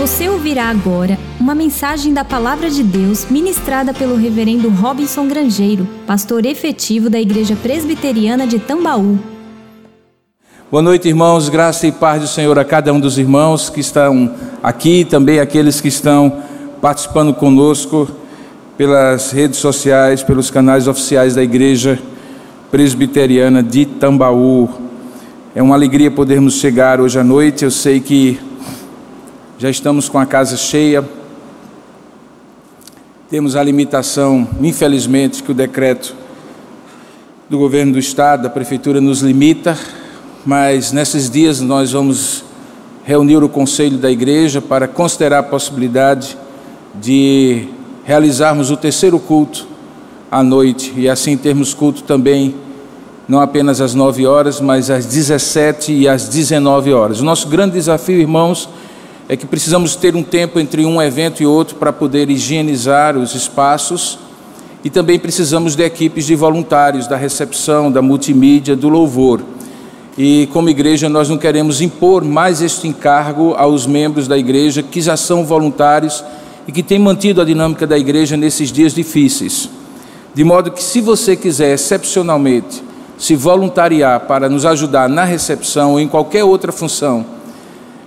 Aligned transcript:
Você 0.00 0.30
ouvirá 0.30 0.70
agora 0.70 1.18
uma 1.38 1.54
mensagem 1.54 2.14
da 2.14 2.24
Palavra 2.24 2.70
de 2.70 2.82
Deus 2.82 3.26
ministrada 3.28 3.92
pelo 3.92 4.16
Reverendo 4.16 4.70
Robinson 4.70 5.28
Grangeiro, 5.28 5.86
pastor 6.06 6.46
efetivo 6.46 7.10
da 7.10 7.20
Igreja 7.20 7.54
Presbiteriana 7.54 8.46
de 8.46 8.58
Tambaú. 8.58 9.18
Boa 10.70 10.82
noite, 10.82 11.06
irmãos. 11.06 11.50
Graça 11.50 11.86
e 11.86 11.92
paz 11.92 12.22
do 12.22 12.26
Senhor 12.26 12.58
a 12.58 12.64
cada 12.64 12.90
um 12.94 12.98
dos 12.98 13.18
irmãos 13.18 13.68
que 13.68 13.80
estão 13.80 14.34
aqui, 14.62 15.04
também 15.04 15.38
aqueles 15.38 15.82
que 15.82 15.88
estão 15.88 16.32
participando 16.80 17.34
conosco 17.34 18.10
pelas 18.78 19.32
redes 19.32 19.58
sociais, 19.58 20.22
pelos 20.22 20.50
canais 20.50 20.88
oficiais 20.88 21.34
da 21.34 21.42
Igreja 21.42 21.98
Presbiteriana 22.70 23.62
de 23.62 23.84
Tambaú. 23.84 24.66
É 25.54 25.62
uma 25.62 25.74
alegria 25.74 26.10
podermos 26.10 26.54
chegar 26.54 27.02
hoje 27.02 27.18
à 27.18 27.24
noite. 27.24 27.66
Eu 27.66 27.70
sei 27.70 28.00
que 28.00 28.40
já 29.60 29.68
estamos 29.68 30.08
com 30.08 30.18
a 30.18 30.24
casa 30.24 30.56
cheia. 30.56 31.04
Temos 33.28 33.56
a 33.56 33.62
limitação, 33.62 34.48
infelizmente, 34.58 35.42
que 35.42 35.50
o 35.50 35.54
decreto 35.54 36.14
do 37.46 37.58
governo 37.58 37.92
do 37.92 37.98
estado, 37.98 38.44
da 38.44 38.48
prefeitura 38.48 39.02
nos 39.02 39.20
limita, 39.20 39.76
mas 40.46 40.92
nesses 40.92 41.28
dias 41.28 41.60
nós 41.60 41.92
vamos 41.92 42.42
reunir 43.04 43.44
o 43.44 43.50
conselho 43.50 43.98
da 43.98 44.10
igreja 44.10 44.62
para 44.62 44.88
considerar 44.88 45.40
a 45.40 45.42
possibilidade 45.42 46.38
de 46.94 47.68
realizarmos 48.02 48.70
o 48.70 48.78
terceiro 48.78 49.20
culto 49.20 49.66
à 50.30 50.42
noite 50.42 50.94
e 50.96 51.06
assim 51.06 51.36
termos 51.36 51.74
culto 51.74 52.02
também 52.04 52.54
não 53.28 53.42
apenas 53.42 53.82
às 53.82 53.94
9 53.94 54.26
horas, 54.26 54.58
mas 54.58 54.88
às 54.88 55.04
17 55.04 55.92
e 55.92 56.08
às 56.08 56.28
19 56.28 56.94
horas. 56.94 57.20
O 57.20 57.24
nosso 57.24 57.46
grande 57.46 57.74
desafio, 57.74 58.18
irmãos, 58.18 58.66
é 59.30 59.36
que 59.36 59.46
precisamos 59.46 59.94
ter 59.94 60.16
um 60.16 60.24
tempo 60.24 60.58
entre 60.58 60.84
um 60.84 61.00
evento 61.00 61.40
e 61.40 61.46
outro 61.46 61.76
para 61.76 61.92
poder 61.92 62.28
higienizar 62.28 63.16
os 63.16 63.32
espaços 63.32 64.18
e 64.82 64.90
também 64.90 65.20
precisamos 65.20 65.76
de 65.76 65.84
equipes 65.84 66.26
de 66.26 66.34
voluntários 66.34 67.06
da 67.06 67.16
recepção, 67.16 67.92
da 67.92 68.02
multimídia, 68.02 68.74
do 68.74 68.88
louvor. 68.88 69.40
E 70.18 70.48
como 70.52 70.68
igreja 70.68 71.08
nós 71.08 71.28
não 71.28 71.38
queremos 71.38 71.80
impor 71.80 72.24
mais 72.24 72.60
este 72.60 72.88
encargo 72.88 73.54
aos 73.54 73.86
membros 73.86 74.26
da 74.26 74.36
igreja 74.36 74.82
que 74.82 75.00
já 75.00 75.16
são 75.16 75.44
voluntários 75.44 76.24
e 76.66 76.72
que 76.72 76.82
têm 76.82 76.98
mantido 76.98 77.40
a 77.40 77.44
dinâmica 77.44 77.86
da 77.86 77.96
igreja 77.96 78.36
nesses 78.36 78.72
dias 78.72 78.92
difíceis. 78.92 79.70
De 80.34 80.42
modo 80.42 80.72
que 80.72 80.82
se 80.82 81.00
você 81.00 81.36
quiser 81.36 81.74
excepcionalmente 81.74 82.82
se 83.16 83.36
voluntariar 83.36 84.22
para 84.22 84.48
nos 84.48 84.66
ajudar 84.66 85.08
na 85.08 85.22
recepção 85.22 85.92
ou 85.92 86.00
em 86.00 86.08
qualquer 86.08 86.42
outra 86.42 86.72
função, 86.72 87.38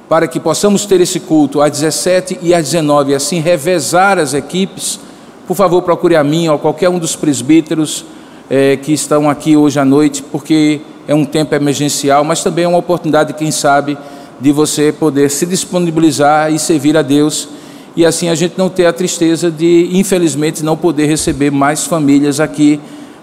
para 0.07 0.27
que 0.27 0.39
possamos 0.39 0.85
ter 0.85 1.01
esse 1.01 1.19
culto 1.19 1.61
às 1.61 1.71
17 1.71 2.39
e 2.41 2.53
às 2.53 2.65
19 2.71 3.11
e 3.11 3.15
assim 3.15 3.39
revezar 3.39 4.19
as 4.19 4.33
equipes, 4.33 4.99
por 5.47 5.55
favor, 5.55 5.81
procure 5.81 6.15
a 6.15 6.23
mim 6.23 6.47
ou 6.47 6.59
qualquer 6.59 6.89
um 6.89 6.99
dos 6.99 7.15
presbíteros 7.15 8.05
é, 8.49 8.77
que 8.77 8.93
estão 8.93 9.29
aqui 9.29 9.57
hoje 9.57 9.79
à 9.79 9.85
noite, 9.85 10.23
porque 10.23 10.81
é 11.07 11.15
um 11.15 11.25
tempo 11.25 11.55
emergencial, 11.55 12.23
mas 12.23 12.43
também 12.43 12.65
é 12.65 12.67
uma 12.67 12.77
oportunidade, 12.77 13.33
quem 13.33 13.51
sabe, 13.51 13.97
de 14.39 14.51
você 14.51 14.91
poder 14.91 15.29
se 15.29 15.45
disponibilizar 15.45 16.53
e 16.53 16.59
servir 16.59 16.95
a 16.97 17.01
Deus 17.01 17.47
e 17.95 18.05
assim 18.05 18.29
a 18.29 18.35
gente 18.35 18.55
não 18.57 18.69
ter 18.69 18.85
a 18.85 18.93
tristeza 18.93 19.51
de, 19.51 19.89
infelizmente, 19.93 20.63
não 20.63 20.75
poder 20.75 21.05
receber 21.05 21.51
mais 21.51 21.85
famílias 21.85 22.39
aqui, 22.39 22.79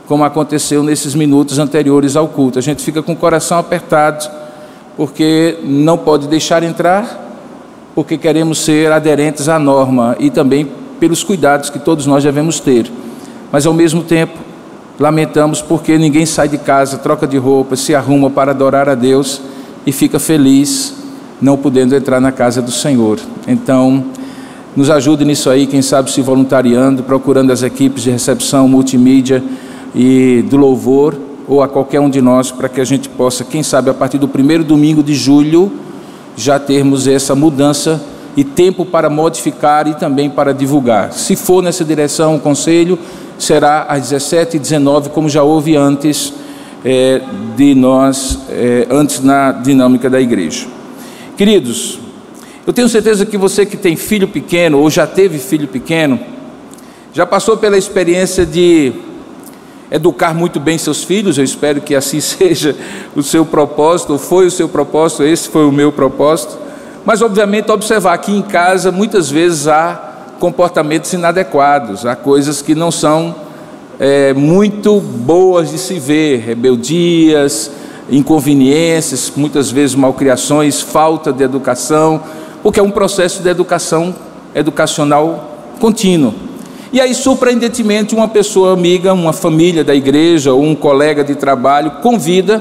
como 0.07 0.23
aconteceu 0.23 0.83
nesses 0.83 1.15
minutos 1.15 1.59
anteriores 1.59 2.15
ao 2.15 2.29
culto. 2.29 2.59
A 2.59 2.63
gente 2.63 2.83
fica 2.83 3.03
com 3.03 3.13
o 3.13 3.17
coração 3.17 3.59
apertado 3.59 4.31
porque 4.97 5.59
não 5.63 5.97
pode 5.97 6.29
deixar 6.29 6.63
entrar, 6.63 7.29
porque 7.95 8.17
queremos 8.17 8.59
ser 8.59 8.93
aderentes 8.93 9.49
à 9.49 9.59
norma 9.59 10.17
e 10.19 10.31
também 10.31 10.69
pelos 10.99 11.23
cuidados 11.25 11.71
que 11.71 11.79
todos 11.79 12.07
nós 12.07 12.23
devemos 12.23 12.61
ter. 12.61 12.91
Mas 13.51 13.67
ao 13.67 13.73
mesmo 13.73 14.03
tempo, 14.03 14.39
lamentamos 14.99 15.63
porque 15.63 15.97
ninguém 15.97 16.27
sai 16.27 16.49
de 16.49 16.59
casa, 16.59 16.99
troca 16.99 17.27
de 17.27 17.39
roupa, 17.39 17.75
se 17.77 17.95
arruma 17.95 18.31
para 18.31 18.51
adorar 18.51 18.89
a 18.89 18.95
Deus 18.95 19.41
e 19.87 19.93
fica 19.93 20.19
feliz 20.19 20.95
não 21.41 21.57
podendo 21.57 21.97
entrar 21.97 22.21
na 22.21 22.31
casa 22.31 22.61
do 22.61 22.71
Senhor. 22.71 23.19
Então, 23.49 24.05
nos 24.77 24.91
ajude 24.91 25.25
nisso 25.25 25.49
aí, 25.49 25.67
quem 25.67 25.81
sabe 25.83 26.11
se 26.11 26.21
voluntariando, 26.21 27.03
procurando 27.03 27.51
as 27.51 27.63
equipes 27.63 28.03
de 28.03 28.11
recepção, 28.11 28.69
multimídia 28.69 29.43
e 29.95 30.45
do 30.49 30.57
louvor 30.57 31.30
ou 31.51 31.65
a 31.65 31.69
qualquer 31.69 31.99
um 31.99 32.09
de 32.09 32.23
nós, 32.23 32.53
para 32.53 32.69
que 32.69 32.81
a 32.81 32.85
gente 32.85 33.09
possa, 33.09 33.43
quem 33.43 33.61
sabe, 33.61 33.91
a 33.91 33.95
partir 33.95 34.19
do 34.19 34.29
primeiro 34.29 34.63
domingo 34.63 35.03
de 35.03 35.17
julho, 35.17 35.73
já 36.37 36.61
termos 36.61 37.09
essa 37.09 37.35
mudança 37.35 38.01
e 38.37 38.45
tempo 38.45 38.85
para 38.85 39.11
modificar 39.11 39.89
e 39.89 39.95
também 39.95 40.31
para 40.31 40.55
divulgar. 40.55 41.13
Se 41.13 41.35
for 41.35 41.61
nessa 41.61 41.85
direção, 41.85 42.37
o 42.37 42.39
conselho 42.39 42.97
será 43.37 43.83
às 43.89 44.11
17 44.11 44.59
e 44.59 44.61
19, 44.61 45.09
como 45.11 45.29
já 45.29 45.43
houve 45.43 45.75
antes 45.75 46.33
é, 46.85 47.21
de 47.57 47.75
nós, 47.75 48.39
é, 48.49 48.87
antes 48.89 49.21
na 49.21 49.51
dinâmica 49.51 50.09
da 50.09 50.21
igreja. 50.21 50.69
Queridos, 51.37 51.99
eu 52.65 52.73
tenho 52.73 52.89
certeza 52.89 53.27
que 53.27 53.37
você 53.37 53.67
que 53.67 53.77
tem 53.77 53.97
filho 53.97 54.29
pequeno 54.29 54.79
ou 54.79 54.89
já 54.89 55.05
teve 55.05 55.37
filho 55.41 55.67
pequeno, 55.67 56.21
já 57.13 57.27
passou 57.27 57.57
pela 57.57 57.77
experiência 57.77 58.47
de 58.47 59.10
educar 59.91 60.33
muito 60.35 60.61
bem 60.61 60.79
seus 60.79 61.03
filhos, 61.03 61.37
eu 61.37 61.45
espero 61.45 61.81
que 61.81 61.95
assim 61.95 62.21
seja 62.23 62.77
o 63.15 63.23
seu 63.23 63.45
propósito, 63.45 64.19
foi 64.19 64.47
o 64.47 64.51
seu 64.51 64.69
propósito, 64.69 65.25
esse 65.25 65.49
foi 65.49 65.67
o 65.67 65.73
meu 65.73 65.91
propósito. 65.91 66.59
Mas, 67.05 67.23
obviamente, 67.23 67.71
observar 67.71 68.19
que 68.19 68.31
em 68.31 68.43
casa 68.43 68.93
muitas 68.93 69.31
vezes 69.31 69.67
há 69.67 70.09
comportamentos 70.39 71.13
inadequados, 71.13 72.07
há 72.07 72.15
coisas 72.15 72.63
que 72.63 72.75
não 72.75 72.91
são 72.91 73.35
é, 73.99 74.33
muito 74.33 75.01
boas 75.01 75.71
de 75.71 75.79
se 75.79 75.99
ver, 75.99 76.41
rebeldias, 76.41 77.71
inconveniências, 78.11 79.33
muitas 79.37 79.71
vezes 79.71 79.95
malcriações, 79.95 80.81
falta 80.81 81.33
de 81.33 81.43
educação, 81.43 82.23
porque 82.63 82.81
é 82.81 82.83
um 82.83 82.91
processo 82.91 83.43
de 83.43 83.49
educação 83.49 84.15
educacional 84.55 85.57
contínuo. 85.79 86.50
E 86.93 87.01
aí, 87.01 87.15
surpreendentemente, 87.15 88.17
uma 88.17 88.27
pessoa 88.27 88.73
amiga, 88.73 89.13
uma 89.13 89.33
família 89.33 89.85
da 89.85 89.95
igreja 89.95 90.53
ou 90.53 90.61
um 90.61 90.75
colega 90.75 91.23
de 91.23 91.37
trabalho 91.37 91.93
convida 92.03 92.61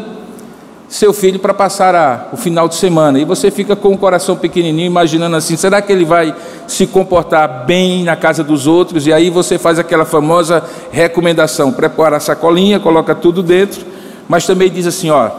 seu 0.87 1.11
filho 1.13 1.39
para 1.39 1.51
passar 1.51 1.95
a, 1.95 2.27
o 2.31 2.37
final 2.37 2.67
de 2.67 2.75
semana. 2.75 3.17
E 3.19 3.25
você 3.25 3.49
fica 3.49 3.75
com 3.75 3.89
o 3.89 3.97
coração 3.97 4.35
pequenininho, 4.35 4.85
imaginando 4.85 5.35
assim: 5.35 5.57
será 5.57 5.81
que 5.81 5.91
ele 5.91 6.05
vai 6.05 6.35
se 6.67 6.85
comportar 6.85 7.65
bem 7.65 8.03
na 8.03 8.15
casa 8.15 8.43
dos 8.43 8.67
outros? 8.67 9.07
E 9.07 9.13
aí 9.13 9.31
você 9.31 9.57
faz 9.57 9.79
aquela 9.79 10.05
famosa 10.05 10.63
recomendação: 10.91 11.71
prepara 11.71 12.17
a 12.17 12.19
sacolinha, 12.19 12.79
coloca 12.79 13.15
tudo 13.15 13.41
dentro, 13.41 13.83
mas 14.27 14.45
também 14.45 14.69
diz 14.69 14.85
assim: 14.85 15.09
ó, 15.09 15.31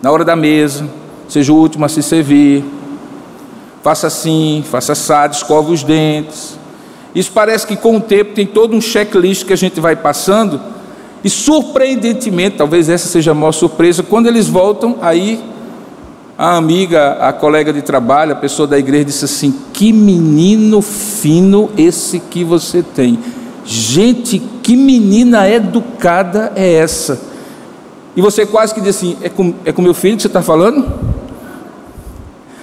na 0.00 0.12
hora 0.12 0.24
da 0.24 0.36
mesa, 0.36 0.88
seja 1.28 1.52
o 1.52 1.56
último 1.56 1.84
a 1.84 1.88
se 1.88 2.04
servir, 2.04 2.64
faça 3.82 4.06
assim, 4.06 4.64
faça 4.70 4.92
assado, 4.92 5.34
escova 5.34 5.72
os 5.72 5.82
dentes 5.82 6.56
isso 7.16 7.32
parece 7.32 7.66
que 7.66 7.76
com 7.76 7.96
o 7.96 8.00
tempo 8.00 8.34
tem 8.34 8.44
todo 8.44 8.76
um 8.76 8.80
checklist 8.80 9.46
que 9.46 9.52
a 9.54 9.56
gente 9.56 9.80
vai 9.80 9.96
passando, 9.96 10.60
e 11.24 11.30
surpreendentemente, 11.30 12.58
talvez 12.58 12.90
essa 12.90 13.08
seja 13.08 13.30
a 13.30 13.34
maior 13.34 13.52
surpresa, 13.52 14.02
quando 14.02 14.26
eles 14.26 14.48
voltam, 14.48 14.98
aí 15.00 15.42
a 16.36 16.58
amiga, 16.58 17.12
a 17.14 17.32
colega 17.32 17.72
de 17.72 17.80
trabalho, 17.80 18.32
a 18.32 18.36
pessoa 18.36 18.68
da 18.68 18.78
igreja 18.78 19.06
disse 19.06 19.24
assim: 19.24 19.54
Que 19.72 19.94
menino 19.94 20.82
fino 20.82 21.70
esse 21.78 22.20
que 22.20 22.44
você 22.44 22.82
tem. 22.82 23.18
Gente, 23.64 24.38
que 24.62 24.76
menina 24.76 25.48
educada 25.48 26.52
é 26.54 26.74
essa? 26.74 27.18
E 28.14 28.20
você 28.20 28.44
quase 28.44 28.74
que 28.74 28.80
diz 28.82 28.94
assim: 28.94 29.16
É 29.22 29.30
com, 29.30 29.54
é 29.64 29.72
com 29.72 29.80
meu 29.80 29.94
filho 29.94 30.16
que 30.16 30.22
você 30.22 30.28
está 30.28 30.42
falando? 30.42 30.86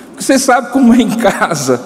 Porque 0.10 0.24
você 0.24 0.38
sabe 0.38 0.72
como 0.72 0.94
é 0.94 1.02
em 1.02 1.10
casa. 1.10 1.82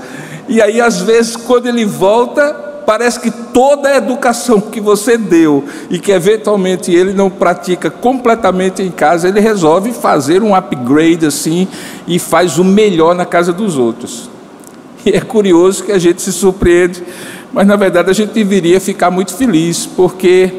E 0.47 0.61
aí, 0.61 0.79
às 0.79 1.01
vezes, 1.01 1.35
quando 1.35 1.67
ele 1.67 1.85
volta, 1.85 2.67
parece 2.87 3.19
que 3.19 3.29
toda 3.29 3.89
a 3.89 3.97
educação 3.97 4.61
que 4.61 4.79
você 4.79 5.17
deu 5.17 5.65
e 5.89 5.99
que 5.99 6.09
eventualmente 6.09 6.89
ele 6.89 7.11
não 7.11 7.29
pratica 7.29 7.89
completamente 7.89 8.81
em 8.81 8.89
casa, 8.89 9.27
ele 9.27 9.41
resolve 9.41 9.91
fazer 9.91 10.41
um 10.41 10.55
upgrade 10.55 11.25
assim 11.25 11.67
e 12.07 12.17
faz 12.17 12.57
o 12.57 12.63
melhor 12.63 13.13
na 13.13 13.25
casa 13.25 13.51
dos 13.51 13.77
outros. 13.77 14.29
E 15.05 15.09
é 15.09 15.19
curioso 15.19 15.83
que 15.83 15.91
a 15.91 15.99
gente 15.99 16.21
se 16.21 16.31
surpreende, 16.31 17.03
mas 17.51 17.67
na 17.67 17.75
verdade 17.75 18.09
a 18.09 18.13
gente 18.13 18.31
deveria 18.31 18.79
ficar 18.79 19.11
muito 19.11 19.33
feliz, 19.33 19.85
porque 19.85 20.53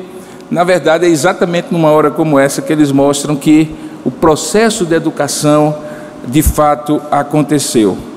na 0.51 0.65
verdade 0.65 1.07
é 1.07 1.09
exatamente 1.09 1.69
numa 1.71 1.91
hora 1.91 2.11
como 2.11 2.39
essa 2.39 2.61
que 2.61 2.73
eles 2.73 2.93
mostram 2.93 3.37
que 3.37 3.75
o 4.05 4.11
processo 4.11 4.85
de 4.85 4.95
educação 4.95 5.77
de 6.27 6.43
fato 6.43 7.01
aconteceu. 7.11 8.08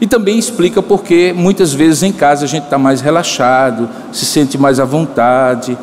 E 0.00 0.06
também 0.06 0.38
explica 0.38 0.82
porque 0.82 1.32
muitas 1.36 1.74
vezes 1.74 2.02
em 2.02 2.12
casa 2.12 2.44
a 2.46 2.48
gente 2.48 2.64
está 2.64 2.78
mais 2.78 3.00
relaxado, 3.00 3.88
se 4.12 4.24
sente 4.24 4.56
mais 4.56 4.80
à 4.80 4.84
vontade 4.84 5.76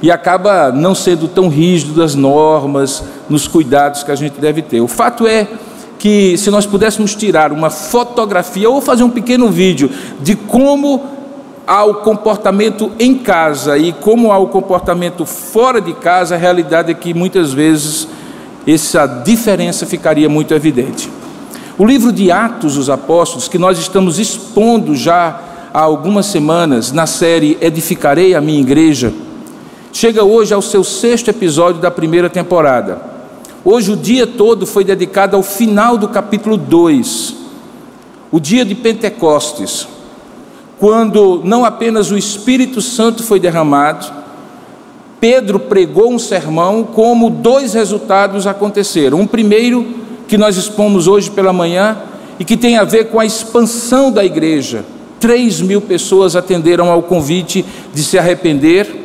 e 0.00 0.10
acaba 0.10 0.70
não 0.70 0.94
sendo 0.94 1.26
tão 1.26 1.48
rígido 1.48 1.94
das 1.94 2.14
normas, 2.14 3.02
nos 3.28 3.48
cuidados 3.48 4.02
que 4.02 4.12
a 4.12 4.14
gente 4.14 4.40
deve 4.40 4.62
ter. 4.62 4.80
O 4.80 4.86
fato 4.86 5.26
é 5.26 5.48
que 5.98 6.36
se 6.36 6.50
nós 6.50 6.66
pudéssemos 6.66 7.14
tirar 7.14 7.50
uma 7.50 7.70
fotografia 7.70 8.68
ou 8.68 8.80
fazer 8.80 9.02
um 9.02 9.10
pequeno 9.10 9.48
vídeo 9.48 9.90
de 10.20 10.36
como 10.36 11.02
há 11.66 11.82
o 11.84 11.94
comportamento 11.94 12.92
em 12.98 13.14
casa 13.14 13.78
e 13.78 13.92
como 13.92 14.30
há 14.30 14.38
o 14.38 14.48
comportamento 14.48 15.24
fora 15.24 15.80
de 15.80 15.94
casa, 15.94 16.34
a 16.34 16.38
realidade 16.38 16.90
é 16.90 16.94
que 16.94 17.14
muitas 17.14 17.52
vezes 17.52 18.06
essa 18.66 19.06
diferença 19.06 19.86
ficaria 19.86 20.28
muito 20.28 20.52
evidente. 20.54 21.10
O 21.76 21.84
livro 21.84 22.12
de 22.12 22.30
Atos 22.30 22.76
dos 22.76 22.88
Apóstolos, 22.88 23.48
que 23.48 23.58
nós 23.58 23.80
estamos 23.80 24.20
expondo 24.20 24.94
já 24.94 25.40
há 25.72 25.80
algumas 25.80 26.26
semanas 26.26 26.92
na 26.92 27.04
série 27.04 27.58
Edificarei 27.60 28.32
a 28.32 28.40
Minha 28.40 28.60
Igreja, 28.60 29.12
chega 29.92 30.22
hoje 30.22 30.54
ao 30.54 30.62
seu 30.62 30.84
sexto 30.84 31.30
episódio 31.30 31.80
da 31.80 31.90
primeira 31.90 32.30
temporada. 32.30 33.02
Hoje 33.64 33.90
o 33.90 33.96
dia 33.96 34.24
todo 34.24 34.66
foi 34.66 34.84
dedicado 34.84 35.34
ao 35.34 35.42
final 35.42 35.98
do 35.98 36.06
capítulo 36.06 36.56
2, 36.56 37.34
o 38.30 38.38
dia 38.38 38.64
de 38.64 38.76
Pentecostes, 38.76 39.88
quando 40.78 41.40
não 41.42 41.64
apenas 41.64 42.12
o 42.12 42.16
Espírito 42.16 42.80
Santo 42.80 43.24
foi 43.24 43.40
derramado, 43.40 44.12
Pedro 45.18 45.58
pregou 45.58 46.12
um 46.12 46.20
sermão, 46.20 46.84
como 46.84 47.30
dois 47.30 47.74
resultados 47.74 48.46
aconteceram. 48.46 49.18
Um 49.18 49.26
primeiro, 49.26 50.03
que 50.26 50.38
nós 50.38 50.56
expomos 50.56 51.06
hoje 51.06 51.30
pela 51.30 51.52
manhã 51.52 51.96
e 52.38 52.44
que 52.44 52.56
tem 52.56 52.76
a 52.76 52.84
ver 52.84 53.06
com 53.10 53.20
a 53.20 53.26
expansão 53.26 54.10
da 54.10 54.24
igreja. 54.24 54.84
Três 55.20 55.60
mil 55.60 55.80
pessoas 55.80 56.36
atenderam 56.36 56.90
ao 56.90 57.02
convite 57.02 57.64
de 57.92 58.02
se 58.02 58.18
arrepender, 58.18 59.04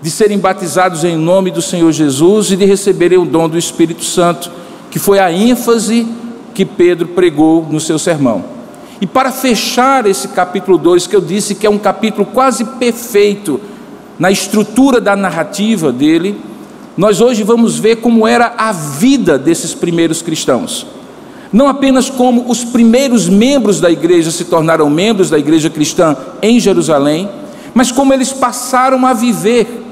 de 0.00 0.10
serem 0.10 0.38
batizados 0.38 1.04
em 1.04 1.16
nome 1.16 1.50
do 1.50 1.60
Senhor 1.60 1.92
Jesus 1.92 2.50
e 2.50 2.56
de 2.56 2.64
receberem 2.64 3.18
o 3.18 3.26
dom 3.26 3.48
do 3.48 3.58
Espírito 3.58 4.04
Santo, 4.04 4.50
que 4.90 4.98
foi 4.98 5.18
a 5.18 5.30
ênfase 5.30 6.06
que 6.54 6.64
Pedro 6.64 7.08
pregou 7.08 7.66
no 7.70 7.80
seu 7.80 7.98
sermão. 7.98 8.44
E 9.00 9.06
para 9.06 9.32
fechar 9.32 10.06
esse 10.06 10.28
capítulo 10.28 10.76
2, 10.76 11.06
que 11.06 11.16
eu 11.16 11.20
disse 11.20 11.54
que 11.54 11.66
é 11.66 11.70
um 11.70 11.78
capítulo 11.78 12.26
quase 12.26 12.64
perfeito 12.64 13.60
na 14.18 14.30
estrutura 14.30 15.00
da 15.00 15.16
narrativa 15.16 15.90
dele, 15.90 16.38
nós 17.00 17.18
hoje 17.22 17.42
vamos 17.42 17.78
ver 17.78 17.96
como 17.96 18.28
era 18.28 18.52
a 18.58 18.72
vida 18.72 19.38
desses 19.38 19.72
primeiros 19.72 20.20
cristãos. 20.20 20.86
Não 21.50 21.66
apenas 21.66 22.10
como 22.10 22.44
os 22.46 22.62
primeiros 22.62 23.26
membros 23.26 23.80
da 23.80 23.90
igreja 23.90 24.30
se 24.30 24.44
tornaram 24.44 24.90
membros 24.90 25.30
da 25.30 25.38
igreja 25.38 25.70
cristã 25.70 26.14
em 26.42 26.60
Jerusalém, 26.60 27.26
mas 27.72 27.90
como 27.90 28.12
eles 28.12 28.34
passaram 28.34 29.06
a 29.06 29.14
viver. 29.14 29.82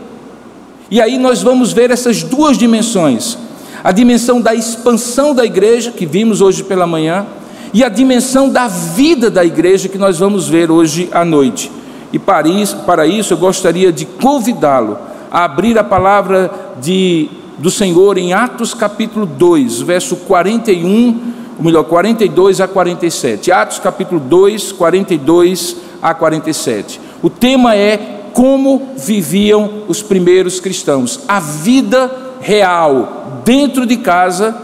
E 0.90 1.00
aí 1.00 1.16
nós 1.16 1.40
vamos 1.40 1.72
ver 1.72 1.90
essas 1.90 2.22
duas 2.22 2.58
dimensões: 2.58 3.38
a 3.82 3.90
dimensão 3.90 4.38
da 4.38 4.54
expansão 4.54 5.34
da 5.34 5.46
igreja, 5.46 5.90
que 5.90 6.04
vimos 6.04 6.42
hoje 6.42 6.62
pela 6.62 6.86
manhã, 6.86 7.24
e 7.72 7.82
a 7.82 7.88
dimensão 7.88 8.50
da 8.50 8.68
vida 8.68 9.30
da 9.30 9.42
igreja, 9.42 9.88
que 9.88 9.96
nós 9.96 10.18
vamos 10.18 10.46
ver 10.46 10.70
hoje 10.70 11.08
à 11.10 11.24
noite. 11.24 11.72
E 12.12 12.18
para 12.18 13.06
isso, 13.06 13.32
eu 13.32 13.38
gostaria 13.38 13.90
de 13.90 14.04
convidá-lo 14.04 15.08
a 15.30 15.44
abrir 15.44 15.78
a 15.78 15.84
palavra 15.84 16.50
de, 16.80 17.28
do 17.58 17.70
Senhor 17.70 18.18
em 18.18 18.32
Atos 18.32 18.74
capítulo 18.74 19.26
2, 19.26 19.80
verso 19.82 20.16
41, 20.16 21.34
ou 21.58 21.64
melhor, 21.64 21.84
42 21.84 22.60
a 22.60 22.68
47. 22.68 23.50
Atos 23.50 23.78
capítulo 23.78 24.20
2, 24.20 24.72
42 24.72 25.76
a 26.00 26.14
47. 26.14 27.00
O 27.22 27.28
tema 27.28 27.74
é 27.74 28.18
como 28.32 28.90
viviam 28.96 29.82
os 29.88 30.02
primeiros 30.02 30.60
cristãos, 30.60 31.20
a 31.26 31.40
vida 31.40 32.10
real 32.40 33.42
dentro 33.44 33.84
de 33.84 33.96
casa 33.96 34.56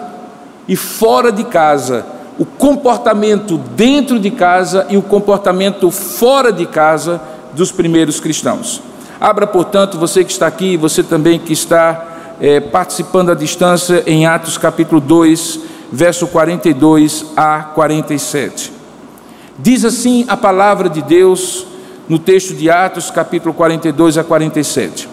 e 0.68 0.76
fora 0.76 1.32
de 1.32 1.44
casa, 1.44 2.06
o 2.38 2.44
comportamento 2.44 3.58
dentro 3.58 4.18
de 4.18 4.30
casa 4.30 4.86
e 4.88 4.96
o 4.96 5.02
comportamento 5.02 5.90
fora 5.90 6.52
de 6.52 6.66
casa 6.66 7.20
dos 7.52 7.72
primeiros 7.72 8.20
cristãos. 8.20 8.80
Abra, 9.24 9.46
portanto, 9.46 9.96
você 9.96 10.22
que 10.22 10.30
está 10.30 10.46
aqui, 10.46 10.76
você 10.76 11.02
também 11.02 11.38
que 11.38 11.54
está 11.54 12.36
é, 12.38 12.60
participando 12.60 13.30
à 13.30 13.34
distância, 13.34 14.02
em 14.06 14.26
Atos 14.26 14.58
capítulo 14.58 15.00
2, 15.00 15.60
verso 15.90 16.26
42 16.26 17.32
a 17.34 17.62
47. 17.62 18.70
Diz 19.58 19.82
assim 19.82 20.26
a 20.28 20.36
palavra 20.36 20.90
de 20.90 21.00
Deus 21.00 21.66
no 22.06 22.18
texto 22.18 22.52
de 22.52 22.68
Atos, 22.68 23.10
capítulo 23.10 23.54
42 23.54 24.18
a 24.18 24.24
47. 24.24 25.08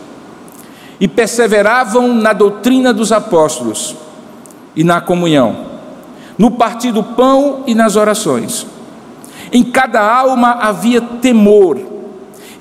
E 0.99 1.07
perseveravam 1.07 2.13
na 2.13 2.33
doutrina 2.33 2.93
dos 2.93 3.13
apóstolos 3.13 3.95
e 4.75 4.83
na 4.83 4.99
comunhão, 4.99 5.55
no 6.37 6.51
partir 6.51 6.91
do 6.91 7.01
pão 7.01 7.63
e 7.65 7.73
nas 7.73 7.95
orações. 7.95 8.67
Em 9.53 9.63
cada 9.63 10.01
alma 10.01 10.57
havia 10.59 10.99
temor 10.99 12.00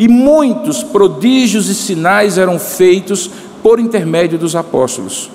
e 0.00 0.08
muitos 0.08 0.82
prodígios 0.82 1.68
e 1.68 1.74
sinais 1.74 2.38
eram 2.38 2.58
feitos 2.58 3.30
por 3.62 3.78
intermédio 3.78 4.38
dos 4.38 4.56
apóstolos. 4.56 5.30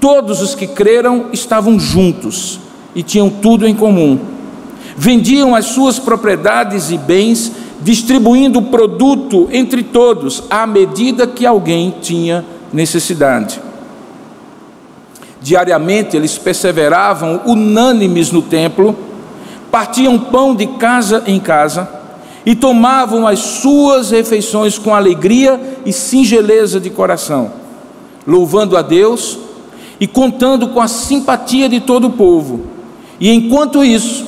Todos 0.00 0.40
os 0.40 0.54
que 0.54 0.66
creram 0.66 1.26
estavam 1.30 1.78
juntos 1.78 2.58
e 2.94 3.02
tinham 3.02 3.28
tudo 3.28 3.68
em 3.68 3.74
comum. 3.74 4.18
Vendiam 4.96 5.54
as 5.54 5.66
suas 5.66 5.98
propriedades 5.98 6.90
e 6.90 6.96
bens, 6.96 7.52
distribuindo 7.82 8.60
o 8.60 8.70
produto 8.70 9.46
entre 9.52 9.82
todos, 9.82 10.44
à 10.48 10.66
medida 10.66 11.26
que 11.26 11.44
alguém 11.44 11.96
tinha 12.00 12.46
necessidade. 12.72 13.60
Diariamente 15.42 16.16
eles 16.16 16.38
perseveravam 16.38 17.42
unânimes 17.44 18.32
no 18.32 18.40
templo, 18.40 18.96
partiam 19.70 20.18
pão 20.18 20.54
de 20.54 20.66
casa 20.66 21.22
em 21.26 21.38
casa 21.38 21.95
e 22.46 22.54
tomavam 22.54 23.26
as 23.26 23.40
suas 23.40 24.12
refeições 24.12 24.78
com 24.78 24.94
alegria 24.94 25.60
e 25.84 25.92
singeleza 25.92 26.78
de 26.78 26.88
coração, 26.88 27.50
louvando 28.24 28.76
a 28.76 28.82
Deus 28.82 29.36
e 29.98 30.06
contando 30.06 30.68
com 30.68 30.80
a 30.80 30.86
simpatia 30.86 31.68
de 31.68 31.80
todo 31.80 32.06
o 32.06 32.12
povo. 32.12 32.66
E 33.18 33.32
enquanto 33.32 33.84
isso, 33.84 34.24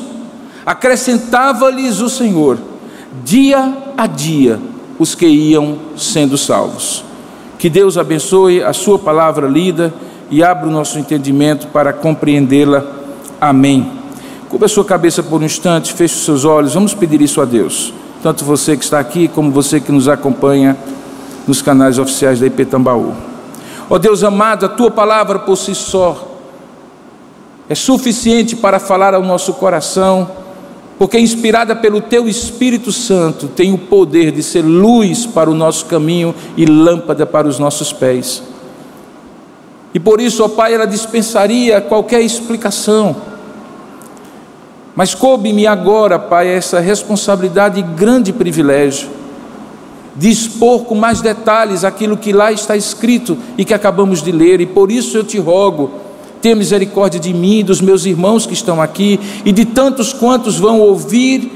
acrescentava-lhes 0.67 2.01
o 2.01 2.09
Senhor, 2.09 2.59
dia 3.25 3.73
a 3.97 4.09
dia, 4.09 4.59
os 4.99 5.15
que 5.15 5.27
iam 5.27 5.79
sendo 5.97 6.37
salvos. 6.37 7.05
Que 7.57 7.71
Deus 7.71 7.97
abençoe 7.97 8.65
a 8.65 8.73
Sua 8.73 8.99
palavra 8.99 9.47
lida 9.47 9.95
e 10.29 10.43
abra 10.43 10.67
o 10.67 10.73
nosso 10.73 10.99
entendimento 10.99 11.69
para 11.69 11.93
compreendê-la. 11.93 12.85
Amém. 13.41 13.93
Cubra 14.49 14.67
sua 14.67 14.85
cabeça 14.85 15.23
por 15.23 15.41
um 15.41 15.45
instante, 15.45 15.93
feche 15.93 16.15
os 16.15 16.25
seus 16.25 16.45
olhos, 16.45 16.75
vamos 16.75 16.95
pedir 16.95 17.21
isso 17.21 17.41
a 17.41 17.45
Deus 17.45 17.93
tanto 18.23 18.45
você 18.45 18.77
que 18.77 18.85
está 18.85 18.99
aqui 18.99 19.29
como 19.29 19.51
você 19.51 19.81
que 19.81 19.93
nos 19.93 20.09
acompanha 20.09 20.77
nos 21.47 21.63
canais 21.63 21.99
oficiais 21.99 22.41
da 22.41 22.47
IP 22.47 22.65
Tambaú. 22.67 23.15
Ó 23.89 23.95
oh 23.95 23.99
Deus 23.99 24.23
amado, 24.23 24.67
a 24.67 24.69
tua 24.69 24.91
palavra 24.91 25.39
por 25.39 25.57
si 25.57 25.75
só 25.75 26.37
é 27.69 27.75
suficiente 27.75 28.57
para 28.57 28.79
falar 28.79 29.15
ao 29.15 29.23
nosso 29.23 29.55
coração, 29.55 30.29
porque 30.99 31.19
inspirada 31.19 31.77
pelo 31.77 32.01
teu 32.01 32.29
Espírito 32.29 32.91
Santo 32.91 33.47
tem 33.49 33.73
o 33.73 33.79
poder 33.79 34.33
de 34.33 34.43
ser 34.43 34.63
luz 34.63 35.27
para 35.27 35.51
o 35.51 35.55
nosso 35.55 35.87
caminho 35.87 36.35
e 36.57 36.67
lâmpada 36.67 37.25
para 37.25 37.47
os 37.47 37.59
nossos 37.59 37.93
pés. 37.93 38.43
E 39.95 40.01
por 40.01 40.21
isso, 40.21 40.45
ó 40.45 40.49
Pai, 40.49 40.75
ela 40.75 40.87
dispensaria 40.87 41.81
qualquer 41.81 42.21
explicação 42.21 43.17
mas 44.99 45.15
coube-me 45.15 45.65
agora, 45.65 46.19
Pai, 46.19 46.49
essa 46.49 46.81
responsabilidade 46.81 47.79
e 47.79 47.85
grande 47.85 48.33
privilégio 48.33 49.09
de 50.17 50.29
expor 50.29 50.87
com 50.87 50.97
mais 50.97 51.21
detalhes 51.21 51.85
aquilo 51.85 52.17
que 52.17 52.33
lá 52.33 52.51
está 52.51 52.77
escrito 52.77 53.39
e 53.57 53.65
que 53.65 53.73
acabamos 53.73 54.21
de 54.21 54.33
ler, 54.33 54.61
e 54.61 54.67
por 54.67 54.91
isso 54.91 55.17
eu 55.17 55.23
te 55.23 55.39
rogo, 55.39 55.93
tenha 56.43 56.57
misericórdia 56.57 57.21
de 57.21 57.33
mim, 57.33 57.63
dos 57.63 57.81
meus 57.81 58.07
irmãos 58.07 58.45
que 58.45 58.55
estão 58.55 58.83
aqui 58.83 59.21
e 59.45 59.53
de 59.53 59.65
tantos 59.65 60.13
quantos 60.13 60.59
vão 60.59 60.81
ouvir 60.81 61.49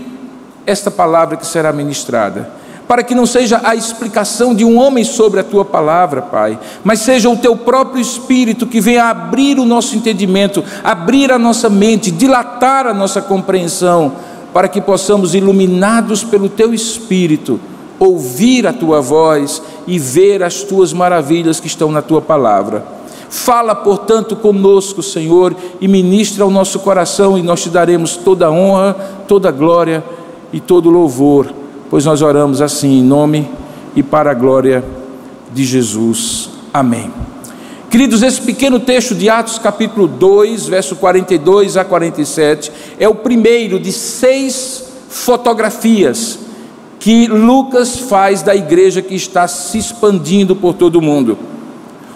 esta 0.65 0.89
palavra 0.89 1.37
que 1.37 1.45
será 1.45 1.73
ministrada 1.73 2.49
para 2.93 3.03
que 3.03 3.15
não 3.15 3.25
seja 3.25 3.59
a 3.65 3.75
explicação 3.75 4.55
de 4.55 4.67
um 4.67 4.79
homem 4.79 5.03
sobre 5.03 5.41
a 5.41 5.43
tua 5.43 5.65
palavra, 5.65 6.21
Pai, 6.21 6.59
mas 6.85 6.99
seja 6.99 7.31
o 7.31 7.37
teu 7.39 7.57
próprio 7.57 8.03
Espírito 8.03 8.67
que 8.67 8.83
venha 8.83 9.05
abrir 9.05 9.59
o 9.59 9.65
nosso 9.65 9.97
entendimento, 9.97 10.63
abrir 10.85 11.33
a 11.33 11.39
nossa 11.39 11.71
mente, 11.71 12.11
dilatar 12.11 12.87
a 12.87 12.93
nossa 12.93 13.23
compreensão, 13.23 14.13
para 14.53 14.69
que 14.69 14.79
possamos, 14.79 15.35
iluminados 15.35 16.23
pelo 16.23 16.51
teu 16.51 16.75
Espírito, 16.75 17.59
ouvir 17.99 18.67
a 18.67 18.75
tua 18.75 19.01
voz 19.01 19.63
e 19.87 19.99
ver 19.99 20.43
as 20.43 20.63
tuas 20.63 20.93
maravilhas 20.93 21.59
que 21.59 21.69
estão 21.69 21.91
na 21.91 22.03
tua 22.03 22.21
palavra. 22.21 22.85
Fala, 23.31 23.75
portanto, 23.75 24.37
conosco, 24.37 25.03
Senhor, 25.03 25.57
e 25.81 25.89
ministra 25.89 26.45
ao 26.45 26.51
nosso 26.51 26.79
coração, 26.81 27.39
e 27.39 27.43
nós 27.43 27.63
te 27.63 27.71
daremos 27.71 28.19
toda 28.19 28.49
a 28.49 28.51
honra, 28.51 28.95
toda 29.27 29.49
a 29.49 29.51
glória 29.51 30.05
e 30.53 30.61
todo 30.61 30.91
o 30.91 30.93
louvor 30.93 31.62
pois 31.93 32.07
nós 32.07 32.23
oramos 32.23 32.63
assim 32.63 33.01
em 33.01 33.03
nome 33.03 33.47
e 33.95 34.03
para 34.03 34.31
a 34.31 34.35
glória 34.35 34.83
de 35.53 35.63
Jesus. 35.63 36.49
Amém. 36.73 37.13
Queridos, 37.91 38.23
esse 38.23 38.41
pequeno 38.41 38.81
texto 38.81 39.15
de 39.15 39.29
Atos, 39.29 39.59
capítulo 39.59 40.09
2, 40.09 40.69
verso 40.69 40.97
42 40.97 41.77
a 41.77 41.85
47, 41.85 42.73
é 42.99 43.07
o 43.07 43.15
primeiro 43.15 43.79
de 43.79 43.93
seis 43.93 44.87
fotografias 45.11 46.39
que 46.99 47.27
Lucas 47.27 47.99
faz 47.99 48.41
da 48.41 48.57
igreja 48.57 49.03
que 49.03 49.15
está 49.15 49.47
se 49.47 49.77
expandindo 49.77 50.57
por 50.57 50.73
todo 50.73 50.97
o 50.97 51.03
mundo. 51.03 51.37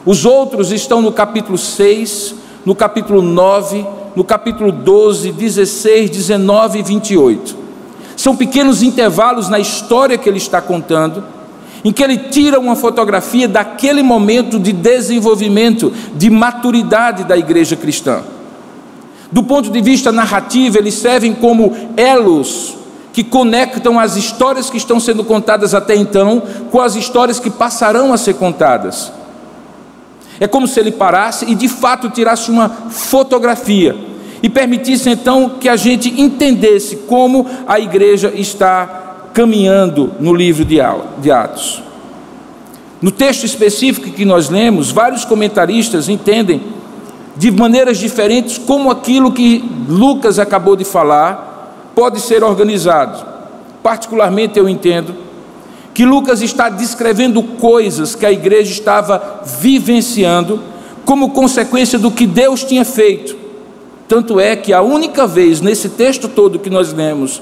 Os 0.07 0.25
outros 0.25 0.73
estão 0.73 1.03
no 1.03 1.13
capítulo 1.13 1.59
6, 1.59 2.35
no 2.65 2.75
capítulo 2.75 3.21
9, 3.21 3.85
no 4.17 4.25
capítulo 4.25 4.73
12, 4.73 5.33
16, 5.33 6.09
19 6.09 6.79
e 6.79 6.83
28. 6.83 7.66
São 8.27 8.35
pequenos 8.35 8.83
intervalos 8.83 9.49
na 9.49 9.61
história 9.61 10.19
que 10.19 10.29
ele 10.29 10.39
está 10.39 10.61
contando, 10.61 11.23
em 11.85 11.93
que 11.93 12.03
ele 12.03 12.19
tira 12.19 12.59
uma 12.59 12.75
fotografia 12.75 13.47
daquele 13.47 14.03
momento 14.03 14.59
de 14.59 14.73
desenvolvimento, 14.73 15.93
de 16.13 16.29
maturidade 16.29 17.23
da 17.23 17.37
igreja 17.37 17.77
cristã. 17.77 18.25
Do 19.31 19.45
ponto 19.45 19.71
de 19.71 19.81
vista 19.81 20.11
narrativo, 20.11 20.77
eles 20.77 20.95
servem 20.95 21.35
como 21.35 21.73
elos 21.97 22.77
que 23.13 23.23
conectam 23.23 23.97
as 23.97 24.17
histórias 24.17 24.69
que 24.69 24.77
estão 24.77 24.99
sendo 24.99 25.23
contadas 25.23 25.73
até 25.73 25.95
então 25.95 26.43
com 26.73 26.81
as 26.81 26.97
histórias 26.97 27.39
que 27.39 27.49
passarão 27.49 28.13
a 28.13 28.17
ser 28.17 28.35
contadas. 28.35 29.13
É 30.41 30.49
como 30.49 30.67
se 30.67 30.81
ele 30.81 30.91
parasse 30.91 31.45
e 31.49 31.55
de 31.55 31.69
fato 31.69 32.11
tirasse 32.11 32.51
uma 32.51 32.69
fotografia 32.91 34.06
e 34.43 34.49
permitisse 34.49 35.11
então 35.11 35.51
que 35.61 35.69
a 35.69 35.77
gente 35.77 36.21
entendesse 36.21 36.97
como 37.09 37.47
a 37.67 37.79
igreja 37.81 38.33
está 38.35 39.29
caminhando 39.33 40.13
no 40.19 40.35
livro 40.35 40.65
de 40.65 40.81
Atos. 41.31 41.83
No 43.01 43.11
texto 43.11 43.45
específico 43.45 44.11
que 44.11 44.25
nós 44.25 44.49
lemos, 44.49 44.91
vários 44.91 45.25
comentaristas 45.25 46.09
entendem 46.09 46.63
de 47.37 47.51
maneiras 47.51 47.99
diferentes 47.99 48.57
como 48.57 48.91
aquilo 48.91 49.33
que 49.33 49.63
Lucas 49.89 50.39
acabou 50.39 50.75
de 50.75 50.85
falar 50.85 51.93
pode 51.95 52.21
ser 52.21 52.43
organizado. 52.43 53.25
Particularmente 53.83 54.59
eu 54.59 54.69
entendo 54.69 55.15
que 55.93 56.05
Lucas 56.05 56.43
está 56.43 56.69
descrevendo 56.69 57.43
coisas 57.43 58.15
que 58.15 58.27
a 58.27 58.33
igreja 58.33 58.71
estava 58.71 59.43
vivenciando 59.61 60.61
como 61.05 61.31
consequência 61.31 61.99
do 61.99 62.11
que 62.11 62.27
Deus 62.27 62.65
tinha 62.65 62.85
feito. 62.85 63.46
Tanto 64.09 64.39
é 64.39 64.55
que 64.55 64.73
a 64.73 64.83
única 64.83 65.27
vez 65.27 65.61
nesse 65.61 65.89
texto 65.91 66.29
todo 66.29 66.59
que 66.59 66.71
nós 66.71 66.93
lemos 66.93 67.41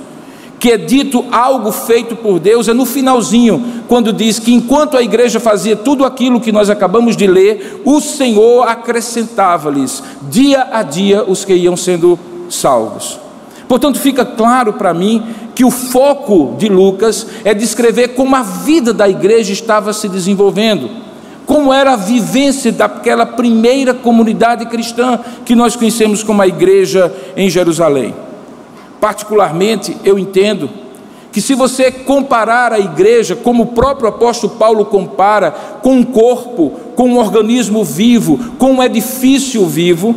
que 0.64 0.73
é 0.73 0.78
dito 0.78 1.23
algo 1.30 1.71
feito 1.71 2.16
por 2.16 2.38
Deus 2.38 2.68
é 2.68 2.73
no 2.73 2.87
finalzinho, 2.87 3.83
quando 3.87 4.14
diz 4.14 4.38
que 4.38 4.50
enquanto 4.50 4.97
a 4.97 5.02
igreja 5.02 5.38
fazia 5.38 5.76
tudo 5.76 6.06
aquilo 6.06 6.40
que 6.40 6.50
nós 6.50 6.71
acabamos 6.71 7.18
de 7.18 7.26
ler, 7.26 7.83
o 7.85 8.00
Senhor 8.00 8.66
acrescentava-lhes 8.66 10.02
dia 10.23 10.66
a 10.73 10.83
dia 10.83 11.23
os 11.23 11.44
que 11.44 11.52
iam 11.52 11.76
sendo 11.76 12.18
salvos. 12.49 13.21
Portanto, 13.68 13.99
fica 13.99 14.25
claro 14.25 14.73
para 14.73 14.94
mim 14.94 15.23
que 15.54 15.66
o 15.66 15.71
foco 15.71 16.54
de 16.56 16.71
Lucas 16.71 17.26
é 17.44 17.52
descrever 17.52 18.14
como 18.14 18.35
a 18.35 18.42
vida 18.42 18.94
da 18.94 19.06
igreja 19.06 19.52
estava 19.52 19.92
se 19.92 20.09
desenvolvendo, 20.09 20.88
como 21.46 21.72
era 21.72 21.92
a 21.92 21.96
vivência 21.96 22.72
daquela 22.72 23.26
primeira 23.26 23.92
comunidade 23.92 24.66
cristã 24.66 25.20
que 25.44 25.54
nós 25.54 25.76
conhecemos 25.76 26.22
como 26.22 26.40
a 26.40 26.46
igreja 26.46 27.12
em 27.36 27.50
Jerusalém. 27.50 28.14
Particularmente, 29.00 29.96
eu 30.04 30.18
entendo 30.18 30.70
que 31.30 31.40
se 31.40 31.54
você 31.54 31.90
comparar 31.90 32.72
a 32.72 32.78
igreja, 32.78 33.34
como 33.34 33.64
o 33.64 33.66
próprio 33.66 34.08
apóstolo 34.08 34.54
Paulo 34.54 34.84
compara, 34.84 35.50
com 35.82 35.94
um 35.94 36.04
corpo, 36.04 36.72
com 36.94 37.08
um 37.08 37.18
organismo 37.18 37.84
vivo, 37.84 38.38
com 38.56 38.74
um 38.74 38.82
edifício 38.82 39.66
vivo, 39.66 40.14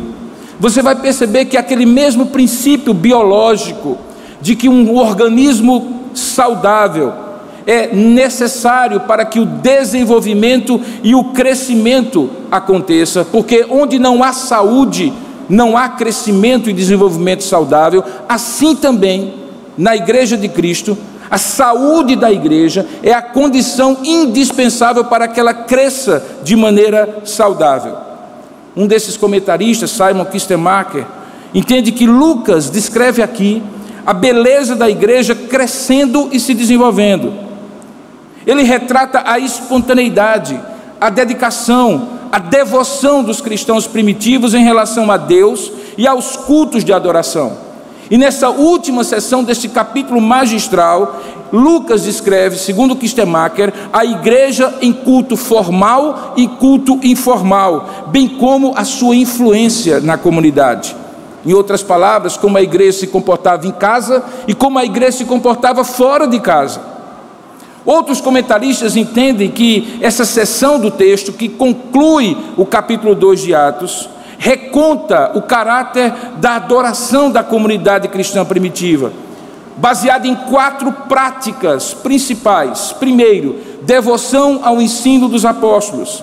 você 0.60 0.80
vai 0.80 0.94
perceber 0.94 1.46
que 1.46 1.56
aquele 1.56 1.84
mesmo 1.84 2.26
princípio 2.26 2.94
biológico 2.94 3.98
de 4.40 4.54
que 4.54 4.68
um 4.68 4.96
organismo 4.96 6.04
saudável 6.14 7.12
é 7.68 7.94
necessário 7.94 9.00
para 9.00 9.26
que 9.26 9.38
o 9.38 9.44
desenvolvimento 9.44 10.80
e 11.02 11.14
o 11.14 11.24
crescimento 11.24 12.30
aconteça, 12.50 13.26
porque 13.26 13.66
onde 13.68 13.98
não 13.98 14.24
há 14.24 14.32
saúde, 14.32 15.12
não 15.50 15.76
há 15.76 15.90
crescimento 15.90 16.70
e 16.70 16.72
desenvolvimento 16.72 17.44
saudável, 17.44 18.02
assim 18.26 18.74
também 18.74 19.34
na 19.76 19.94
igreja 19.94 20.34
de 20.34 20.48
Cristo, 20.48 20.96
a 21.30 21.36
saúde 21.36 22.16
da 22.16 22.32
igreja 22.32 22.86
é 23.02 23.12
a 23.12 23.20
condição 23.20 23.98
indispensável 24.02 25.04
para 25.04 25.28
que 25.28 25.38
ela 25.38 25.52
cresça 25.52 26.24
de 26.42 26.56
maneira 26.56 27.18
saudável. 27.26 27.96
Um 28.74 28.86
desses 28.86 29.14
comentaristas, 29.14 29.90
Simon 29.90 30.24
Kistemacher, 30.24 31.04
entende 31.52 31.92
que 31.92 32.06
Lucas 32.06 32.70
descreve 32.70 33.20
aqui 33.20 33.62
a 34.06 34.14
beleza 34.14 34.74
da 34.74 34.88
igreja 34.88 35.34
crescendo 35.34 36.30
e 36.32 36.40
se 36.40 36.54
desenvolvendo. 36.54 37.47
Ele 38.46 38.62
retrata 38.62 39.22
a 39.24 39.38
espontaneidade, 39.38 40.58
a 41.00 41.10
dedicação, 41.10 42.08
a 42.30 42.38
devoção 42.38 43.22
dos 43.22 43.40
cristãos 43.40 43.86
primitivos 43.86 44.54
em 44.54 44.64
relação 44.64 45.10
a 45.10 45.16
Deus 45.16 45.70
e 45.96 46.06
aos 46.06 46.36
cultos 46.36 46.84
de 46.84 46.92
adoração. 46.92 47.68
E 48.10 48.16
nessa 48.16 48.48
última 48.48 49.04
sessão 49.04 49.44
deste 49.44 49.68
capítulo 49.68 50.20
magistral, 50.20 51.20
Lucas 51.52 52.02
descreve, 52.04 52.56
segundo 52.56 52.96
Kistemacher, 52.96 53.72
a 53.92 54.04
igreja 54.04 54.74
em 54.80 54.92
culto 54.92 55.36
formal 55.36 56.34
e 56.36 56.46
culto 56.46 56.98
informal, 57.02 58.06
bem 58.08 58.28
como 58.28 58.72
a 58.76 58.84
sua 58.84 59.14
influência 59.14 60.00
na 60.00 60.16
comunidade. 60.16 60.96
Em 61.44 61.52
outras 61.52 61.82
palavras, 61.82 62.36
como 62.36 62.58
a 62.58 62.62
igreja 62.62 63.00
se 63.00 63.06
comportava 63.06 63.66
em 63.66 63.72
casa 63.72 64.24
e 64.46 64.54
como 64.54 64.78
a 64.78 64.84
igreja 64.84 65.18
se 65.18 65.24
comportava 65.24 65.84
fora 65.84 66.26
de 66.26 66.40
casa. 66.40 66.97
Outros 67.88 68.20
comentaristas 68.20 68.96
entendem 68.96 69.50
que 69.50 69.96
essa 70.02 70.26
seção 70.26 70.78
do 70.78 70.90
texto, 70.90 71.32
que 71.32 71.48
conclui 71.48 72.36
o 72.54 72.66
capítulo 72.66 73.14
2 73.14 73.40
de 73.40 73.54
Atos, 73.54 74.10
reconta 74.36 75.30
o 75.34 75.40
caráter 75.40 76.12
da 76.36 76.56
adoração 76.56 77.30
da 77.30 77.42
comunidade 77.42 78.06
cristã 78.08 78.44
primitiva, 78.44 79.10
baseada 79.78 80.28
em 80.28 80.34
quatro 80.34 80.92
práticas 80.92 81.94
principais. 81.94 82.92
Primeiro, 82.92 83.56
devoção 83.80 84.60
ao 84.62 84.82
ensino 84.82 85.26
dos 85.26 85.46
apóstolos, 85.46 86.22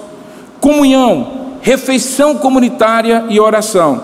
comunhão, 0.62 1.58
refeição 1.62 2.36
comunitária 2.36 3.26
e 3.28 3.40
oração. 3.40 4.04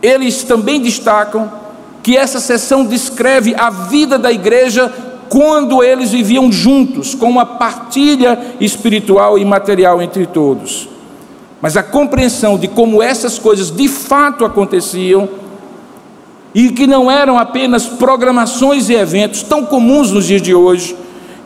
Eles 0.00 0.44
também 0.44 0.80
destacam 0.80 1.52
que 2.02 2.16
essa 2.16 2.40
sessão 2.40 2.86
descreve 2.86 3.54
a 3.54 3.68
vida 3.68 4.18
da 4.18 4.32
igreja 4.32 5.07
quando 5.28 5.82
eles 5.82 6.10
viviam 6.10 6.50
juntos, 6.50 7.14
com 7.14 7.28
uma 7.28 7.44
partilha 7.44 8.38
espiritual 8.60 9.38
e 9.38 9.44
material 9.44 10.00
entre 10.00 10.26
todos. 10.26 10.88
Mas 11.60 11.76
a 11.76 11.82
compreensão 11.82 12.56
de 12.56 12.68
como 12.68 13.02
essas 13.02 13.38
coisas 13.38 13.70
de 13.70 13.88
fato 13.88 14.44
aconteciam 14.44 15.28
e 16.54 16.70
que 16.70 16.86
não 16.86 17.10
eram 17.10 17.38
apenas 17.38 17.86
programações 17.86 18.88
e 18.88 18.94
eventos 18.94 19.42
tão 19.42 19.64
comuns 19.64 20.10
nos 20.10 20.26
dias 20.26 20.40
de 20.40 20.54
hoje, 20.54 20.96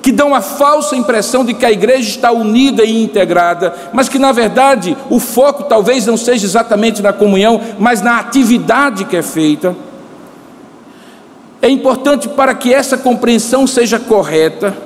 que 0.03 0.13
dão 0.13 0.35
a 0.35 0.41
falsa 0.41 0.97
impressão 0.97 1.45
de 1.45 1.55
que 1.55 1.65
a 1.65 1.73
igreja 1.73 2.09
está 2.09 2.33
unida 2.33 2.85
e 2.85 3.03
integrada, 3.03 3.75
mas 3.93 4.09
que 4.09 4.19
na 4.19 4.33
verdade 4.33 4.97
o 5.09 5.21
foco 5.21 5.65
talvez 5.65 6.07
não 6.07 6.17
seja 6.17 6.45
exatamente 6.45 7.01
na 7.01 7.13
comunhão, 7.13 7.61
mas 7.79 8.03
na 8.03 8.19
atividade 8.19 9.05
que 9.05 9.17
é 9.17 9.23
feita. 9.23 9.75
É 11.63 11.69
importante 11.69 12.29
para 12.29 12.53
que 12.57 12.75
essa 12.75 12.99
compreensão 12.99 13.69
seja 13.69 14.01
correta, 14.01 14.77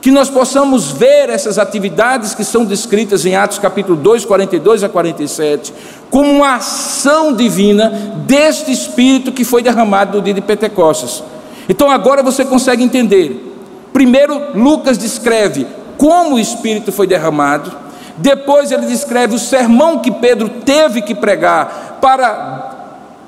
que 0.00 0.10
nós 0.10 0.28
possamos 0.28 0.90
ver 0.90 1.30
essas 1.30 1.56
atividades 1.56 2.34
que 2.34 2.42
são 2.42 2.64
descritas 2.64 3.24
em 3.24 3.36
Atos 3.36 3.60
capítulo 3.60 3.96
2, 3.96 4.24
42 4.24 4.82
a 4.82 4.88
47, 4.88 5.72
como 6.10 6.28
uma 6.32 6.56
ação 6.56 7.32
divina 7.32 7.90
deste 8.26 8.72
Espírito 8.72 9.30
que 9.30 9.44
foi 9.44 9.62
derramado 9.62 10.18
no 10.18 10.24
dia 10.24 10.34
de 10.34 10.40
Pentecostes. 10.40 11.22
Então 11.68 11.88
agora 11.88 12.24
você 12.24 12.44
consegue 12.44 12.82
entender. 12.82 13.56
Primeiro, 13.92 14.58
Lucas 14.58 14.98
descreve 14.98 15.64
como 15.96 16.34
o 16.34 16.40
Espírito 16.40 16.90
foi 16.90 17.06
derramado, 17.06 17.72
depois 18.16 18.72
ele 18.72 18.86
descreve 18.86 19.36
o 19.36 19.38
sermão 19.38 20.00
que 20.00 20.10
Pedro 20.10 20.48
teve 20.48 21.02
que 21.02 21.14
pregar 21.14 21.98
para 22.00 22.73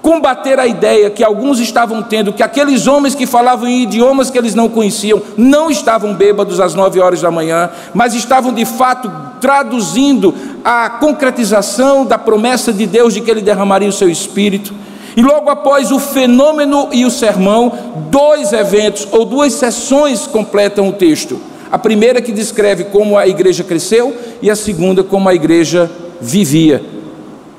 combater 0.06 0.60
a 0.60 0.68
ideia 0.68 1.10
que 1.10 1.24
alguns 1.24 1.58
estavam 1.58 2.00
tendo 2.00 2.32
que 2.32 2.40
aqueles 2.40 2.86
homens 2.86 3.12
que 3.12 3.26
falavam 3.26 3.66
em 3.66 3.82
idiomas 3.82 4.30
que 4.30 4.38
eles 4.38 4.54
não 4.54 4.68
conheciam 4.68 5.20
não 5.36 5.68
estavam 5.68 6.14
bêbados 6.14 6.60
às 6.60 6.76
nove 6.76 7.00
horas 7.00 7.20
da 7.20 7.28
manhã, 7.28 7.70
mas 7.92 8.14
estavam 8.14 8.54
de 8.54 8.64
fato 8.64 9.10
traduzindo 9.40 10.32
a 10.64 10.88
concretização 10.88 12.06
da 12.06 12.16
promessa 12.16 12.72
de 12.72 12.86
Deus 12.86 13.14
de 13.14 13.20
que 13.20 13.28
ele 13.28 13.40
derramaria 13.40 13.88
o 13.88 13.92
seu 13.92 14.08
espírito. 14.08 14.72
E 15.16 15.22
logo 15.22 15.50
após 15.50 15.90
o 15.90 15.98
fenômeno 15.98 16.88
e 16.92 17.04
o 17.04 17.10
sermão, 17.10 17.72
dois 18.08 18.52
eventos 18.52 19.08
ou 19.10 19.24
duas 19.24 19.54
sessões 19.54 20.24
completam 20.24 20.88
o 20.88 20.92
texto. 20.92 21.36
A 21.68 21.78
primeira 21.78 22.22
que 22.22 22.30
descreve 22.30 22.84
como 22.84 23.18
a 23.18 23.26
igreja 23.26 23.64
cresceu 23.64 24.16
e 24.40 24.48
a 24.48 24.54
segunda 24.54 25.02
como 25.02 25.28
a 25.28 25.34
igreja 25.34 25.90
vivia 26.20 26.94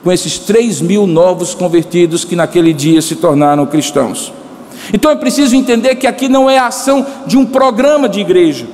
com 0.03 0.11
esses 0.11 0.37
3 0.39 0.81
mil 0.81 1.07
novos 1.07 1.53
convertidos 1.53 2.23
que 2.23 2.35
naquele 2.35 2.73
dia 2.73 3.01
se 3.01 3.15
tornaram 3.15 3.65
cristãos. 3.65 4.31
Então 4.93 5.11
é 5.11 5.15
preciso 5.15 5.55
entender 5.55 5.95
que 5.95 6.07
aqui 6.07 6.29
não 6.29 6.49
é 6.49 6.57
a 6.57 6.67
ação 6.67 7.05
de 7.25 7.37
um 7.37 7.45
programa 7.45 8.07
de 8.07 8.19
igreja, 8.19 8.67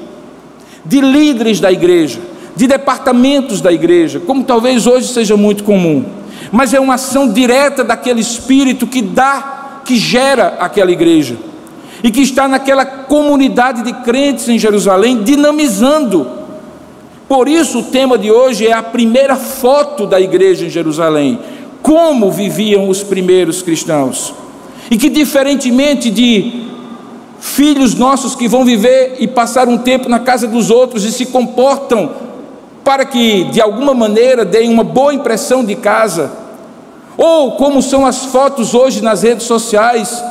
de 0.85 1.01
líderes 1.01 1.59
da 1.59 1.71
igreja, 1.71 2.19
de 2.55 2.67
departamentos 2.67 3.61
da 3.61 3.71
igreja, 3.71 4.19
como 4.19 4.43
talvez 4.43 4.85
hoje 4.85 5.07
seja 5.07 5.35
muito 5.35 5.63
comum, 5.63 6.05
mas 6.51 6.73
é 6.73 6.79
uma 6.79 6.95
ação 6.95 7.27
direta 7.27 7.83
daquele 7.83 8.21
espírito 8.21 8.85
que 8.85 9.01
dá, 9.01 9.81
que 9.85 9.95
gera 9.95 10.57
aquela 10.59 10.91
igreja 10.91 11.35
e 12.03 12.11
que 12.11 12.21
está 12.21 12.47
naquela 12.47 12.85
comunidade 12.85 13.81
de 13.81 13.93
crentes 14.03 14.49
em 14.49 14.59
Jerusalém, 14.59 15.23
dinamizando. 15.23 16.42
Por 17.33 17.47
isso, 17.47 17.79
o 17.79 17.83
tema 17.85 18.15
de 18.15 18.31
hoje 18.31 18.67
é 18.67 18.73
a 18.73 18.83
primeira 18.83 19.35
foto 19.35 20.05
da 20.05 20.21
igreja 20.21 20.67
em 20.67 20.69
Jerusalém. 20.69 21.39
Como 21.81 22.29
viviam 22.29 22.87
os 22.87 23.01
primeiros 23.01 23.63
cristãos. 23.63 24.31
E 24.91 24.95
que, 24.95 25.09
diferentemente 25.09 26.11
de 26.11 26.67
filhos 27.39 27.95
nossos 27.95 28.35
que 28.35 28.47
vão 28.47 28.63
viver 28.63 29.15
e 29.19 29.27
passar 29.27 29.67
um 29.67 29.79
tempo 29.79 30.07
na 30.07 30.19
casa 30.19 30.47
dos 30.47 30.69
outros 30.69 31.03
e 31.05 31.11
se 31.11 31.25
comportam 31.25 32.11
para 32.83 33.03
que, 33.03 33.45
de 33.45 33.59
alguma 33.59 33.95
maneira, 33.95 34.45
deem 34.45 34.69
uma 34.69 34.83
boa 34.83 35.11
impressão 35.11 35.65
de 35.65 35.73
casa, 35.73 36.31
ou 37.17 37.53
como 37.53 37.81
são 37.81 38.05
as 38.05 38.25
fotos 38.25 38.75
hoje 38.75 39.01
nas 39.01 39.23
redes 39.23 39.47
sociais, 39.47 40.23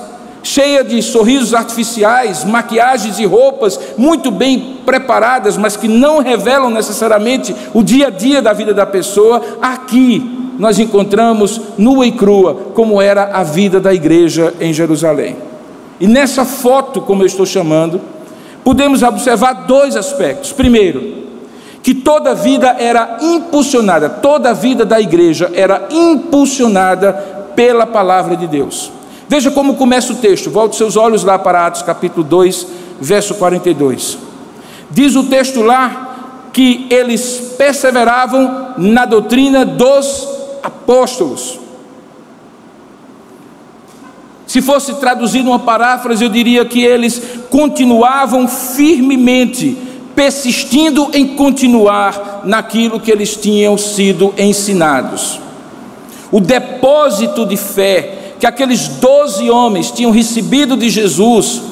cheia 0.42 0.82
de 0.82 1.00
sorrisos 1.02 1.54
artificiais, 1.54 2.44
maquiagens 2.44 3.18
e 3.18 3.24
roupas 3.24 3.78
muito 3.96 4.30
bem 4.30 4.78
preparadas, 4.84 5.56
mas 5.56 5.76
que 5.76 5.88
não 5.88 6.18
revelam 6.18 6.70
necessariamente 6.70 7.54
o 7.72 7.82
dia 7.82 8.08
a 8.08 8.10
dia 8.10 8.42
da 8.42 8.52
vida 8.52 8.74
da 8.74 8.84
pessoa, 8.84 9.40
aqui 9.60 10.54
nós 10.58 10.78
encontramos 10.78 11.60
nua 11.78 12.06
e 12.06 12.12
crua 12.12 12.54
como 12.74 13.00
era 13.00 13.30
a 13.32 13.42
vida 13.42 13.80
da 13.80 13.94
igreja 13.94 14.52
em 14.60 14.72
Jerusalém. 14.72 15.36
E 16.00 16.06
nessa 16.06 16.44
foto, 16.44 17.00
como 17.00 17.22
eu 17.22 17.26
estou 17.26 17.46
chamando, 17.46 18.00
podemos 18.64 19.02
observar 19.02 19.66
dois 19.66 19.96
aspectos. 19.96 20.52
Primeiro, 20.52 21.22
que 21.82 21.94
toda 21.94 22.34
vida 22.34 22.76
era 22.78 23.18
impulsionada, 23.20 24.08
toda 24.08 24.50
a 24.50 24.52
vida 24.52 24.84
da 24.84 25.00
igreja 25.00 25.50
era 25.54 25.88
impulsionada 25.90 27.12
pela 27.56 27.86
palavra 27.86 28.36
de 28.36 28.46
Deus. 28.46 28.90
Veja 29.32 29.50
como 29.50 29.76
começa 29.76 30.12
o 30.12 30.16
texto, 30.16 30.50
volte 30.50 30.76
seus 30.76 30.94
olhos 30.94 31.24
lá 31.24 31.38
para 31.38 31.66
Atos 31.66 31.80
capítulo 31.80 32.22
2, 32.22 32.66
verso 33.00 33.34
42. 33.36 34.18
Diz 34.90 35.16
o 35.16 35.24
texto 35.24 35.62
lá 35.62 36.50
que 36.52 36.86
eles 36.90 37.54
perseveravam 37.56 38.74
na 38.76 39.06
doutrina 39.06 39.64
dos 39.64 40.28
apóstolos. 40.62 41.58
Se 44.46 44.60
fosse 44.60 44.96
traduzir 44.96 45.40
uma 45.40 45.60
paráfrase, 45.60 46.22
eu 46.22 46.28
diria 46.28 46.66
que 46.66 46.84
eles 46.84 47.22
continuavam 47.48 48.46
firmemente, 48.46 49.78
persistindo 50.14 51.08
em 51.14 51.36
continuar 51.36 52.42
naquilo 52.44 53.00
que 53.00 53.10
eles 53.10 53.34
tinham 53.34 53.78
sido 53.78 54.34
ensinados. 54.36 55.40
O 56.30 56.38
depósito 56.38 57.46
de 57.46 57.56
fé 57.56 58.18
que 58.42 58.46
aqueles 58.48 58.88
doze 58.88 59.48
homens 59.48 59.92
tinham 59.92 60.10
recebido 60.10 60.76
de 60.76 60.90
Jesus, 60.90 61.62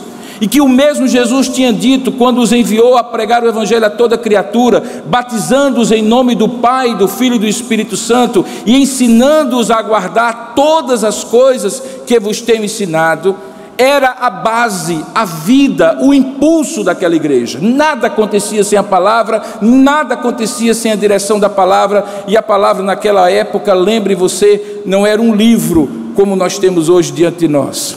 e 0.40 0.46
que 0.46 0.60
o 0.60 0.68
mesmo 0.68 1.08
Jesus 1.08 1.48
tinha 1.48 1.72
dito 1.72 2.12
quando 2.12 2.40
os 2.40 2.52
enviou 2.52 2.96
a 2.96 3.02
pregar 3.02 3.42
o 3.42 3.48
Evangelho 3.48 3.86
a 3.86 3.90
toda 3.90 4.16
criatura, 4.16 5.02
batizando-os 5.04 5.90
em 5.90 6.00
nome 6.00 6.36
do 6.36 6.48
Pai, 6.48 6.94
do 6.94 7.08
Filho 7.08 7.34
e 7.34 7.38
do 7.40 7.46
Espírito 7.48 7.96
Santo, 7.96 8.46
e 8.64 8.80
ensinando-os 8.80 9.68
a 9.68 9.82
guardar 9.82 10.52
todas 10.54 11.02
as 11.02 11.24
coisas 11.24 11.82
que 12.06 12.20
vos 12.20 12.40
tenho 12.40 12.64
ensinado, 12.64 13.34
era 13.76 14.14
a 14.20 14.30
base, 14.30 15.04
a 15.12 15.24
vida, 15.24 15.98
o 16.00 16.14
impulso 16.14 16.84
daquela 16.84 17.16
igreja. 17.16 17.58
Nada 17.60 18.06
acontecia 18.06 18.62
sem 18.62 18.78
a 18.78 18.82
palavra, 18.84 19.42
nada 19.60 20.14
acontecia 20.14 20.72
sem 20.72 20.92
a 20.92 20.96
direção 20.96 21.40
da 21.40 21.50
palavra, 21.50 22.04
e 22.28 22.36
a 22.36 22.42
palavra 22.42 22.84
naquela 22.84 23.28
época, 23.28 23.74
lembre 23.74 24.14
você, 24.14 24.82
não 24.86 25.04
era 25.04 25.20
um 25.20 25.34
livro, 25.34 25.99
como 26.14 26.36
nós 26.36 26.58
temos 26.58 26.88
hoje 26.88 27.12
diante 27.12 27.38
de 27.38 27.48
nós. 27.48 27.96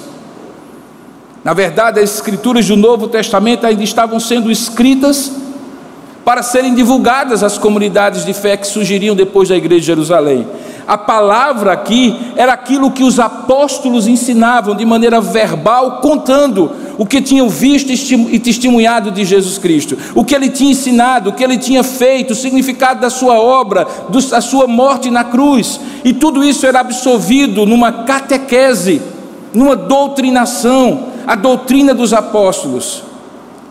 Na 1.43 1.53
verdade, 1.53 1.99
as 1.99 2.15
escrituras 2.15 2.65
do 2.67 2.77
Novo 2.77 3.07
Testamento 3.07 3.65
ainda 3.65 3.83
estavam 3.83 4.19
sendo 4.19 4.49
escritas 4.49 5.31
para 6.23 6.41
serem 6.41 6.73
divulgadas 6.73 7.43
às 7.43 7.57
comunidades 7.57 8.23
de 8.23 8.33
fé 8.33 8.55
que 8.55 8.65
surgiriam 8.65 9.15
depois 9.15 9.49
da 9.49 9.57
igreja 9.57 9.81
de 9.81 9.87
Jerusalém. 9.87 10.47
A 10.87 10.97
palavra 10.97 11.71
aqui 11.71 12.33
era 12.35 12.53
aquilo 12.53 12.91
que 12.91 13.03
os 13.03 13.19
apóstolos 13.19 14.07
ensinavam 14.07 14.75
de 14.75 14.85
maneira 14.85 15.21
verbal, 15.21 15.99
contando 16.01 16.71
o 16.97 17.05
que 17.05 17.21
tinham 17.21 17.49
visto 17.49 17.91
e 17.91 18.39
testemunhado 18.39 19.09
de 19.09 19.25
Jesus 19.25 19.57
Cristo, 19.57 19.97
o 20.13 20.23
que 20.23 20.35
ele 20.35 20.49
tinha 20.49 20.71
ensinado, 20.71 21.29
o 21.29 21.33
que 21.33 21.43
ele 21.43 21.57
tinha 21.57 21.83
feito, 21.83 22.31
o 22.31 22.35
significado 22.35 23.01
da 23.01 23.09
sua 23.09 23.39
obra, 23.39 23.87
da 24.29 24.41
sua 24.41 24.67
morte 24.67 25.09
na 25.09 25.23
cruz, 25.23 25.79
e 26.03 26.13
tudo 26.13 26.43
isso 26.43 26.67
era 26.67 26.81
absorvido 26.81 27.65
numa 27.65 28.03
catequese, 28.03 29.01
numa 29.53 29.75
doutrinação, 29.75 31.05
a 31.25 31.35
doutrina 31.35 31.93
dos 31.93 32.13
apóstolos, 32.13 33.03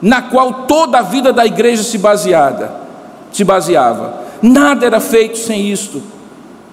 na 0.01 0.23
qual 0.23 0.65
toda 0.67 0.99
a 0.99 1.03
vida 1.03 1.33
da 1.33 1.45
igreja 1.45 1.83
se 1.83 1.99
baseada, 1.99 2.75
se 3.31 3.45
baseava. 3.45 4.23
Nada 4.43 4.85
era 4.87 4.99
feito 4.99 5.39
sem 5.39 5.71
isto. 5.71 6.03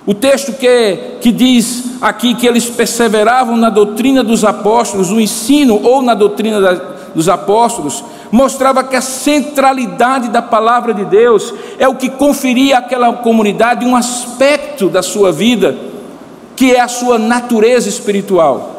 O 0.05 0.13
texto 0.13 0.53
que, 0.53 0.97
que 1.21 1.31
diz 1.31 1.83
aqui 2.01 2.33
que 2.33 2.47
eles 2.47 2.65
perseveravam 2.65 3.57
na 3.57 3.69
doutrina 3.69 4.23
dos 4.23 4.43
apóstolos, 4.43 5.11
o 5.11 5.19
ensino 5.19 5.79
ou 5.83 6.01
na 6.01 6.13
doutrina 6.13 6.59
da, 6.59 6.73
dos 7.13 7.27
apóstolos, 7.27 8.03
mostrava 8.31 8.83
que 8.83 8.95
a 8.95 9.01
centralidade 9.01 10.29
da 10.29 10.41
palavra 10.41 10.93
de 10.93 11.05
Deus 11.05 11.53
é 11.77 11.87
o 11.87 11.95
que 11.95 12.09
conferia 12.09 12.77
àquela 12.77 13.11
comunidade 13.13 13.85
um 13.85 13.95
aspecto 13.95 14.89
da 14.89 15.01
sua 15.01 15.31
vida, 15.31 15.75
que 16.55 16.73
é 16.73 16.79
a 16.79 16.87
sua 16.87 17.17
natureza 17.17 17.89
espiritual. 17.89 18.77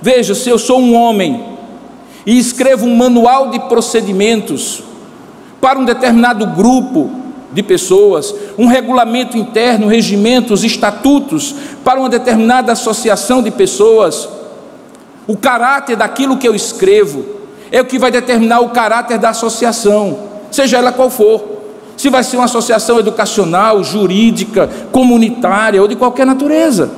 Veja, 0.00 0.34
se 0.34 0.48
eu 0.48 0.58
sou 0.58 0.80
um 0.80 0.94
homem 0.94 1.44
e 2.24 2.38
escrevo 2.38 2.86
um 2.86 2.96
manual 2.96 3.50
de 3.50 3.60
procedimentos 3.60 4.82
para 5.60 5.78
um 5.78 5.84
determinado 5.84 6.46
grupo, 6.46 7.25
de 7.56 7.62
pessoas, 7.62 8.34
um 8.58 8.66
regulamento 8.66 9.38
interno, 9.38 9.86
regimentos, 9.86 10.62
estatutos 10.62 11.54
para 11.82 11.98
uma 11.98 12.10
determinada 12.10 12.70
associação 12.70 13.42
de 13.42 13.50
pessoas. 13.50 14.28
O 15.26 15.38
caráter 15.38 15.96
daquilo 15.96 16.36
que 16.36 16.46
eu 16.46 16.54
escrevo 16.54 17.24
é 17.72 17.80
o 17.80 17.86
que 17.86 17.98
vai 17.98 18.10
determinar 18.10 18.60
o 18.60 18.68
caráter 18.68 19.18
da 19.18 19.30
associação, 19.30 20.18
seja 20.50 20.76
ela 20.76 20.92
qual 20.92 21.08
for. 21.08 21.42
Se 21.96 22.10
vai 22.10 22.22
ser 22.22 22.36
uma 22.36 22.44
associação 22.44 23.00
educacional, 23.00 23.82
jurídica, 23.82 24.68
comunitária 24.92 25.80
ou 25.80 25.88
de 25.88 25.96
qualquer 25.96 26.26
natureza. 26.26 26.90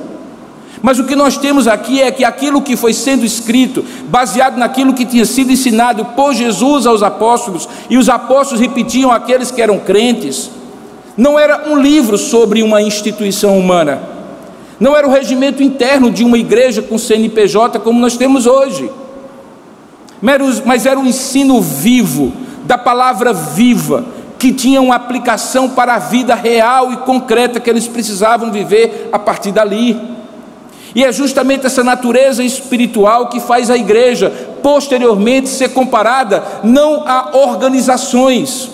Mas 0.81 0.97
o 0.97 1.03
que 1.03 1.15
nós 1.15 1.37
temos 1.37 1.67
aqui 1.67 2.01
é 2.01 2.11
que 2.11 2.23
aquilo 2.23 2.61
que 2.61 2.77
foi 2.77 2.93
sendo 2.93 3.25
escrito, 3.25 3.83
baseado 4.05 4.57
naquilo 4.57 4.93
que 4.93 5.05
tinha 5.05 5.25
sido 5.25 5.51
ensinado 5.51 6.05
por 6.05 6.33
Jesus 6.33 6.85
aos 6.87 7.03
apóstolos, 7.03 7.67
e 7.89 7.97
os 7.97 8.07
apóstolos 8.07 8.61
repetiam 8.61 9.11
aqueles 9.11 9.51
que 9.51 9.61
eram 9.61 9.77
crentes, 9.79 10.49
não 11.17 11.37
era 11.37 11.69
um 11.69 11.77
livro 11.77 12.17
sobre 12.17 12.63
uma 12.63 12.81
instituição 12.81 13.59
humana, 13.59 14.01
não 14.79 14.95
era 14.95 15.05
o 15.05 15.11
regimento 15.11 15.61
interno 15.61 16.09
de 16.09 16.23
uma 16.23 16.37
igreja 16.37 16.81
com 16.81 16.97
CNPJ 16.97 17.79
como 17.79 17.99
nós 17.99 18.15
temos 18.15 18.47
hoje, 18.47 18.89
mas 20.65 20.85
era 20.85 20.99
o 20.99 21.05
ensino 21.05 21.61
vivo, 21.61 22.31
da 22.63 22.77
palavra 22.77 23.33
viva, 23.33 24.05
que 24.37 24.53
tinha 24.53 24.81
uma 24.81 24.95
aplicação 24.95 25.67
para 25.67 25.95
a 25.95 25.99
vida 25.99 26.35
real 26.35 26.93
e 26.93 26.97
concreta 26.97 27.59
que 27.59 27.69
eles 27.69 27.87
precisavam 27.87 28.51
viver 28.51 29.09
a 29.11 29.19
partir 29.19 29.51
dali. 29.51 30.18
E 30.95 31.03
é 31.03 31.11
justamente 31.11 31.65
essa 31.65 31.83
natureza 31.83 32.43
espiritual 32.43 33.27
que 33.27 33.39
faz 33.39 33.69
a 33.69 33.77
igreja 33.77 34.31
posteriormente 34.63 35.49
ser 35.49 35.69
comparada 35.69 36.43
não 36.63 37.03
a 37.07 37.31
organizações, 37.33 38.69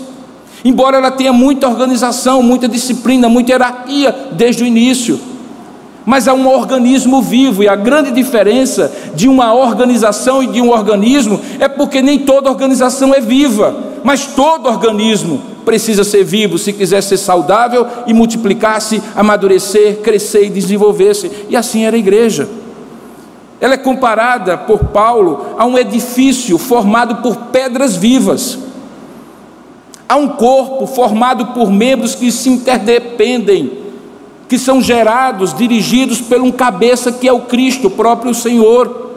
embora 0.64 0.98
ela 0.98 1.12
tenha 1.12 1.34
muita 1.34 1.68
organização, 1.68 2.42
muita 2.42 2.68
disciplina, 2.68 3.28
muita 3.28 3.52
hierarquia 3.52 4.16
desde 4.32 4.64
o 4.64 4.68
início. 4.68 5.20
Mas 6.06 6.28
é 6.28 6.34
um 6.34 6.48
organismo 6.48 7.22
vivo, 7.22 7.64
e 7.64 7.68
a 7.68 7.76
grande 7.76 8.12
diferença 8.12 8.92
de 9.16 9.28
uma 9.28 9.54
organização 9.54 10.42
e 10.44 10.48
de 10.48 10.62
um 10.62 10.70
organismo 10.70 11.42
é 11.60 11.68
porque 11.68 12.02
nem 12.02 12.20
toda 12.20 12.50
organização 12.50 13.14
é 13.14 13.20
viva, 13.20 13.76
mas 14.04 14.28
todo 14.28 14.70
organismo 14.70 15.55
precisa 15.66 16.04
ser 16.04 16.24
vivo 16.24 16.58
se 16.58 16.72
quiser 16.72 17.02
ser 17.02 17.18
saudável 17.18 17.86
e 18.08 18.14
multiplicar-se, 18.14 19.02
amadurecer, 19.16 19.98
crescer 19.98 20.46
e 20.46 20.50
desenvolver-se. 20.50 21.30
E 21.50 21.56
assim 21.56 21.84
era 21.84 21.96
a 21.96 22.00
igreja. 22.00 22.48
Ela 23.60 23.74
é 23.74 23.78
comparada 23.78 24.58
por 24.58 24.86
Paulo 24.86 25.56
a 25.58 25.66
um 25.66 25.78
edifício 25.78 26.58
formado 26.58 27.16
por 27.24 27.36
pedras 27.48 27.96
vivas. 27.96 28.60
Há 30.08 30.16
um 30.16 30.30
corpo 30.30 30.86
formado 30.86 31.48
por 31.48 31.72
membros 31.72 32.14
que 32.14 32.32
se 32.32 32.50
interdependem 32.50 33.86
que 34.48 34.60
são 34.60 34.82
gerados, 34.82 35.54
dirigidos 35.54 36.22
por 36.22 36.40
um 36.40 36.52
cabeça 36.52 37.12
que 37.12 37.28
é 37.28 37.34
o 37.34 37.42
Cristo, 37.42 37.88
o 37.88 37.92
próprio 37.92 38.34
Senhor. 38.34 39.14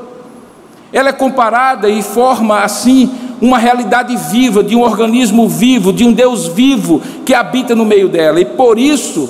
Ela 0.92 1.10
é 1.10 1.12
comparada 1.12 1.88
e 1.88 2.02
forma 2.02 2.60
assim 2.60 3.10
uma 3.40 3.58
realidade 3.58 4.16
viva, 4.30 4.62
de 4.62 4.74
um 4.74 4.82
organismo 4.82 5.48
vivo, 5.48 5.92
de 5.92 6.04
um 6.04 6.12
Deus 6.12 6.46
vivo 6.46 7.00
que 7.24 7.34
habita 7.34 7.74
no 7.74 7.84
meio 7.84 8.08
dela. 8.08 8.40
E 8.40 8.44
por 8.44 8.78
isso 8.78 9.28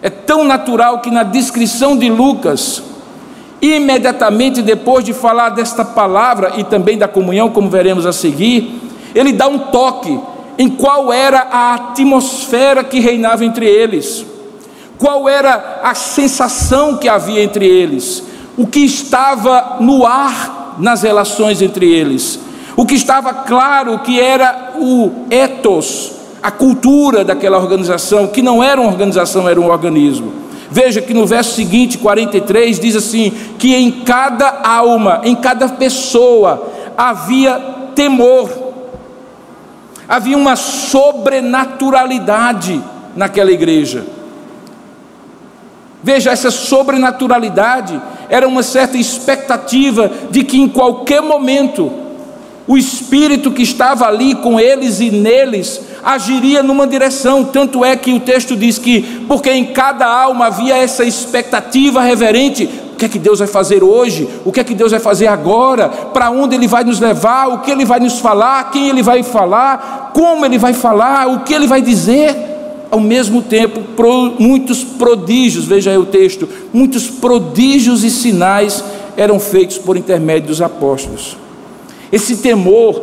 é 0.00 0.10
tão 0.10 0.44
natural 0.44 1.00
que 1.00 1.10
na 1.10 1.22
descrição 1.22 1.96
de 1.96 2.10
Lucas, 2.10 2.82
imediatamente 3.60 4.62
depois 4.62 5.04
de 5.04 5.12
falar 5.12 5.50
desta 5.50 5.84
palavra 5.84 6.54
e 6.56 6.64
também 6.64 6.98
da 6.98 7.08
comunhão, 7.08 7.50
como 7.50 7.70
veremos 7.70 8.06
a 8.06 8.12
seguir, 8.12 8.80
ele 9.14 9.32
dá 9.32 9.46
um 9.46 9.58
toque 9.58 10.18
em 10.58 10.68
qual 10.68 11.12
era 11.12 11.40
a 11.50 11.74
atmosfera 11.74 12.84
que 12.84 13.00
reinava 13.00 13.44
entre 13.44 13.66
eles, 13.66 14.24
qual 14.98 15.28
era 15.28 15.80
a 15.82 15.94
sensação 15.94 16.96
que 16.96 17.08
havia 17.08 17.42
entre 17.42 17.66
eles, 17.66 18.22
o 18.56 18.66
que 18.66 18.80
estava 18.80 19.78
no 19.80 20.06
ar 20.06 20.76
nas 20.78 21.02
relações 21.02 21.62
entre 21.62 21.90
eles. 21.92 22.38
O 22.76 22.84
que 22.84 22.94
estava 22.94 23.32
claro 23.32 24.00
que 24.00 24.20
era 24.20 24.72
o 24.76 25.26
ethos, 25.30 26.12
a 26.42 26.50
cultura 26.50 27.24
daquela 27.24 27.56
organização, 27.56 28.26
que 28.26 28.42
não 28.42 28.62
era 28.62 28.78
uma 28.80 28.90
organização, 28.90 29.48
era 29.48 29.60
um 29.60 29.70
organismo. 29.70 30.32
Veja 30.70 31.00
que 31.00 31.14
no 31.14 31.24
verso 31.24 31.54
seguinte, 31.54 31.96
43, 31.98 32.80
diz 32.80 32.96
assim: 32.96 33.32
que 33.58 33.72
em 33.74 34.02
cada 34.02 34.62
alma, 34.64 35.20
em 35.22 35.36
cada 35.36 35.68
pessoa, 35.68 36.68
havia 36.96 37.60
temor, 37.94 38.50
havia 40.08 40.36
uma 40.36 40.56
sobrenaturalidade 40.56 42.82
naquela 43.14 43.52
igreja. 43.52 44.04
Veja, 46.02 46.32
essa 46.32 46.50
sobrenaturalidade 46.50 48.02
era 48.28 48.48
uma 48.48 48.62
certa 48.62 48.98
expectativa 48.98 50.10
de 50.30 50.44
que 50.44 50.60
em 50.60 50.68
qualquer 50.68 51.22
momento 51.22 52.03
o 52.66 52.78
Espírito 52.78 53.50
que 53.50 53.62
estava 53.62 54.06
ali 54.06 54.34
com 54.34 54.58
eles 54.58 54.98
e 54.98 55.10
neles 55.10 55.80
agiria 56.02 56.62
numa 56.62 56.86
direção. 56.86 57.44
Tanto 57.44 57.84
é 57.84 57.94
que 57.94 58.12
o 58.12 58.20
texto 58.20 58.56
diz 58.56 58.78
que, 58.78 59.02
porque 59.28 59.50
em 59.50 59.66
cada 59.66 60.06
alma 60.06 60.46
havia 60.46 60.76
essa 60.76 61.04
expectativa 61.04 62.00
reverente: 62.00 62.68
o 62.92 62.96
que 62.96 63.04
é 63.04 63.08
que 63.08 63.18
Deus 63.18 63.38
vai 63.38 63.48
fazer 63.48 63.84
hoje? 63.84 64.28
O 64.44 64.52
que 64.52 64.60
é 64.60 64.64
que 64.64 64.74
Deus 64.74 64.92
vai 64.92 65.00
fazer 65.00 65.26
agora? 65.26 65.88
Para 65.88 66.30
onde 66.30 66.54
Ele 66.54 66.66
vai 66.66 66.84
nos 66.84 67.00
levar? 67.00 67.48
O 67.48 67.58
que 67.58 67.70
Ele 67.70 67.84
vai 67.84 68.00
nos 68.00 68.18
falar? 68.18 68.70
Quem 68.70 68.88
Ele 68.88 69.02
vai 69.02 69.22
falar? 69.22 70.12
Como 70.14 70.46
Ele 70.46 70.56
vai 70.56 70.72
falar? 70.72 71.28
O 71.28 71.40
que 71.40 71.52
Ele 71.52 71.66
vai 71.66 71.82
dizer? 71.82 72.52
Ao 72.90 73.00
mesmo 73.00 73.42
tempo, 73.42 73.82
muitos 74.38 74.84
prodígios, 74.84 75.64
veja 75.64 75.90
aí 75.90 75.98
o 75.98 76.06
texto, 76.06 76.48
muitos 76.72 77.10
prodígios 77.10 78.04
e 78.04 78.10
sinais 78.10 78.84
eram 79.16 79.40
feitos 79.40 79.78
por 79.78 79.96
intermédio 79.96 80.48
dos 80.48 80.62
apóstolos. 80.62 81.43
Esse 82.14 82.36
temor 82.36 83.02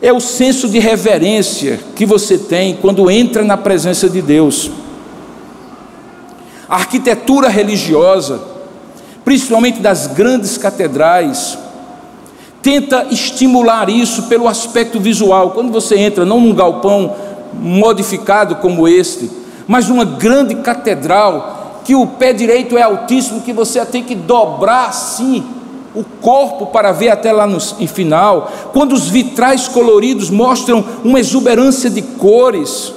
é 0.00 0.12
o 0.12 0.20
senso 0.20 0.68
de 0.68 0.78
reverência 0.78 1.80
que 1.96 2.06
você 2.06 2.38
tem 2.38 2.78
quando 2.80 3.10
entra 3.10 3.42
na 3.42 3.56
presença 3.56 4.08
de 4.08 4.22
Deus. 4.22 4.70
A 6.68 6.76
arquitetura 6.76 7.48
religiosa, 7.48 8.40
principalmente 9.24 9.80
das 9.80 10.06
grandes 10.06 10.56
catedrais, 10.56 11.58
tenta 12.62 13.08
estimular 13.10 13.90
isso 13.90 14.22
pelo 14.28 14.46
aspecto 14.46 15.00
visual. 15.00 15.50
Quando 15.50 15.72
você 15.72 15.98
entra, 15.98 16.24
não 16.24 16.40
num 16.40 16.54
galpão 16.54 17.16
modificado 17.52 18.54
como 18.54 18.86
este, 18.86 19.28
mas 19.66 19.88
numa 19.88 20.04
grande 20.04 20.54
catedral, 20.54 21.80
que 21.84 21.96
o 21.96 22.06
pé 22.06 22.32
direito 22.32 22.78
é 22.78 22.82
altíssimo, 22.82 23.40
que 23.40 23.52
você 23.52 23.84
tem 23.84 24.04
que 24.04 24.14
dobrar 24.14 24.86
assim 24.86 25.44
o 25.94 26.04
corpo 26.04 26.66
para 26.66 26.92
ver 26.92 27.08
até 27.08 27.32
lá 27.32 27.46
no 27.46 27.60
final, 27.60 28.50
quando 28.72 28.92
os 28.92 29.08
vitrais 29.08 29.66
coloridos 29.66 30.30
mostram 30.30 30.84
uma 31.04 31.18
exuberância 31.18 31.90
de 31.90 32.02
cores, 32.02 32.92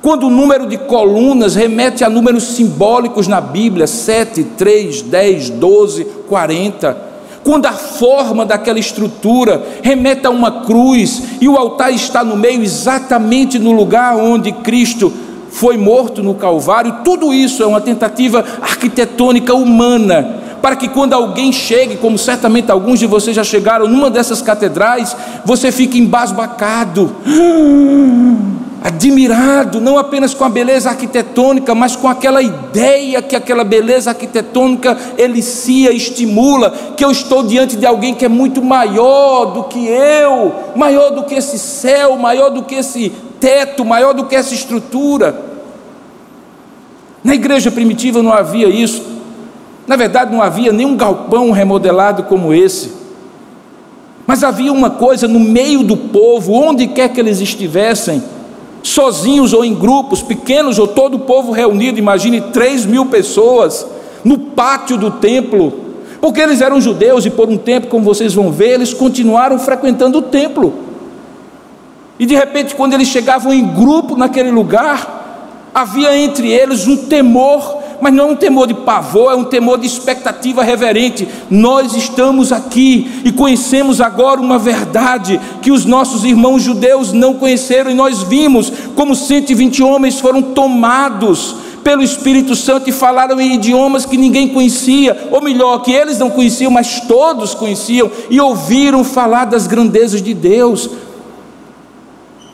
quando 0.00 0.26
o 0.26 0.30
número 0.30 0.66
de 0.66 0.76
colunas 0.76 1.54
remete 1.54 2.02
a 2.02 2.10
números 2.10 2.42
simbólicos 2.42 3.28
na 3.28 3.40
Bíblia, 3.40 3.86
7, 3.86 4.42
3, 4.42 5.02
10, 5.02 5.50
12, 5.50 6.04
40, 6.28 7.12
quando 7.44 7.66
a 7.66 7.72
forma 7.72 8.44
daquela 8.44 8.80
estrutura 8.80 9.64
remete 9.80 10.26
a 10.26 10.30
uma 10.30 10.64
cruz 10.64 11.22
e 11.40 11.48
o 11.48 11.56
altar 11.56 11.92
está 11.92 12.24
no 12.24 12.36
meio, 12.36 12.62
exatamente 12.62 13.60
no 13.60 13.70
lugar 13.70 14.16
onde 14.16 14.50
Cristo 14.50 15.12
foi 15.50 15.76
morto 15.76 16.22
no 16.22 16.34
Calvário, 16.34 16.96
tudo 17.04 17.32
isso 17.32 17.62
é 17.62 17.66
uma 17.66 17.80
tentativa 17.80 18.44
arquitetônica 18.60 19.54
humana 19.54 20.41
para 20.62 20.76
que 20.76 20.88
quando 20.88 21.12
alguém 21.12 21.52
chegue, 21.52 21.96
como 21.96 22.16
certamente 22.16 22.70
alguns 22.70 23.00
de 23.00 23.06
vocês 23.06 23.34
já 23.34 23.42
chegaram 23.42 23.88
numa 23.88 24.08
dessas 24.08 24.40
catedrais, 24.40 25.14
você 25.44 25.72
fique 25.72 25.98
embasbacado, 25.98 27.16
admirado, 28.80 29.80
não 29.80 29.98
apenas 29.98 30.32
com 30.34 30.44
a 30.44 30.48
beleza 30.48 30.88
arquitetônica, 30.88 31.74
mas 31.74 31.96
com 31.96 32.08
aquela 32.08 32.40
ideia 32.40 33.20
que 33.20 33.34
aquela 33.34 33.64
beleza 33.64 34.10
arquitetônica 34.10 34.96
elicia, 35.18 35.92
estimula, 35.92 36.70
que 36.96 37.04
eu 37.04 37.10
estou 37.10 37.42
diante 37.42 37.76
de 37.76 37.84
alguém 37.84 38.14
que 38.14 38.24
é 38.24 38.28
muito 38.28 38.62
maior 38.62 39.46
do 39.46 39.64
que 39.64 39.84
eu, 39.86 40.54
maior 40.76 41.10
do 41.10 41.24
que 41.24 41.34
esse 41.34 41.58
céu, 41.58 42.16
maior 42.16 42.50
do 42.50 42.62
que 42.62 42.76
esse 42.76 43.10
teto, 43.40 43.84
maior 43.84 44.14
do 44.14 44.26
que 44.26 44.36
essa 44.36 44.54
estrutura. 44.54 45.50
Na 47.24 47.34
igreja 47.34 47.70
primitiva 47.70 48.22
não 48.22 48.32
havia 48.32 48.68
isso. 48.68 49.21
Na 49.86 49.96
verdade, 49.96 50.32
não 50.32 50.42
havia 50.42 50.72
nenhum 50.72 50.96
galpão 50.96 51.50
remodelado 51.50 52.22
como 52.24 52.54
esse. 52.54 52.92
Mas 54.26 54.44
havia 54.44 54.72
uma 54.72 54.90
coisa 54.90 55.26
no 55.26 55.40
meio 55.40 55.82
do 55.82 55.96
povo, 55.96 56.52
onde 56.52 56.86
quer 56.86 57.08
que 57.08 57.20
eles 57.20 57.40
estivessem, 57.40 58.22
sozinhos 58.82 59.52
ou 59.52 59.64
em 59.64 59.74
grupos, 59.74 60.22
pequenos 60.22 60.78
ou 60.78 60.86
todo 60.86 61.16
o 61.16 61.20
povo 61.20 61.52
reunido, 61.52 61.98
imagine 61.98 62.40
3 62.40 62.86
mil 62.86 63.06
pessoas, 63.06 63.86
no 64.24 64.38
pátio 64.38 64.96
do 64.96 65.10
templo, 65.10 65.72
porque 66.20 66.40
eles 66.40 66.60
eram 66.60 66.80
judeus 66.80 67.26
e 67.26 67.30
por 67.30 67.48
um 67.48 67.56
tempo, 67.56 67.88
como 67.88 68.04
vocês 68.04 68.32
vão 68.32 68.52
ver, 68.52 68.74
eles 68.74 68.94
continuaram 68.94 69.58
frequentando 69.58 70.18
o 70.18 70.22
templo. 70.22 70.72
E 72.18 72.26
de 72.26 72.34
repente, 72.36 72.76
quando 72.76 72.92
eles 72.92 73.08
chegavam 73.08 73.52
em 73.52 73.66
grupo 73.66 74.16
naquele 74.16 74.52
lugar, 74.52 75.68
havia 75.74 76.16
entre 76.16 76.48
eles 76.48 76.86
um 76.86 76.96
temor 76.96 77.81
mas 78.02 78.12
não 78.12 78.30
é 78.30 78.32
um 78.32 78.36
temor 78.36 78.66
de 78.66 78.74
pavor, 78.74 79.30
é 79.30 79.36
um 79.36 79.44
temor 79.44 79.78
de 79.78 79.86
expectativa 79.86 80.64
reverente. 80.64 81.28
Nós 81.48 81.94
estamos 81.94 82.50
aqui 82.50 83.22
e 83.24 83.30
conhecemos 83.30 84.00
agora 84.00 84.40
uma 84.40 84.58
verdade 84.58 85.40
que 85.62 85.70
os 85.70 85.84
nossos 85.84 86.24
irmãos 86.24 86.64
judeus 86.64 87.12
não 87.12 87.34
conheceram, 87.34 87.92
e 87.92 87.94
nós 87.94 88.24
vimos 88.24 88.72
como 88.96 89.14
120 89.14 89.84
homens 89.84 90.18
foram 90.18 90.42
tomados 90.42 91.54
pelo 91.84 92.02
Espírito 92.02 92.56
Santo 92.56 92.90
e 92.90 92.92
falaram 92.92 93.40
em 93.40 93.54
idiomas 93.54 94.04
que 94.04 94.16
ninguém 94.16 94.48
conhecia, 94.48 95.28
ou 95.30 95.40
melhor, 95.40 95.78
que 95.78 95.92
eles 95.92 96.18
não 96.18 96.28
conheciam, 96.28 96.72
mas 96.72 97.02
todos 97.02 97.54
conheciam 97.54 98.10
e 98.28 98.40
ouviram 98.40 99.04
falar 99.04 99.44
das 99.44 99.68
grandezas 99.68 100.20
de 100.20 100.34
Deus. 100.34 100.90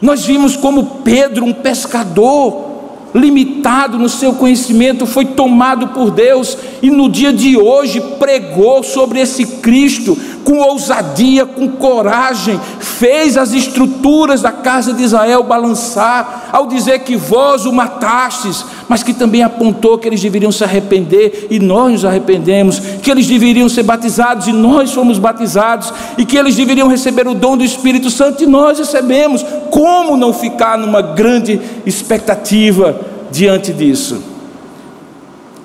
Nós 0.03 0.27
vimos 0.27 0.57
como 0.57 1.01
Pedro, 1.03 1.47
um 1.47 1.55
pescador, 1.55 2.68
limitado 3.15 3.99
no 3.99 4.09
seu 4.09 4.35
conhecimento, 4.35 5.07
foi 5.07 5.25
tomado 5.25 5.89
por 5.89 6.11
Deus 6.11 6.57
e 6.83 6.91
no 6.91 7.09
dia 7.09 7.33
de 7.33 7.57
hoje 7.57 8.01
pregou 8.19 8.83
sobre 8.83 9.21
esse 9.21 9.47
Cristo 9.47 10.17
com 10.45 10.59
ousadia, 10.59 11.45
com 11.45 11.69
coragem, 11.69 12.59
fez 12.81 13.37
as 13.37 13.53
estruturas 13.53 14.41
da 14.41 14.53
casa 14.53 14.93
de 14.93 15.03
Israel 15.03 15.43
balançar, 15.43 16.49
ao 16.53 16.67
dizer 16.67 17.01
que 17.01 17.17
vós 17.17 17.67
o 17.67 17.73
matastes, 17.73 18.65
mas 18.89 19.03
que 19.03 19.13
também 19.13 19.43
apontou 19.43 19.99
que 19.99 20.09
eles 20.09 20.21
deveriam 20.21 20.51
se 20.51 20.65
arrepender 20.65 21.49
e 21.51 21.59
nós 21.59 21.93
nos 21.93 22.05
arrependemos, 22.05 22.79
que 22.79 23.11
eles 23.11 23.27
deveriam 23.27 23.69
ser 23.69 23.83
batizados 23.83 24.47
e 24.47 24.53
nós 24.53 24.93
fomos 24.93 25.19
batizados, 25.19 25.93
e 26.17 26.25
que 26.25 26.37
eles 26.37 26.57
deveriam 26.57 26.89
receber 26.89 27.29
o 27.29 27.35
dom 27.35 27.57
do 27.57 27.65
Espírito 27.65 28.11
Santo 28.11 28.43
e 28.43 28.47
nós 28.47 28.79
recebemos. 28.79 29.45
Como 29.71 30.17
não 30.17 30.33
ficar 30.33 30.79
numa 30.79 31.03
grande 31.03 31.61
expectativa 31.85 32.99
diante 33.31 33.73
disso? 33.73 34.23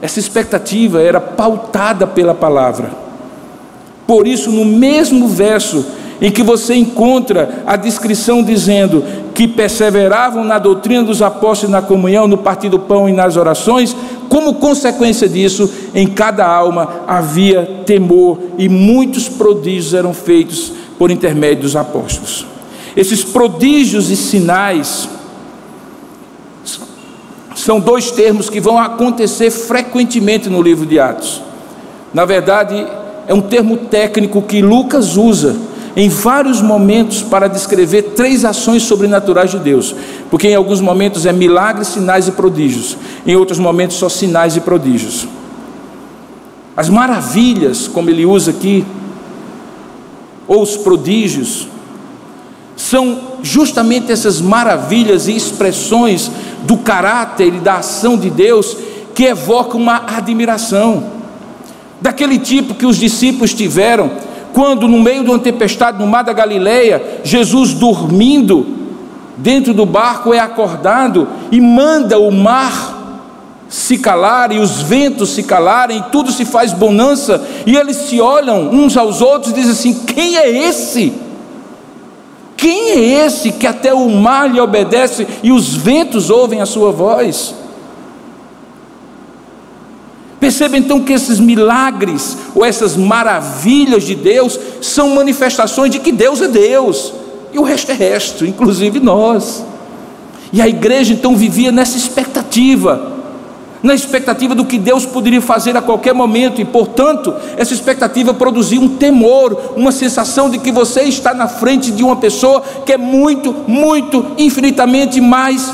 Essa 0.02 0.20
expectativa 0.20 1.02
era 1.02 1.22
pautada 1.22 2.06
pela 2.06 2.36
palavra. 2.36 2.92
Por 4.06 4.28
isso, 4.28 4.52
no 4.52 4.66
mesmo 4.66 5.30
verso 5.30 5.86
em 6.24 6.32
que 6.32 6.42
você 6.42 6.74
encontra 6.74 7.64
a 7.68 7.76
descrição 7.76 8.42
dizendo 8.42 9.04
que 9.36 9.46
perseveravam 9.46 10.46
na 10.46 10.58
doutrina 10.58 11.04
dos 11.04 11.22
apóstolos, 11.22 11.70
na 11.70 11.82
comunhão, 11.82 12.30
no 12.30 12.38
partir 12.38 12.70
do 12.70 12.80
pão 12.80 13.10
e 13.10 13.12
nas 13.12 13.36
orações, 13.36 13.94
como 14.30 14.54
consequência 14.54 15.28
disso, 15.28 15.70
em 15.94 16.08
cada 16.08 16.48
alma 16.48 17.02
havia 17.06 17.82
temor 17.86 18.40
e 18.58 18.70
muitos 18.70 19.28
prodígios 19.28 19.94
eram 19.94 20.14
feitos 20.14 20.72
por 20.98 21.12
intermédio 21.12 21.64
dos 21.64 21.76
apóstolos. 21.76 22.48
Esses 22.96 23.22
prodígios 23.22 24.10
e 24.10 24.16
sinais 24.16 25.10
são 27.54 27.82
dois 27.82 28.12
termos 28.12 28.50
que 28.50 28.62
vão 28.62 28.80
acontecer 28.80 29.52
frequentemente 29.52 30.50
no 30.50 30.62
livro 30.62 30.86
de 30.86 31.02
Atos. 31.02 31.42
Na 32.14 32.24
verdade, 32.24 32.88
é 33.28 33.34
um 33.34 33.42
termo 33.42 33.76
técnico 33.76 34.42
que 34.42 34.62
Lucas 34.62 35.18
usa 35.18 35.73
em 35.95 36.10
vários 36.10 36.62
momentos 36.62 37.21
para 37.21 37.47
descrever 37.47 38.13
três 38.15 38.43
ações 38.43 38.84
sobrenaturais 38.84 39.51
de 39.51 39.60
Deus, 39.60 39.95
porque 40.29 40.47
em 40.47 40.56
alguns 40.56 40.82
momentos 40.82 41.25
é 41.25 41.32
milagres, 41.32 41.89
sinais 41.89 42.27
e 42.27 42.32
prodígios, 42.32 42.97
em 43.25 43.36
outros 43.36 43.60
momentos 43.60 43.97
só 43.97 44.10
sinais 44.10 44.56
e 44.56 44.62
prodígios. 44.62 45.27
As 46.75 46.89
maravilhas, 46.89 47.88
como 47.88 48.10
ele 48.10 48.25
usa 48.25 48.49
aqui, 48.49 48.84
ou 50.47 50.63
os 50.63 50.75
prodígios, 50.75 51.67
são 52.75 53.19
justamente 53.43 54.12
essas 54.12 54.41
maravilhas 54.41 55.27
e 55.27 55.36
expressões 55.36 56.32
do 56.63 56.77
caráter 56.77 57.53
e 57.53 57.60
da 57.60 57.75
ação 57.75 58.17
de 58.17 58.32
Deus 58.32 58.75
que 59.13 59.25
evocam 59.25 59.79
uma 59.79 60.03
admiração, 60.17 61.03
daquele 62.01 62.39
tipo 62.39 62.73
que 62.73 62.86
os 62.86 62.97
discípulos 62.97 63.53
tiveram 63.53 64.33
quando, 64.54 64.88
no 64.88 65.00
meio 65.00 65.24
de 65.24 65.30
uma 65.30 65.39
tempestade 65.39 65.98
no 66.00 66.08
mar 66.08 66.24
da 66.24 66.32
Galileia, 66.32 67.20
Jesus 67.24 67.74
dormindo 67.74 68.66
dentro 69.38 69.74
do 69.74 69.86
barco 69.86 70.34
é 70.34 70.39
acordado 70.39 71.28
e 71.52 71.60
manda 71.60 72.20
o 72.20 72.32
mar 72.32 73.02
se 73.68 73.98
calar 73.98 74.52
e 74.52 74.60
os 74.60 74.84
ventos 74.84 75.32
se 75.32 75.42
calarem, 75.42 76.04
tudo 76.12 76.32
se 76.32 76.46
faz 76.46 76.72
bonança, 76.72 77.44
e 77.66 77.76
eles 77.76 77.98
se 77.98 78.22
olham 78.22 78.70
uns 78.70 78.96
aos 78.96 79.20
outros 79.20 79.52
e 79.52 79.56
dizem 79.56 79.72
assim: 79.72 80.06
Quem 80.06 80.38
é 80.38 80.68
esse? 80.68 81.12
Quem 82.56 82.92
é 82.92 83.26
esse 83.26 83.52
que 83.52 83.66
até 83.66 83.94
o 83.94 84.08
mar 84.10 84.50
lhe 84.50 84.62
obedece 84.62 85.28
e 85.42 85.52
os 85.52 85.76
ventos 85.76 86.30
ouvem 86.30 86.62
a 86.62 86.66
sua 86.68 86.92
voz? 86.92 87.56
Perceba 90.54 90.78
então 90.78 91.02
que 91.02 91.12
esses 91.12 91.39
milagres 91.39 92.38
ou 92.54 92.63
essas 92.63 92.96
maravilhas 92.96 94.04
de 94.04 94.13
Deus 94.13 94.60
são 94.84 95.16
manifestações 95.16 95.89
de 95.89 95.98
que 95.98 96.12
Deus 96.12 96.44
é 96.44 96.48
Deus 96.48 97.12
e 97.52 97.58
o 97.58 97.63
resto 97.63 97.92
é 97.92 97.96
resto, 97.96 98.46
inclusive 98.46 99.00
nós. 99.00 99.66
E 100.52 100.62
a 100.62 100.68
igreja 100.68 101.12
então 101.12 101.36
vivia 101.36 101.72
nessa 101.72 101.98
expectativa 101.98 103.13
na 103.82 103.96
expectativa 103.96 104.54
do 104.54 104.63
que 104.63 104.78
Deus 104.78 105.08
poderia 105.08 105.42
fazer 105.42 105.76
a 105.76 105.82
qualquer 105.82 106.13
momento, 106.13 106.62
e 106.62 106.66
portanto, 106.66 107.34
essa 107.58 107.74
expectativa 107.74 108.34
produzia 108.34 108.80
um 108.80 108.88
temor, 108.88 109.74
uma 109.76 109.92
sensação 109.92 110.50
de 110.50 110.58
que 110.60 110.72
você 110.72 111.02
está 111.02 111.34
na 111.34 111.50
frente 111.50 111.92
de 111.92 112.02
uma 112.02 112.16
pessoa 112.16 112.63
que 112.86 112.94
é 112.94 112.98
muito, 112.98 113.54
muito, 113.68 114.26
infinitamente 114.38 115.20
mais 115.20 115.74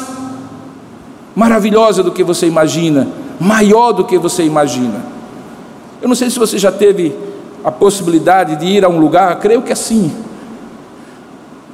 maravilhosa 1.36 2.02
do 2.02 2.12
que 2.12 2.24
você 2.24 2.48
imagina, 2.48 3.08
maior 3.40 3.94
do 3.94 4.04
que 4.04 4.18
você 4.18 4.44
imagina. 4.44 5.06
Eu 6.02 6.08
não 6.08 6.16
sei 6.16 6.30
se 6.30 6.40
você 6.40 6.58
já 6.58 6.72
teve 6.72 7.16
a 7.64 7.72
possibilidade 7.72 8.56
de 8.56 8.66
ir 8.66 8.86
a 8.86 8.90
um 8.90 9.00
lugar, 9.00 9.38
creio 9.40 9.62
que 9.62 9.72
assim. 9.72 10.12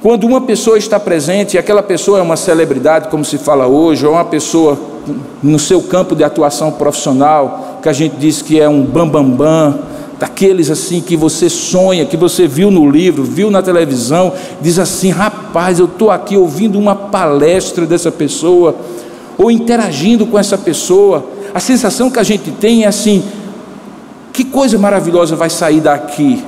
Quando 0.02 0.24
uma 0.24 0.40
pessoa 0.40 0.76
está 0.78 1.00
presente, 1.00 1.54
e 1.54 1.58
aquela 1.58 1.82
pessoa 1.82 2.18
é 2.18 2.22
uma 2.22 2.36
celebridade, 2.36 3.08
como 3.08 3.24
se 3.24 3.38
fala 3.38 3.66
hoje, 3.66 4.06
ou 4.06 4.12
uma 4.12 4.24
pessoa 4.24 4.78
no 5.42 5.58
seu 5.58 5.82
campo 5.82 6.14
de 6.14 6.22
atuação 6.22 6.72
profissional, 6.72 7.78
que 7.82 7.88
a 7.88 7.92
gente 7.92 8.16
diz 8.16 8.42
que 8.42 8.60
é 8.60 8.68
um 8.68 8.82
bambambam, 8.82 9.30
bam, 9.30 9.70
bam, 9.70 9.78
daqueles 10.18 10.70
assim 10.70 11.00
que 11.00 11.16
você 11.16 11.48
sonha, 11.48 12.04
que 12.04 12.16
você 12.16 12.46
viu 12.46 12.70
no 12.70 12.90
livro, 12.90 13.22
viu 13.22 13.50
na 13.50 13.62
televisão, 13.62 14.32
diz 14.60 14.78
assim: 14.78 15.10
rapaz, 15.10 15.78
eu 15.78 15.86
estou 15.86 16.10
aqui 16.10 16.36
ouvindo 16.36 16.78
uma 16.78 16.94
palestra 16.94 17.86
dessa 17.86 18.10
pessoa, 18.10 18.74
ou 19.38 19.50
interagindo 19.50 20.26
com 20.26 20.38
essa 20.38 20.58
pessoa. 20.58 21.35
A 21.56 21.58
sensação 21.58 22.10
que 22.10 22.18
a 22.18 22.22
gente 22.22 22.50
tem 22.50 22.84
é 22.84 22.86
assim: 22.86 23.24
que 24.30 24.44
coisa 24.44 24.76
maravilhosa 24.76 25.34
vai 25.34 25.48
sair 25.48 25.80
daqui? 25.80 26.44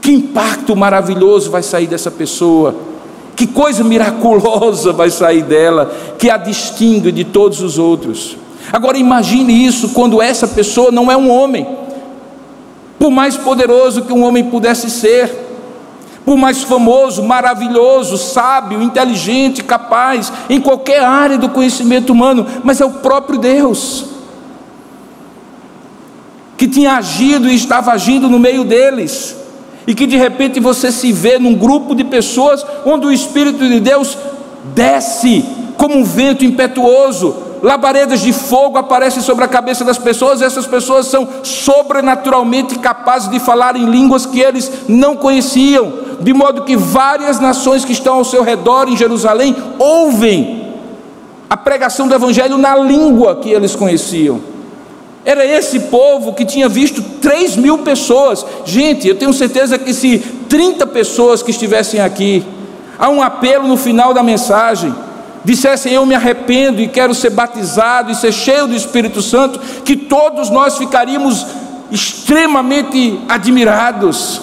Que 0.00 0.12
impacto 0.12 0.76
maravilhoso 0.76 1.50
vai 1.50 1.60
sair 1.60 1.88
dessa 1.88 2.08
pessoa? 2.08 2.72
Que 3.34 3.48
coisa 3.48 3.82
miraculosa 3.82 4.92
vai 4.92 5.10
sair 5.10 5.42
dela, 5.42 5.92
que 6.20 6.30
a 6.30 6.36
distingue 6.36 7.10
de 7.10 7.24
todos 7.24 7.60
os 7.60 7.78
outros. 7.78 8.36
Agora 8.72 8.96
imagine 8.96 9.66
isso 9.66 9.88
quando 9.88 10.22
essa 10.22 10.46
pessoa 10.46 10.92
não 10.92 11.10
é 11.10 11.16
um 11.16 11.32
homem, 11.32 11.66
por 12.96 13.10
mais 13.10 13.36
poderoso 13.36 14.02
que 14.02 14.12
um 14.12 14.22
homem 14.22 14.44
pudesse 14.44 14.88
ser, 14.88 15.49
por 16.24 16.36
mais 16.36 16.62
famoso, 16.62 17.22
maravilhoso, 17.22 18.16
sábio, 18.18 18.82
inteligente, 18.82 19.64
capaz, 19.64 20.32
em 20.48 20.60
qualquer 20.60 21.02
área 21.02 21.38
do 21.38 21.48
conhecimento 21.48 22.12
humano, 22.12 22.46
mas 22.62 22.80
é 22.80 22.84
o 22.84 22.90
próprio 22.90 23.38
Deus 23.38 24.10
que 26.60 26.68
tinha 26.68 26.92
agido 26.92 27.48
e 27.48 27.54
estava 27.54 27.90
agindo 27.90 28.28
no 28.28 28.38
meio 28.38 28.64
deles 28.64 29.34
e 29.86 29.94
que 29.94 30.06
de 30.06 30.18
repente 30.18 30.60
você 30.60 30.92
se 30.92 31.10
vê 31.10 31.38
num 31.38 31.54
grupo 31.54 31.94
de 31.94 32.04
pessoas 32.04 32.66
onde 32.84 33.06
o 33.06 33.10
Espírito 33.10 33.66
de 33.66 33.80
Deus 33.80 34.18
desce 34.74 35.42
como 35.78 35.96
um 35.96 36.04
vento 36.04 36.44
impetuoso, 36.44 37.34
labaredas 37.62 38.20
de 38.20 38.32
fogo 38.32 38.78
aparecem 38.78 39.22
sobre 39.22 39.44
a 39.44 39.48
cabeça 39.48 39.84
das 39.84 39.98
pessoas, 39.98 40.40
e 40.40 40.44
essas 40.44 40.66
pessoas 40.66 41.06
são 41.06 41.28
sobrenaturalmente 41.42 42.78
capazes 42.78 43.28
de 43.30 43.38
falar 43.38 43.76
em 43.76 43.86
línguas 43.86 44.26
que 44.26 44.40
eles 44.40 44.70
não 44.88 45.16
conheciam, 45.16 45.92
de 46.20 46.32
modo 46.32 46.62
que 46.62 46.76
várias 46.76 47.38
nações 47.40 47.84
que 47.84 47.92
estão 47.92 48.16
ao 48.16 48.24
seu 48.24 48.42
redor 48.42 48.88
em 48.88 48.96
Jerusalém 48.96 49.56
ouvem 49.78 50.74
a 51.48 51.56
pregação 51.56 52.06
do 52.06 52.14
Evangelho 52.14 52.56
na 52.56 52.76
língua 52.76 53.36
que 53.36 53.50
eles 53.50 53.74
conheciam. 53.74 54.40
Era 55.24 55.44
esse 55.44 55.80
povo 55.80 56.32
que 56.32 56.44
tinha 56.44 56.68
visto 56.68 57.02
3 57.20 57.56
mil 57.56 57.78
pessoas. 57.78 58.46
Gente, 58.64 59.06
eu 59.06 59.16
tenho 59.16 59.32
certeza 59.32 59.78
que 59.78 59.92
se 59.92 60.18
30 60.48 60.86
pessoas 60.86 61.42
que 61.42 61.50
estivessem 61.50 62.00
aqui, 62.00 62.42
há 62.98 63.08
um 63.08 63.22
apelo 63.22 63.68
no 63.68 63.76
final 63.76 64.14
da 64.14 64.22
mensagem, 64.22 64.94
dissessem 65.44 65.92
eu 65.92 66.04
me 66.04 66.14
arrependo 66.14 66.80
e 66.80 66.88
quero 66.88 67.14
ser 67.14 67.30
batizado 67.30 68.10
e 68.10 68.14
ser 68.14 68.32
cheio 68.32 68.66
do 68.66 68.74
Espírito 68.74 69.22
Santo, 69.22 69.58
que 69.84 69.96
todos 69.96 70.50
nós 70.50 70.76
ficaríamos 70.76 71.46
extremamente 71.90 73.20
admirados. 73.28 74.40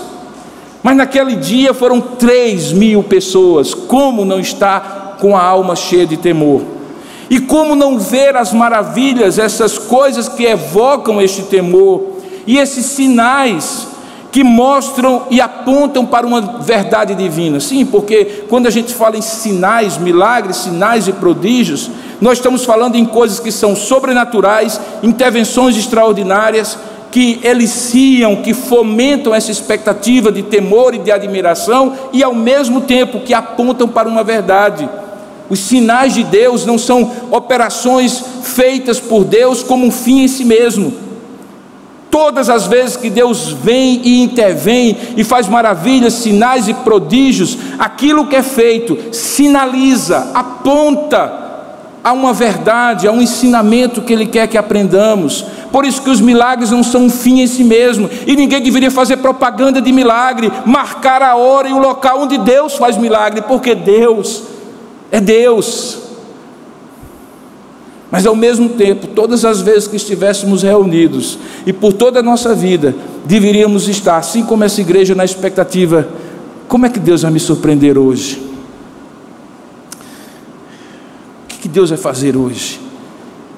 Mas 0.83 0.95
naquele 0.95 1.35
dia 1.35 1.73
foram 1.73 1.99
3 1.99 2.71
mil 2.73 3.03
pessoas. 3.03 3.73
Como 3.73 4.23
não 4.23 4.39
está 4.39 5.15
com 5.19 5.35
a 5.35 5.41
alma 5.41 5.75
cheia 5.75 6.05
de 6.05 6.17
temor? 6.17 6.61
E 7.29 7.39
como 7.39 7.75
não 7.75 7.99
ver 7.99 8.35
as 8.37 8.53
maravilhas, 8.53 9.37
essas 9.37 9.77
coisas 9.77 10.29
que 10.29 10.45
evocam 10.45 11.21
este 11.21 11.43
temor 11.43 12.17
e 12.45 12.57
esses 12.57 12.85
sinais 12.85 13.87
que 14.37 14.43
mostram 14.43 15.23
e 15.31 15.41
apontam 15.41 16.05
para 16.05 16.27
uma 16.27 16.39
verdade 16.61 17.15
divina? 17.15 17.59
Sim, 17.59 17.83
porque 17.83 18.43
quando 18.47 18.67
a 18.67 18.69
gente 18.69 18.93
fala 18.93 19.17
em 19.17 19.21
sinais, 19.21 19.97
milagres, 19.97 20.57
sinais 20.57 21.07
e 21.07 21.11
prodígios, 21.11 21.89
nós 22.21 22.37
estamos 22.37 22.63
falando 22.63 22.97
em 22.97 23.03
coisas 23.03 23.39
que 23.39 23.51
são 23.51 23.75
sobrenaturais, 23.75 24.79
intervenções 25.01 25.75
extraordinárias, 25.75 26.77
que 27.09 27.39
eliciam, 27.43 28.35
que 28.35 28.53
fomentam 28.53 29.33
essa 29.33 29.49
expectativa 29.49 30.31
de 30.31 30.43
temor 30.43 30.93
e 30.93 30.99
de 30.99 31.11
admiração 31.11 31.95
e 32.13 32.21
ao 32.21 32.35
mesmo 32.35 32.81
tempo 32.81 33.21
que 33.21 33.33
apontam 33.33 33.87
para 33.87 34.07
uma 34.07 34.23
verdade. 34.23 34.87
Os 35.49 35.57
sinais 35.57 36.13
de 36.13 36.23
Deus 36.23 36.63
não 36.63 36.77
são 36.77 37.11
operações 37.31 38.23
feitas 38.43 38.99
por 38.99 39.23
Deus 39.23 39.63
como 39.63 39.87
um 39.87 39.91
fim 39.91 40.21
em 40.21 40.27
si 40.27 40.45
mesmo. 40.45 41.06
Todas 42.09 42.49
as 42.49 42.65
vezes 42.65 42.95
que 42.95 43.09
Deus 43.09 43.49
vem 43.49 44.01
e 44.03 44.23
intervém 44.23 44.97
e 45.17 45.23
faz 45.23 45.47
maravilhas, 45.47 46.13
sinais 46.13 46.67
e 46.67 46.73
prodígios, 46.73 47.57
aquilo 47.77 48.27
que 48.27 48.35
é 48.35 48.43
feito 48.43 48.97
sinaliza, 49.13 50.31
aponta 50.33 51.45
a 52.03 52.13
uma 52.13 52.31
verdade, 52.31 53.07
a 53.07 53.11
um 53.11 53.21
ensinamento 53.21 54.01
que 54.01 54.13
Ele 54.13 54.25
quer 54.25 54.47
que 54.47 54.57
aprendamos. 54.57 55.43
Por 55.71 55.85
isso 55.85 56.01
que 56.01 56.09
os 56.09 56.21
milagres 56.21 56.71
não 56.71 56.81
são 56.81 57.05
um 57.05 57.09
fim 57.09 57.41
em 57.41 57.47
si 57.47 57.63
mesmo, 57.63 58.09
e 58.25 58.35
ninguém 58.35 58.61
deveria 58.61 58.89
fazer 58.89 59.17
propaganda 59.17 59.81
de 59.81 59.91
milagre, 59.91 60.51
marcar 60.65 61.21
a 61.21 61.35
hora 61.35 61.67
e 61.67 61.73
o 61.73 61.79
local 61.79 62.21
onde 62.21 62.37
Deus 62.37 62.75
faz 62.75 62.95
milagre, 62.95 63.41
porque 63.41 63.75
Deus 63.75 64.43
é 65.11 65.19
Deus. 65.19 66.06
Mas 68.09 68.25
ao 68.25 68.35
mesmo 68.35 68.69
tempo, 68.69 69.07
todas 69.07 69.43
as 69.43 69.61
vezes 69.61 69.87
que 69.87 69.97
estivéssemos 69.97 70.63
reunidos 70.63 71.37
e 71.65 71.73
por 71.73 71.91
toda 71.91 72.19
a 72.19 72.23
nossa 72.23 72.55
vida, 72.55 72.95
deveríamos 73.25 73.89
estar, 73.89 74.17
assim 74.17 74.43
como 74.43 74.63
essa 74.63 74.79
igreja, 74.79 75.13
na 75.13 75.25
expectativa: 75.25 76.07
como 76.67 76.85
é 76.85 76.89
que 76.89 76.99
Deus 76.99 77.23
vai 77.23 77.31
me 77.31 77.39
surpreender 77.39 77.97
hoje? 77.97 78.41
O 81.43 81.59
que 81.59 81.67
Deus 81.67 81.89
vai 81.89 81.99
fazer 81.99 82.37
hoje? 82.37 82.79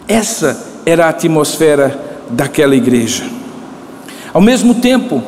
Essa 0.07 0.65
era 0.83 1.05
a 1.05 1.09
atmosfera 1.09 2.17
daquela 2.31 2.75
igreja. 2.75 3.25
Ao 4.33 4.41
mesmo 4.41 4.75
tempo, 4.75 5.21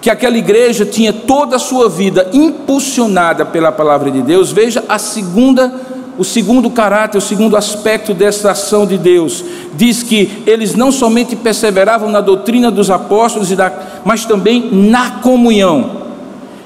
que 0.00 0.08
aquela 0.08 0.38
igreja 0.38 0.86
tinha 0.86 1.12
toda 1.12 1.56
a 1.56 1.58
sua 1.58 1.88
vida 1.88 2.30
impulsionada 2.32 3.44
pela 3.44 3.72
palavra 3.72 4.10
de 4.10 4.22
Deus, 4.22 4.52
veja 4.52 4.84
a 4.88 4.98
segunda 4.98 5.68
o 6.18 6.24
segundo 6.24 6.70
caráter, 6.70 7.18
o 7.18 7.20
segundo 7.20 7.56
aspecto 7.56 8.14
dessa 8.14 8.52
ação 8.52 8.86
de 8.86 8.96
Deus, 8.96 9.44
diz 9.74 10.02
que 10.02 10.42
eles 10.46 10.74
não 10.74 10.90
somente 10.90 11.36
perseveravam 11.36 12.10
na 12.10 12.20
doutrina 12.20 12.70
dos 12.70 12.90
apóstolos, 12.90 13.48
mas 14.04 14.24
também 14.24 14.68
na 14.72 15.12
comunhão. 15.20 16.06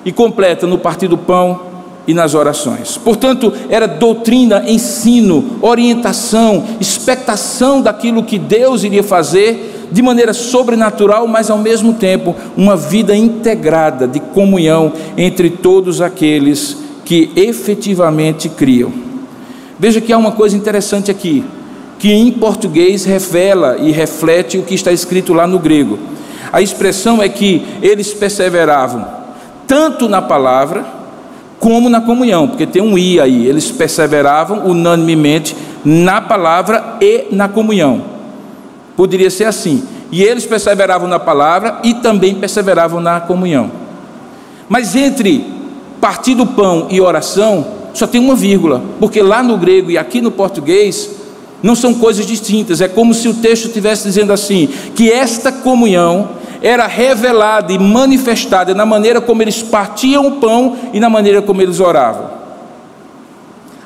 E 0.04 0.12
completa 0.12 0.66
no 0.66 0.78
partir 0.78 1.08
do 1.08 1.18
pão 1.18 1.60
e 2.06 2.14
nas 2.14 2.34
orações. 2.34 2.96
Portanto, 2.96 3.52
era 3.68 3.86
doutrina, 3.86 4.64
ensino, 4.66 5.58
orientação, 5.60 6.64
expectação 6.80 7.82
daquilo 7.82 8.22
que 8.22 8.38
Deus 8.38 8.82
iria 8.82 9.02
fazer 9.02 9.88
de 9.92 10.02
maneira 10.02 10.32
sobrenatural, 10.32 11.26
mas 11.26 11.50
ao 11.50 11.58
mesmo 11.58 11.94
tempo 11.94 12.34
uma 12.56 12.76
vida 12.76 13.14
integrada 13.14 14.06
de 14.06 14.20
comunhão 14.20 14.92
entre 15.16 15.50
todos 15.50 16.00
aqueles 16.00 16.76
que 17.04 17.30
efetivamente 17.34 18.48
criam. 18.48 19.09
Veja 19.80 19.98
que 19.98 20.12
há 20.12 20.18
uma 20.18 20.32
coisa 20.32 20.54
interessante 20.54 21.10
aqui, 21.10 21.42
que 21.98 22.12
em 22.12 22.30
português 22.32 23.06
revela 23.06 23.78
e 23.78 23.90
reflete 23.90 24.58
o 24.58 24.62
que 24.62 24.74
está 24.74 24.92
escrito 24.92 25.32
lá 25.32 25.46
no 25.46 25.58
grego. 25.58 25.98
A 26.52 26.60
expressão 26.60 27.22
é 27.22 27.30
que 27.30 27.66
eles 27.80 28.12
perseveravam 28.12 29.06
tanto 29.66 30.06
na 30.06 30.20
palavra 30.20 30.84
como 31.58 31.88
na 31.88 32.02
comunhão, 32.02 32.46
porque 32.46 32.66
tem 32.66 32.82
um 32.82 32.98
i 32.98 33.18
aí. 33.18 33.46
Eles 33.46 33.70
perseveravam 33.70 34.66
unanimemente 34.66 35.56
na 35.82 36.20
palavra 36.20 36.98
e 37.00 37.28
na 37.30 37.48
comunhão. 37.48 38.02
Poderia 38.94 39.30
ser 39.30 39.44
assim. 39.44 39.82
E 40.12 40.22
eles 40.22 40.44
perseveravam 40.44 41.08
na 41.08 41.18
palavra 41.18 41.78
e 41.82 41.94
também 41.94 42.34
perseveravam 42.34 43.00
na 43.00 43.18
comunhão. 43.18 43.70
Mas 44.68 44.94
entre 44.94 45.46
partir 46.02 46.34
do 46.34 46.44
pão 46.44 46.86
e 46.90 47.00
oração, 47.00 47.79
só 47.92 48.06
tem 48.06 48.20
uma 48.20 48.34
vírgula, 48.34 48.82
porque 48.98 49.22
lá 49.22 49.42
no 49.42 49.56
grego 49.56 49.90
e 49.90 49.98
aqui 49.98 50.20
no 50.20 50.30
português 50.30 51.10
não 51.62 51.74
são 51.74 51.94
coisas 51.94 52.26
distintas. 52.26 52.80
É 52.80 52.88
como 52.88 53.12
se 53.12 53.28
o 53.28 53.34
texto 53.34 53.66
estivesse 53.66 54.04
dizendo 54.04 54.32
assim: 54.32 54.68
que 54.94 55.10
esta 55.10 55.50
comunhão 55.52 56.30
era 56.62 56.86
revelada 56.86 57.72
e 57.72 57.78
manifestada 57.78 58.74
na 58.74 58.84
maneira 58.84 59.20
como 59.20 59.42
eles 59.42 59.62
partiam 59.62 60.26
o 60.26 60.32
pão 60.32 60.76
e 60.92 61.00
na 61.00 61.08
maneira 61.08 61.40
como 61.42 61.62
eles 61.62 61.80
oravam. 61.80 62.40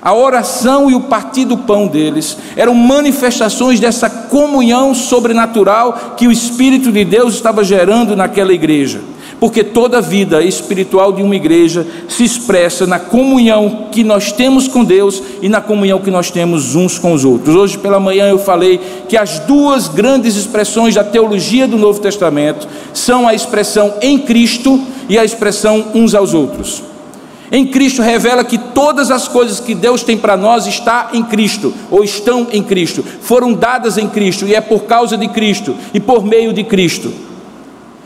A 0.02 0.12
oração 0.12 0.90
e 0.90 0.94
o 0.94 1.00
partir 1.00 1.46
do 1.46 1.56
pão 1.56 1.86
deles 1.86 2.36
eram 2.56 2.74
manifestações 2.74 3.80
dessa 3.80 4.10
comunhão 4.10 4.92
sobrenatural 4.92 6.14
que 6.14 6.28
o 6.28 6.32
Espírito 6.32 6.92
de 6.92 7.06
Deus 7.06 7.34
estava 7.34 7.64
gerando 7.64 8.14
naquela 8.14 8.52
igreja 8.52 9.00
porque 9.44 9.62
toda 9.62 9.98
a 9.98 10.00
vida 10.00 10.42
espiritual 10.42 11.12
de 11.12 11.22
uma 11.22 11.36
igreja 11.36 11.86
se 12.08 12.24
expressa 12.24 12.86
na 12.86 12.98
comunhão 12.98 13.88
que 13.92 14.02
nós 14.02 14.32
temos 14.32 14.66
com 14.66 14.82
Deus 14.82 15.22
e 15.42 15.50
na 15.50 15.60
comunhão 15.60 15.98
que 15.98 16.10
nós 16.10 16.30
temos 16.30 16.74
uns 16.74 16.98
com 16.98 17.12
os 17.12 17.26
outros. 17.26 17.54
Hoje 17.54 17.76
pela 17.76 18.00
manhã 18.00 18.26
eu 18.26 18.38
falei 18.38 18.80
que 19.06 19.18
as 19.18 19.40
duas 19.40 19.86
grandes 19.86 20.34
expressões 20.34 20.94
da 20.94 21.04
teologia 21.04 21.68
do 21.68 21.76
Novo 21.76 22.00
Testamento 22.00 22.66
são 22.94 23.28
a 23.28 23.34
expressão 23.34 23.92
em 24.00 24.18
Cristo 24.18 24.80
e 25.10 25.18
a 25.18 25.24
expressão 25.26 25.88
uns 25.94 26.14
aos 26.14 26.32
outros. 26.32 26.82
Em 27.52 27.66
Cristo 27.66 28.00
revela 28.00 28.44
que 28.44 28.56
todas 28.56 29.10
as 29.10 29.28
coisas 29.28 29.60
que 29.60 29.74
Deus 29.74 30.02
tem 30.02 30.16
para 30.16 30.38
nós 30.38 30.66
está 30.66 31.10
em 31.12 31.22
Cristo 31.22 31.70
ou 31.90 32.02
estão 32.02 32.46
em 32.50 32.62
Cristo, 32.62 33.04
foram 33.20 33.52
dadas 33.52 33.98
em 33.98 34.08
Cristo 34.08 34.46
e 34.46 34.54
é 34.54 34.62
por 34.62 34.84
causa 34.84 35.18
de 35.18 35.28
Cristo 35.28 35.76
e 35.92 36.00
por 36.00 36.24
meio 36.24 36.50
de 36.50 36.64
Cristo 36.64 37.23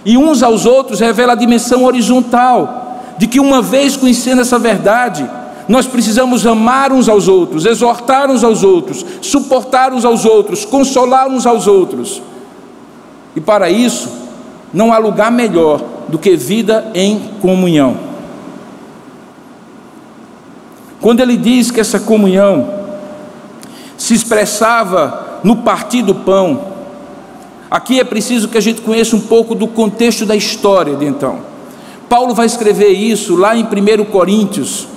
e 0.08 0.16
uns 0.16 0.42
aos 0.42 0.64
outros 0.64 1.00
revela 1.00 1.34
a 1.34 1.36
dimensão 1.36 1.84
horizontal, 1.84 3.02
de 3.18 3.26
que 3.26 3.38
uma 3.38 3.60
vez 3.60 3.94
conhecendo 3.94 4.40
essa 4.40 4.58
verdade, 4.58 5.28
nós 5.68 5.86
precisamos 5.86 6.46
amar 6.46 6.90
uns 6.92 7.10
aos 7.10 7.28
outros, 7.28 7.66
exortar 7.66 8.30
uns 8.30 8.42
aos 8.42 8.64
outros, 8.64 9.04
suportar 9.20 9.92
uns 9.92 10.06
aos 10.06 10.24
outros, 10.24 10.64
consolar 10.64 11.28
uns 11.28 11.44
aos 11.44 11.66
outros. 11.66 12.22
E 13.36 13.40
para 13.42 13.68
isso, 13.68 14.10
não 14.72 14.94
há 14.94 14.96
lugar 14.96 15.30
melhor 15.30 15.82
do 16.08 16.18
que 16.18 16.34
vida 16.38 16.90
em 16.94 17.30
comunhão. 17.42 17.94
Quando 21.02 21.20
ele 21.20 21.36
diz 21.36 21.70
que 21.70 21.80
essa 21.80 22.00
comunhão 22.00 22.66
se 23.98 24.14
expressava 24.14 25.40
no 25.44 25.56
partir 25.56 26.00
do 26.00 26.14
pão, 26.14 26.67
Aqui 27.70 28.00
é 28.00 28.04
preciso 28.04 28.48
que 28.48 28.56
a 28.56 28.62
gente 28.62 28.80
conheça 28.80 29.14
um 29.14 29.20
pouco 29.20 29.54
do 29.54 29.66
contexto 29.66 30.24
da 30.24 30.34
história 30.34 30.96
de 30.96 31.04
então. 31.04 31.40
Paulo 32.08 32.34
vai 32.34 32.46
escrever 32.46 32.88
isso 32.88 33.36
lá 33.36 33.54
em 33.54 33.64
1 33.64 34.04
Coríntios, 34.06 34.88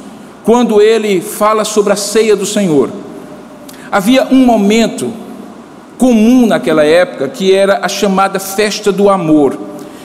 quando 0.44 0.82
ele 0.82 1.20
fala 1.20 1.66
sobre 1.66 1.92
a 1.92 1.98
ceia 1.98 2.36
do 2.36 2.46
Senhor. 2.46 2.90
Havia 3.92 4.28
um 4.32 4.46
momento 4.46 5.12
comum 5.98 6.48
naquela 6.48 6.86
época 6.86 7.28
que 7.28 7.54
era 7.54 7.80
a 7.84 7.90
chamada 7.90 8.40
festa 8.40 8.92
do 8.92 9.10
amor, 9.10 9.58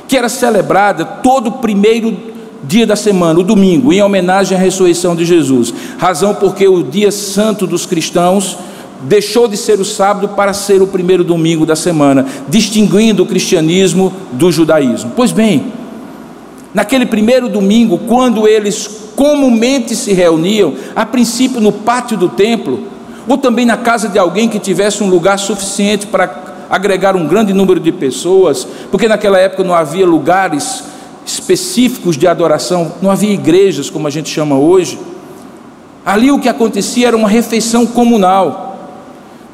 que 0.08 0.16
era 0.16 0.28
celebrada 0.28 1.04
todo 1.04 1.52
primeiro 1.52 2.16
dia 2.64 2.84
da 2.84 2.96
semana, 2.96 3.38
o 3.38 3.44
domingo, 3.44 3.92
em 3.92 4.02
homenagem 4.02 4.58
à 4.58 4.60
ressurreição 4.60 5.14
de 5.14 5.24
Jesus. 5.24 5.72
Razão 5.98 6.34
porque 6.34 6.66
o 6.66 6.82
dia 6.82 7.12
santo 7.12 7.66
dos 7.66 7.86
cristãos 7.86 8.58
deixou 9.02 9.46
de 9.46 9.56
ser 9.56 9.80
o 9.80 9.84
sábado 9.84 10.28
para 10.30 10.52
ser 10.52 10.82
o 10.82 10.86
primeiro 10.86 11.22
domingo 11.22 11.66
da 11.66 11.76
semana, 11.76 12.26
distinguindo 12.48 13.22
o 13.22 13.26
cristianismo 13.26 14.12
do 14.32 14.50
judaísmo. 14.50 15.12
Pois 15.14 15.32
bem, 15.32 15.72
naquele 16.72 17.06
primeiro 17.06 17.48
domingo, 17.48 17.98
quando 18.06 18.46
eles 18.46 18.88
comumente 19.14 19.94
se 19.94 20.12
reuniam, 20.12 20.74
a 20.94 21.06
princípio 21.06 21.60
no 21.60 21.72
pátio 21.72 22.16
do 22.16 22.28
templo, 22.28 22.84
ou 23.26 23.38
também 23.38 23.64
na 23.64 23.76
casa 23.76 24.08
de 24.08 24.18
alguém 24.18 24.48
que 24.48 24.58
tivesse 24.58 25.02
um 25.02 25.08
lugar 25.08 25.38
suficiente 25.38 26.06
para 26.06 26.44
agregar 26.70 27.16
um 27.16 27.26
grande 27.26 27.52
número 27.52 27.80
de 27.80 27.92
pessoas, 27.92 28.66
porque 28.90 29.08
naquela 29.08 29.38
época 29.38 29.64
não 29.64 29.74
havia 29.74 30.06
lugares 30.06 30.84
específicos 31.24 32.16
de 32.16 32.26
adoração, 32.26 32.92
não 33.02 33.10
havia 33.10 33.32
igrejas 33.32 33.90
como 33.90 34.06
a 34.06 34.10
gente 34.10 34.28
chama 34.28 34.56
hoje. 34.56 34.98
Ali 36.04 36.30
o 36.30 36.38
que 36.38 36.48
acontecia 36.48 37.08
era 37.08 37.16
uma 37.16 37.28
refeição 37.28 37.84
comunal. 37.84 38.65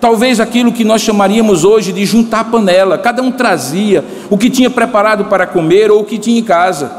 Talvez 0.03 0.41
aquilo 0.41 0.73
que 0.73 0.83
nós 0.83 1.01
chamaríamos 1.01 1.65
hoje 1.65 1.93
de 1.93 2.05
juntar 2.05 2.51
panela, 2.51 2.99
cada 2.99 3.23
um 3.23 3.31
trazia 3.31 4.05
o 4.29 4.37
que 4.37 4.51
tinha 4.51 4.69
preparado 4.69 5.27
para 5.27 5.47
comer 5.47 5.93
ou 5.93 6.01
o 6.01 6.05
que 6.05 6.19
tinha 6.19 6.41
em 6.41 6.43
casa. 6.43 6.91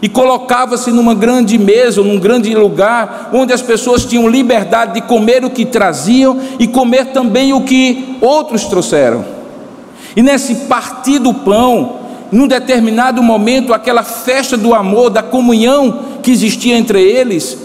E 0.00 0.08
colocava-se 0.08 0.90
numa 0.90 1.14
grande 1.14 1.58
mesa, 1.58 2.00
num 2.00 2.18
grande 2.18 2.54
lugar, 2.54 3.28
onde 3.34 3.52
as 3.52 3.60
pessoas 3.60 4.06
tinham 4.06 4.26
liberdade 4.26 4.94
de 4.94 5.02
comer 5.02 5.44
o 5.44 5.50
que 5.50 5.66
traziam 5.66 6.40
e 6.58 6.66
comer 6.66 7.08
também 7.08 7.52
o 7.52 7.64
que 7.64 8.16
outros 8.22 8.64
trouxeram. 8.64 9.26
E 10.16 10.22
nesse 10.22 10.54
partir 10.54 11.18
do 11.18 11.34
pão, 11.34 11.98
num 12.32 12.48
determinado 12.48 13.22
momento, 13.22 13.74
aquela 13.74 14.02
festa 14.02 14.56
do 14.56 14.74
amor, 14.74 15.10
da 15.10 15.22
comunhão 15.22 15.98
que 16.22 16.30
existia 16.30 16.78
entre 16.78 16.98
eles, 17.02 17.58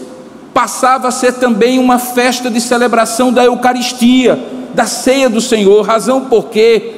passava 0.53 1.07
a 1.07 1.11
ser 1.11 1.35
também 1.35 1.79
uma 1.79 1.99
festa 1.99 2.49
de 2.49 2.59
celebração 2.59 3.31
da 3.31 3.45
Eucaristia, 3.45 4.56
da 4.77 4.85
ceia 4.85 5.27
do 5.27 5.41
Senhor, 5.41 5.81
razão 5.81 6.25
porque 6.25 6.97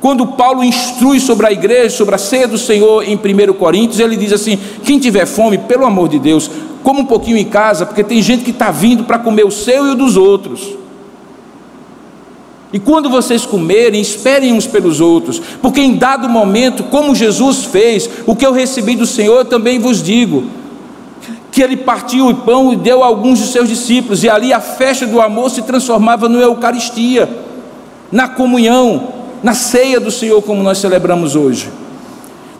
quando 0.00 0.26
Paulo 0.26 0.64
instrui 0.64 1.20
sobre 1.20 1.46
a 1.46 1.52
igreja, 1.52 1.96
sobre 1.96 2.16
a 2.16 2.18
ceia 2.18 2.48
do 2.48 2.58
Senhor 2.58 3.04
em 3.08 3.14
1 3.14 3.52
Coríntios, 3.52 4.00
ele 4.00 4.16
diz 4.16 4.32
assim: 4.32 4.58
quem 4.82 4.98
tiver 4.98 5.24
fome, 5.24 5.56
pelo 5.56 5.86
amor 5.86 6.08
de 6.08 6.18
Deus, 6.18 6.50
coma 6.82 6.98
um 6.98 7.04
pouquinho 7.04 7.36
em 7.36 7.44
casa, 7.44 7.86
porque 7.86 8.02
tem 8.02 8.20
gente 8.20 8.42
que 8.42 8.50
está 8.50 8.72
vindo 8.72 9.04
para 9.04 9.20
comer 9.20 9.44
o 9.44 9.52
seu 9.52 9.86
e 9.86 9.90
o 9.90 9.94
dos 9.94 10.16
outros. 10.16 10.76
E 12.72 12.80
quando 12.80 13.08
vocês 13.08 13.46
comerem, 13.46 14.00
esperem 14.00 14.52
uns 14.52 14.66
pelos 14.66 15.00
outros, 15.00 15.40
porque 15.62 15.80
em 15.80 15.94
dado 15.94 16.28
momento, 16.28 16.82
como 16.84 17.14
Jesus 17.14 17.66
fez, 17.66 18.10
o 18.26 18.34
que 18.34 18.44
eu 18.44 18.50
recebi 18.50 18.96
do 18.96 19.06
Senhor, 19.06 19.36
eu 19.36 19.44
também 19.44 19.78
vos 19.78 20.02
digo 20.02 20.42
que 21.52 21.62
ele 21.62 21.76
partiu 21.76 22.28
o 22.28 22.34
pão 22.34 22.72
e 22.72 22.76
deu 22.76 23.04
a 23.04 23.06
alguns 23.06 23.38
de 23.38 23.46
seus 23.46 23.68
discípulos, 23.68 24.24
e 24.24 24.30
ali 24.30 24.54
a 24.54 24.60
festa 24.60 25.06
do 25.06 25.20
amor 25.20 25.50
se 25.50 25.60
transformava 25.60 26.26
na 26.26 26.38
Eucaristia, 26.38 27.28
na 28.10 28.26
comunhão, 28.26 29.08
na 29.42 29.52
ceia 29.52 30.00
do 30.00 30.10
Senhor, 30.10 30.40
como 30.40 30.62
nós 30.62 30.78
celebramos 30.78 31.36
hoje. 31.36 31.68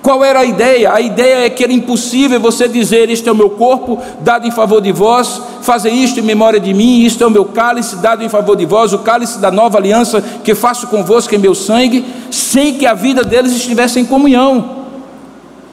Qual 0.02 0.22
era 0.22 0.40
a 0.40 0.44
ideia? 0.44 0.92
A 0.92 1.00
ideia 1.00 1.46
é 1.46 1.48
que 1.48 1.64
era 1.64 1.72
impossível 1.72 2.38
você 2.38 2.68
dizer: 2.68 3.08
Este 3.08 3.28
é 3.28 3.32
o 3.32 3.36
meu 3.36 3.48
corpo, 3.50 3.98
dado 4.20 4.46
em 4.46 4.50
favor 4.50 4.82
de 4.82 4.92
vós, 4.92 5.40
fazer 5.62 5.90
isto 5.90 6.20
em 6.20 6.22
memória 6.22 6.60
de 6.60 6.74
mim, 6.74 7.02
isto 7.02 7.24
é 7.24 7.26
o 7.26 7.30
meu 7.30 7.46
cálice, 7.46 7.96
dado 7.96 8.22
em 8.22 8.28
favor 8.28 8.56
de 8.56 8.66
vós, 8.66 8.92
o 8.92 8.98
cálice 8.98 9.38
da 9.38 9.50
nova 9.50 9.78
aliança 9.78 10.20
que 10.44 10.54
faço 10.54 10.88
convosco 10.88 11.34
em 11.34 11.38
meu 11.38 11.54
sangue, 11.54 12.04
sem 12.30 12.74
que 12.74 12.84
a 12.84 12.92
vida 12.92 13.22
deles 13.22 13.52
estivesse 13.52 14.00
em 14.00 14.04
comunhão. 14.04 14.81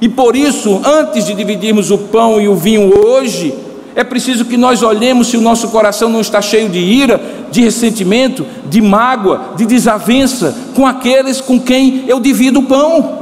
E 0.01 0.07
por 0.07 0.35
isso, 0.35 0.81
antes 0.85 1.25
de 1.25 1.33
dividirmos 1.33 1.91
o 1.91 1.97
pão 1.97 2.39
e 2.39 2.47
o 2.47 2.55
vinho 2.55 2.91
hoje, 3.05 3.53
é 3.95 4.03
preciso 4.03 4.45
que 4.45 4.55
nós 4.55 4.81
olhemos 4.81 5.27
se 5.27 5.37
o 5.37 5.41
nosso 5.41 5.69
coração 5.69 6.09
não 6.09 6.21
está 6.21 6.41
cheio 6.41 6.69
de 6.69 6.79
ira, 6.79 7.21
de 7.51 7.61
ressentimento, 7.61 8.45
de 8.69 8.81
mágoa, 8.81 9.53
de 9.57 9.65
desavença 9.65 10.55
com 10.75 10.87
aqueles 10.87 11.41
com 11.41 11.59
quem 11.59 12.05
eu 12.07 12.19
divido 12.19 12.59
o 12.59 12.63
pão. 12.63 13.19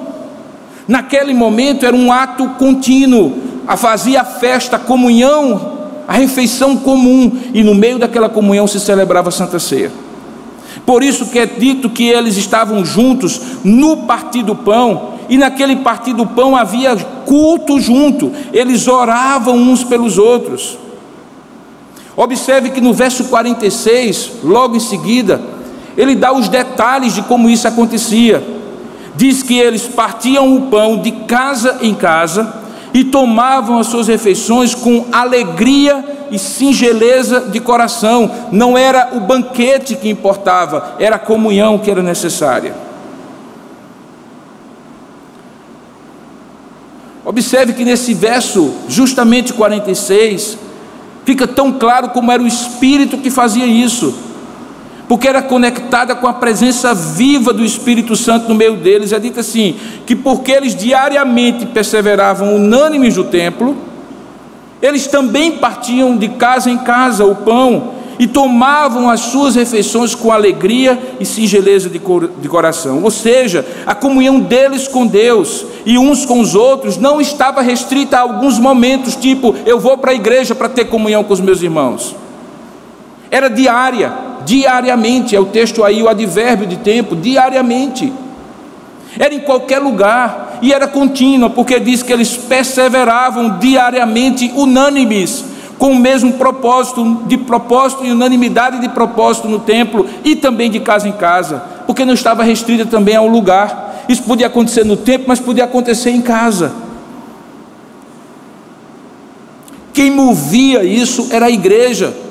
Naquele 0.88 1.34
momento 1.34 1.86
era 1.86 1.96
um 1.96 2.12
ato 2.12 2.48
contínuo, 2.60 3.34
a 3.66 3.76
fazia 3.76 4.22
a 4.22 4.26
festa, 4.26 4.76
a 4.76 4.80
comunhão 4.80 5.78
a 6.08 6.14
refeição 6.14 6.78
comum, 6.78 7.38
e 7.54 7.62
no 7.64 7.76
meio 7.76 8.00
daquela 8.00 8.30
comunhão 8.30 8.66
se 8.66 8.80
celebrava 8.80 9.28
a 9.28 9.32
Santa 9.32 9.60
Ceia. 9.60 9.92
Por 10.86 11.04
isso 11.04 11.28
que 11.28 11.40
é 11.40 11.46
dito 11.46 11.90
que 11.90 12.08
eles 12.08 12.38
estavam 12.38 12.84
juntos 12.86 13.42
no 13.64 13.98
partir 13.98 14.44
do 14.44 14.56
pão, 14.56 15.14
e 15.30 15.38
naquele 15.38 15.78
partir 15.78 16.14
do 16.14 16.26
pão 16.26 16.56
havia 16.56 16.96
culto 17.26 17.80
junto, 17.80 18.32
eles 18.54 18.88
oravam 18.88 19.56
uns 19.56 19.84
pelos 19.84 20.18
outros. 20.18 20.78
Observe 22.16 22.70
que 22.70 22.82
no 22.82 22.94
verso 22.94 23.26
46, 23.26 24.32
logo 24.44 24.76
em 24.76 24.80
seguida, 24.80 25.42
ele 25.98 26.16
dá 26.16 26.32
os 26.32 26.48
detalhes 26.48 27.14
de 27.14 27.22
como 27.24 27.50
isso 27.50 27.68
acontecia. 27.68 28.44
Diz 29.16 29.44
que 29.44 29.58
eles 29.58 29.84
partiam 29.84 30.56
o 30.56 30.64
pão 30.64 30.98
de 30.98 31.12
casa 31.12 31.80
em 31.82 31.94
casa 31.94 32.67
e 32.98 33.04
tomavam 33.04 33.78
as 33.78 33.86
suas 33.86 34.08
refeições 34.08 34.74
com 34.74 35.06
alegria 35.12 36.04
e 36.32 36.40
singeleza 36.40 37.42
de 37.42 37.60
coração. 37.60 38.32
Não 38.52 38.76
era 38.76 39.12
o 39.14 39.20
banquete 39.20 39.96
que 39.96 40.10
importava, 40.10 40.96
era 40.98 41.18
a 41.18 41.20
comunhão 41.20 41.78
que 41.78 41.92
era 41.92 42.02
necessária. 42.02 42.74
Observe 47.24 47.74
que 47.74 47.86
nesse 47.86 48.16
verso, 48.16 48.74
justamente 48.90 49.54
46, 49.54 50.58
fica 51.24 51.46
tão 51.46 51.74
claro 51.74 52.10
como 52.10 52.32
era 52.32 52.42
o 52.42 52.48
Espírito 52.48 53.20
que 53.20 53.30
fazia 53.30 53.68
isso 53.68 54.27
porque 55.08 55.28
era 55.28 55.42
conectada 55.42 56.16
com 56.16 56.28
a 56.28 56.34
presença 56.34 56.94
viva 56.94 57.54
do 57.54 57.64
Espírito 57.64 58.16
Santo 58.16 58.50
no 58.50 58.56
meio 58.56 58.76
deles. 58.76 59.14
É 59.14 59.20
dito 59.20 59.40
assim: 59.40 59.76
que 60.06 60.16
porque 60.16 60.52
eles 60.52 60.76
diariamente 60.76 61.66
perseveravam 61.66 62.56
unânimes 62.56 63.16
no 63.16 63.24
templo, 63.24 63.78
eles 64.82 65.08
também 65.08 65.54
partiam 65.54 66.18
de 66.18 66.30
casa 66.30 66.70
em 66.70 66.78
casa 66.78 67.26
o 67.26 67.36
pão 67.36 67.96
e 68.20 68.28
tomavam 68.28 69.10
as 69.10 69.20
suas 69.20 69.56
refeições 69.56 70.16
com 70.16 70.32
alegria 70.32 71.00
e 71.20 71.26
singeleza 71.26 71.88
de 71.88 72.50
coração. 72.50 73.04
Ou 73.04 73.12
seja, 73.12 73.64
a 73.86 73.94
comunhão 73.94 74.40
deles 74.40 74.88
com 74.88 75.06
Deus 75.06 75.66
e 75.86 76.00
uns 76.00 76.26
com 76.26 76.40
os 76.40 76.56
outros 76.56 76.98
não 76.98 77.22
estava 77.22 77.62
restrita 77.62 78.18
a 78.18 78.22
alguns 78.22 78.58
momentos, 78.58 79.16
tipo, 79.16 79.56
eu 79.68 79.80
vou 79.80 80.00
para 80.00 80.12
a 80.12 80.16
igreja 80.16 80.56
para 80.56 80.68
ter 80.68 80.86
comunhão 80.86 81.24
com 81.24 81.34
os 81.34 81.40
meus 81.40 81.62
irmãos. 81.62 82.16
Era 83.30 83.50
diária 83.50 84.27
diariamente, 84.46 85.36
é 85.36 85.40
o 85.40 85.46
texto 85.46 85.84
aí, 85.84 86.02
o 86.02 86.10
advérbio 86.10 86.68
de 86.68 86.78
tempo, 86.78 87.16
diariamente. 87.16 88.12
Era 89.18 89.34
em 89.34 89.40
qualquer 89.40 89.80
lugar 89.80 90.60
e 90.62 90.74
era 90.74 90.88
contínua, 90.88 91.50
porque 91.50 91.80
diz 91.80 92.04
que 92.04 92.14
eles 92.14 92.36
perseveravam 92.36 93.58
diariamente, 93.58 94.52
unânimes, 94.56 95.44
com 95.78 95.92
o 95.92 96.00
mesmo 96.00 96.34
propósito, 96.34 97.24
de 97.28 97.38
propósito 97.38 98.06
e 98.06 98.12
unanimidade 98.12 98.80
de 98.80 98.90
propósito 98.90 99.48
no 99.48 99.60
templo 99.60 100.08
e 100.24 100.36
também 100.36 100.70
de 100.70 100.80
casa 100.80 101.08
em 101.08 101.12
casa, 101.12 101.64
porque 101.86 102.04
não 102.04 102.14
estava 102.14 102.44
restrita 102.44 102.86
também 102.86 103.16
ao 103.16 103.28
lugar. 103.28 104.06
Isso 104.10 104.24
podia 104.24 104.48
acontecer 104.48 104.84
no 104.84 104.98
templo, 104.98 105.26
mas 105.28 105.40
podia 105.40 105.66
acontecer 105.66 106.10
em 106.12 106.22
casa. 106.22 106.72
Quem 109.94 110.12
movia 110.12 110.84
isso 110.84 111.28
era 111.32 111.48
a 111.48 111.52
igreja 111.52 112.27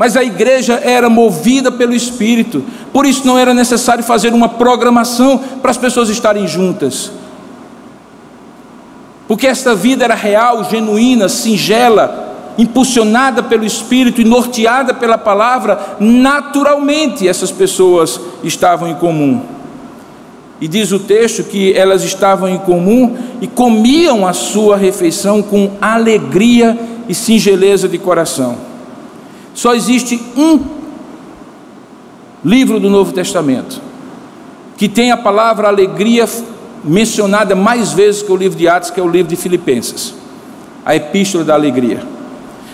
mas 0.00 0.16
a 0.16 0.24
igreja 0.24 0.80
era 0.82 1.10
movida 1.10 1.70
pelo 1.70 1.94
Espírito, 1.94 2.64
por 2.90 3.04
isso 3.04 3.26
não 3.26 3.38
era 3.38 3.52
necessário 3.52 4.02
fazer 4.02 4.32
uma 4.32 4.48
programação 4.48 5.36
para 5.60 5.70
as 5.70 5.76
pessoas 5.76 6.08
estarem 6.08 6.48
juntas, 6.48 7.12
porque 9.28 9.46
esta 9.46 9.74
vida 9.74 10.02
era 10.02 10.14
real, 10.14 10.64
genuína, 10.64 11.28
singela, 11.28 12.54
impulsionada 12.56 13.42
pelo 13.42 13.62
Espírito 13.62 14.22
e 14.22 14.24
norteada 14.24 14.94
pela 14.94 15.18
palavra, 15.18 15.78
naturalmente 16.00 17.28
essas 17.28 17.52
pessoas 17.52 18.18
estavam 18.42 18.88
em 18.88 18.94
comum. 18.94 19.42
E 20.62 20.66
diz 20.66 20.92
o 20.92 21.00
texto 21.00 21.44
que 21.44 21.74
elas 21.74 22.04
estavam 22.04 22.48
em 22.48 22.56
comum 22.56 23.18
e 23.38 23.46
comiam 23.46 24.26
a 24.26 24.32
sua 24.32 24.78
refeição 24.78 25.42
com 25.42 25.72
alegria 25.78 26.78
e 27.06 27.14
singeleza 27.14 27.86
de 27.86 27.98
coração. 27.98 28.69
Só 29.60 29.74
existe 29.74 30.18
um 30.38 30.58
livro 32.42 32.80
do 32.80 32.88
Novo 32.88 33.12
Testamento 33.12 33.78
que 34.78 34.88
tem 34.88 35.12
a 35.12 35.18
palavra 35.18 35.68
alegria 35.68 36.26
mencionada 36.82 37.54
mais 37.54 37.92
vezes 37.92 38.22
que 38.22 38.32
o 38.32 38.36
livro 38.36 38.56
de 38.56 38.66
Atos, 38.66 38.88
que 38.88 38.98
é 38.98 39.02
o 39.02 39.08
livro 39.10 39.28
de 39.28 39.36
Filipenses, 39.36 40.14
a 40.82 40.96
Epístola 40.96 41.44
da 41.44 41.52
Alegria. 41.52 42.02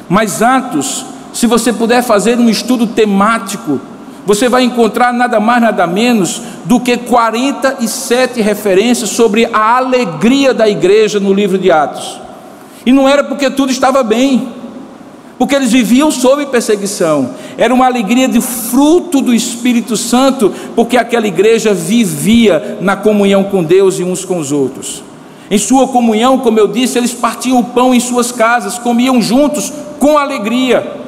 Mas 0.08 0.40
Atos, 0.40 1.04
se 1.32 1.48
você 1.48 1.72
puder 1.72 2.04
fazer 2.04 2.38
um 2.38 2.48
estudo 2.48 2.86
temático, 2.86 3.80
você 4.24 4.48
vai 4.48 4.62
encontrar 4.62 5.12
nada 5.12 5.40
mais, 5.40 5.62
nada 5.62 5.88
menos 5.88 6.40
do 6.64 6.78
que 6.78 6.96
47 6.96 8.40
referências 8.40 9.10
sobre 9.10 9.46
a 9.52 9.78
alegria 9.78 10.54
da 10.54 10.68
igreja 10.68 11.18
no 11.18 11.34
livro 11.34 11.58
de 11.58 11.68
Atos. 11.68 12.20
E 12.86 12.92
não 12.92 13.08
era 13.08 13.24
porque 13.24 13.50
tudo 13.50 13.72
estava 13.72 14.04
bem, 14.04 14.54
porque 15.38 15.54
eles 15.54 15.72
viviam 15.72 16.10
sob 16.10 16.46
perseguição. 16.46 17.30
Era 17.58 17.72
uma 17.72 17.86
alegria 17.86 18.26
de 18.28 18.40
fruto 18.40 19.20
do 19.20 19.34
Espírito 19.34 19.96
Santo, 19.96 20.52
porque 20.74 20.96
aquela 20.96 21.26
igreja 21.26 21.74
vivia 21.74 22.78
na 22.80 22.96
comunhão 22.96 23.44
com 23.44 23.62
Deus 23.62 23.98
e 23.98 24.04
uns 24.04 24.24
com 24.24 24.38
os 24.38 24.52
outros. 24.52 25.02
Em 25.50 25.58
sua 25.58 25.88
comunhão, 25.88 26.38
como 26.38 26.58
eu 26.58 26.66
disse, 26.66 26.98
eles 26.98 27.12
partiam 27.12 27.58
o 27.58 27.64
pão 27.64 27.94
em 27.94 28.00
suas 28.00 28.32
casas, 28.32 28.78
comiam 28.78 29.20
juntos 29.20 29.72
com 30.00 30.18
alegria. 30.18 31.04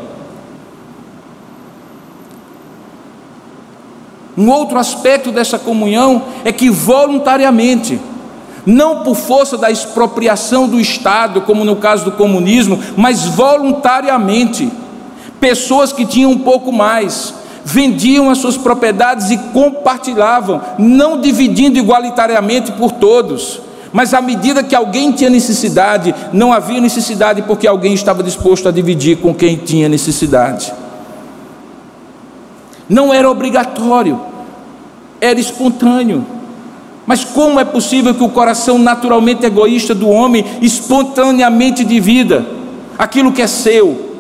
Um 4.37 4.49
outro 4.51 4.79
aspecto 4.79 5.33
dessa 5.33 5.59
comunhão 5.59 6.23
é 6.45 6.53
que 6.53 6.71
voluntariamente, 6.71 7.99
não 8.69 9.03
por 9.03 9.17
força 9.17 9.57
da 9.57 9.71
expropriação 9.71 10.69
do 10.69 10.79
Estado, 10.79 11.41
como 11.41 11.65
no 11.65 11.77
caso 11.77 12.05
do 12.05 12.13
comunismo, 12.13 12.79
mas 12.99 13.25
voluntariamente. 13.25 14.71
Pessoas 15.41 15.91
que 15.91 16.05
tinham 16.05 16.33
um 16.33 16.39
pouco 16.39 16.71
mais, 16.71 17.33
vendiam 17.65 18.29
as 18.29 18.37
suas 18.37 18.59
propriedades 18.59 19.31
e 19.31 19.39
compartilhavam, 19.39 20.61
não 20.79 21.19
dividindo 21.19 21.79
igualitariamente 21.79 22.73
por 22.73 22.93
todos. 22.93 23.63
Mas 23.91 24.13
à 24.13 24.21
medida 24.21 24.63
que 24.63 24.75
alguém 24.75 25.13
tinha 25.13 25.31
necessidade, 25.31 26.15
não 26.31 26.53
havia 26.53 26.79
necessidade 26.79 27.41
porque 27.41 27.67
alguém 27.67 27.95
estava 27.95 28.23
disposto 28.23 28.69
a 28.69 28.71
dividir 28.71 29.17
com 29.17 29.33
quem 29.33 29.57
tinha 29.57 29.89
necessidade. 29.89 30.75
Não 32.87 33.15
era 33.15 33.31
obrigatório, 33.31 34.21
era 35.23 35.41
espontâneo. 35.41 36.38
Mas 37.09 37.25
como 37.25 37.59
é 37.59 37.65
possível 37.65 38.15
que 38.15 38.23
o 38.23 38.29
coração 38.29 38.79
naturalmente 38.79 39.47
egoísta 39.47 39.95
do 39.95 40.11
homem 40.11 40.45
espontaneamente 40.61 41.83
divida 41.83 42.45
aquilo 42.99 43.33
que 43.33 43.41
é 43.41 43.47
seu? 43.47 44.19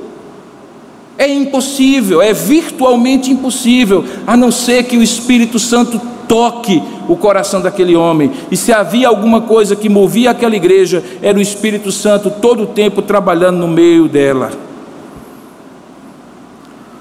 É 1.18 1.28
impossível, 1.30 2.22
é 2.22 2.32
virtualmente 2.32 3.30
impossível, 3.30 4.06
a 4.26 4.34
não 4.38 4.50
ser 4.50 4.84
que 4.84 4.96
o 4.96 5.02
Espírito 5.02 5.58
Santo 5.58 6.00
toque 6.26 6.82
o 7.06 7.14
coração 7.14 7.60
daquele 7.60 7.94
homem. 7.94 8.32
E 8.50 8.56
se 8.56 8.72
havia 8.72 9.08
alguma 9.08 9.42
coisa 9.42 9.76
que 9.76 9.90
movia 9.90 10.30
aquela 10.30 10.56
igreja, 10.56 11.04
era 11.20 11.36
o 11.36 11.42
Espírito 11.42 11.92
Santo 11.92 12.30
todo 12.30 12.62
o 12.62 12.68
tempo 12.68 13.02
trabalhando 13.02 13.58
no 13.58 13.68
meio 13.68 14.08
dela. 14.08 14.50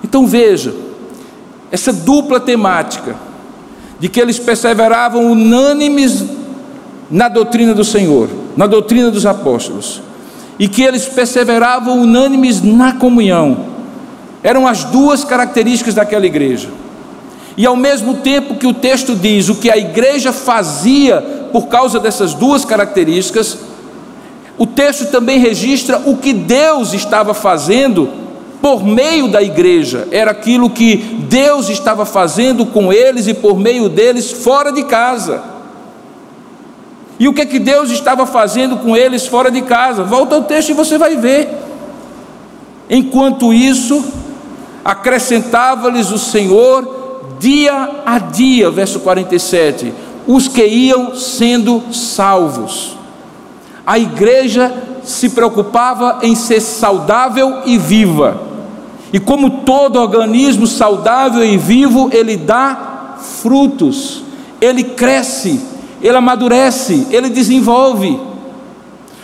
Então 0.04 0.28
veja, 0.28 0.76
essa 1.72 1.94
dupla 1.94 2.42
temática 2.42 3.27
de 4.00 4.08
que 4.08 4.20
eles 4.20 4.40
perseveravam 4.40 5.32
unânimes 5.32 6.24
na 7.10 7.28
doutrina 7.28 7.74
do 7.74 7.84
Senhor, 7.84 8.30
na 8.56 8.68
doutrina 8.68 9.10
dos 9.10 9.26
apóstolos, 9.26 10.02
e 10.60 10.68
que 10.68 10.84
eles 10.84 11.06
perseveravam 11.06 12.02
unânimes 12.02 12.62
na 12.62 12.94
comunhão. 12.94 13.66
Eram 14.44 14.68
as 14.68 14.84
duas 14.84 15.24
características 15.24 15.94
daquela 15.94 16.26
igreja. 16.26 16.70
E 17.56 17.66
ao 17.66 17.76
mesmo 17.76 18.16
tempo 18.16 18.56
que 18.56 18.68
o 18.68 18.74
texto 18.74 19.16
diz 19.16 19.50
o 19.50 19.56
que 19.56 19.72
a 19.72 19.78
igreja 19.78 20.32
fazia 20.32 21.22
por 21.52 21.68
causa 21.68 22.00
dessas 22.00 22.34
duas 22.34 22.64
características, 22.64 23.58
o 24.58 24.66
texto 24.66 25.10
também 25.10 25.40
registra 25.40 26.02
o 26.06 26.18
que 26.18 26.34
Deus 26.34 26.94
estava 26.94 27.34
fazendo 27.34 28.27
por 28.62 28.84
meio 28.84 29.28
da 29.28 29.42
igreja, 29.42 30.08
era 30.12 30.32
aquilo 30.32 30.70
que 30.70 30.98
Deus 31.30 31.70
estava 31.70 32.06
fazendo 32.06 32.66
com 32.66 32.92
eles 32.92 33.28
e 33.28 33.34
por 33.34 33.58
meio 33.58 33.88
deles 33.88 34.32
fora 34.32 34.72
de 34.72 34.84
casa. 34.84 35.44
E 37.20 37.28
o 37.28 37.34
que 37.34 37.42
é 37.42 37.46
que 37.46 37.60
Deus 37.60 37.90
estava 37.90 38.26
fazendo 38.26 38.78
com 38.78 38.96
eles 38.96 39.26
fora 39.26 39.50
de 39.50 39.62
casa? 39.62 40.04
Volta 40.04 40.36
ao 40.36 40.44
texto 40.44 40.70
e 40.70 40.74
você 40.74 40.98
vai 40.98 41.16
ver. 41.16 41.50
Enquanto 42.90 43.54
isso, 43.54 44.04
acrescentava-lhes 44.86 46.12
o 46.12 46.18
Senhor 46.18 46.96
dia 47.40 48.02
a 48.06 48.20
dia, 48.20 48.70
verso 48.72 49.00
47, 49.00 49.94
os 50.28 50.48
que 50.48 50.66
iam 50.66 51.16
sendo 51.16 51.84
salvos. 51.92 52.98
A 53.86 53.98
igreja 53.98 54.74
se 55.04 55.30
preocupava 55.30 56.20
em 56.22 56.36
ser 56.36 56.60
saudável 56.60 57.62
e 57.66 57.78
viva. 57.78 58.47
E 59.12 59.20
como 59.20 59.62
todo 59.62 60.00
organismo 60.00 60.68
saudável 60.68 61.44
e 61.44 61.58
vivo, 61.58 62.10
ele 62.12 62.36
dá 62.36 63.16
frutos, 63.42 64.24
ele 64.60 64.84
cresce, 64.84 65.62
ele 66.02 66.18
amadurece, 66.18 67.08
ele 67.10 67.30
desenvolve. 67.30 68.20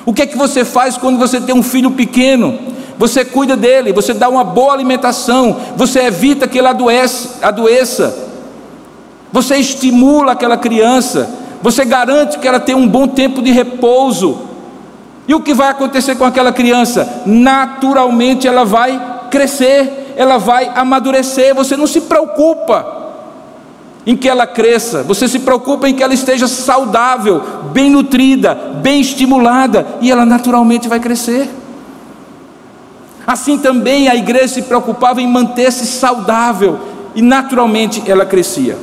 O 0.05 0.13
que 0.13 0.21
é 0.21 0.25
que 0.25 0.37
você 0.37 0.63
faz 0.63 0.97
quando 0.97 1.17
você 1.17 1.39
tem 1.39 1.55
um 1.55 1.63
filho 1.63 1.91
pequeno? 1.91 2.57
Você 2.97 3.25
cuida 3.25 3.57
dele, 3.57 3.91
você 3.91 4.13
dá 4.13 4.29
uma 4.29 4.43
boa 4.43 4.73
alimentação, 4.73 5.57
você 5.75 6.01
evita 6.01 6.47
que 6.47 6.57
ele 6.57 6.67
adoece, 6.67 7.29
adoeça, 7.41 8.15
você 9.31 9.57
estimula 9.57 10.33
aquela 10.33 10.57
criança, 10.57 11.29
você 11.61 11.83
garante 11.83 12.37
que 12.37 12.47
ela 12.47 12.59
tenha 12.59 12.77
um 12.77 12.87
bom 12.87 13.07
tempo 13.07 13.41
de 13.41 13.51
repouso. 13.51 14.39
E 15.27 15.33
o 15.33 15.41
que 15.41 15.53
vai 15.53 15.69
acontecer 15.69 16.15
com 16.15 16.25
aquela 16.25 16.51
criança? 16.51 17.23
Naturalmente 17.25 18.47
ela 18.47 18.63
vai 18.63 19.12
crescer, 19.33 20.13
ela 20.15 20.37
vai 20.37 20.71
amadurecer. 20.75 21.55
Você 21.55 21.75
não 21.75 21.87
se 21.87 22.01
preocupa 22.01 23.01
em 24.05 24.15
que 24.15 24.29
ela 24.29 24.45
cresça, 24.45 25.01
você 25.01 25.27
se 25.27 25.39
preocupa 25.39 25.89
em 25.89 25.95
que 25.95 26.03
ela 26.03 26.13
esteja 26.13 26.47
saudável, 26.47 27.41
bem 27.71 27.89
nutrida, 27.89 28.53
bem 28.53 29.01
estimulada, 29.01 29.87
e 30.01 30.11
ela 30.11 30.25
naturalmente 30.25 30.87
vai 30.89 30.99
crescer. 30.99 31.49
Assim 33.25 33.57
também 33.57 34.09
a 34.09 34.15
igreja 34.15 34.49
se 34.49 34.61
preocupava 34.63 35.21
em 35.21 35.27
manter-se 35.27 35.87
saudável, 35.87 36.79
e 37.15 37.21
naturalmente 37.21 38.03
ela 38.05 38.25
crescia. 38.25 38.77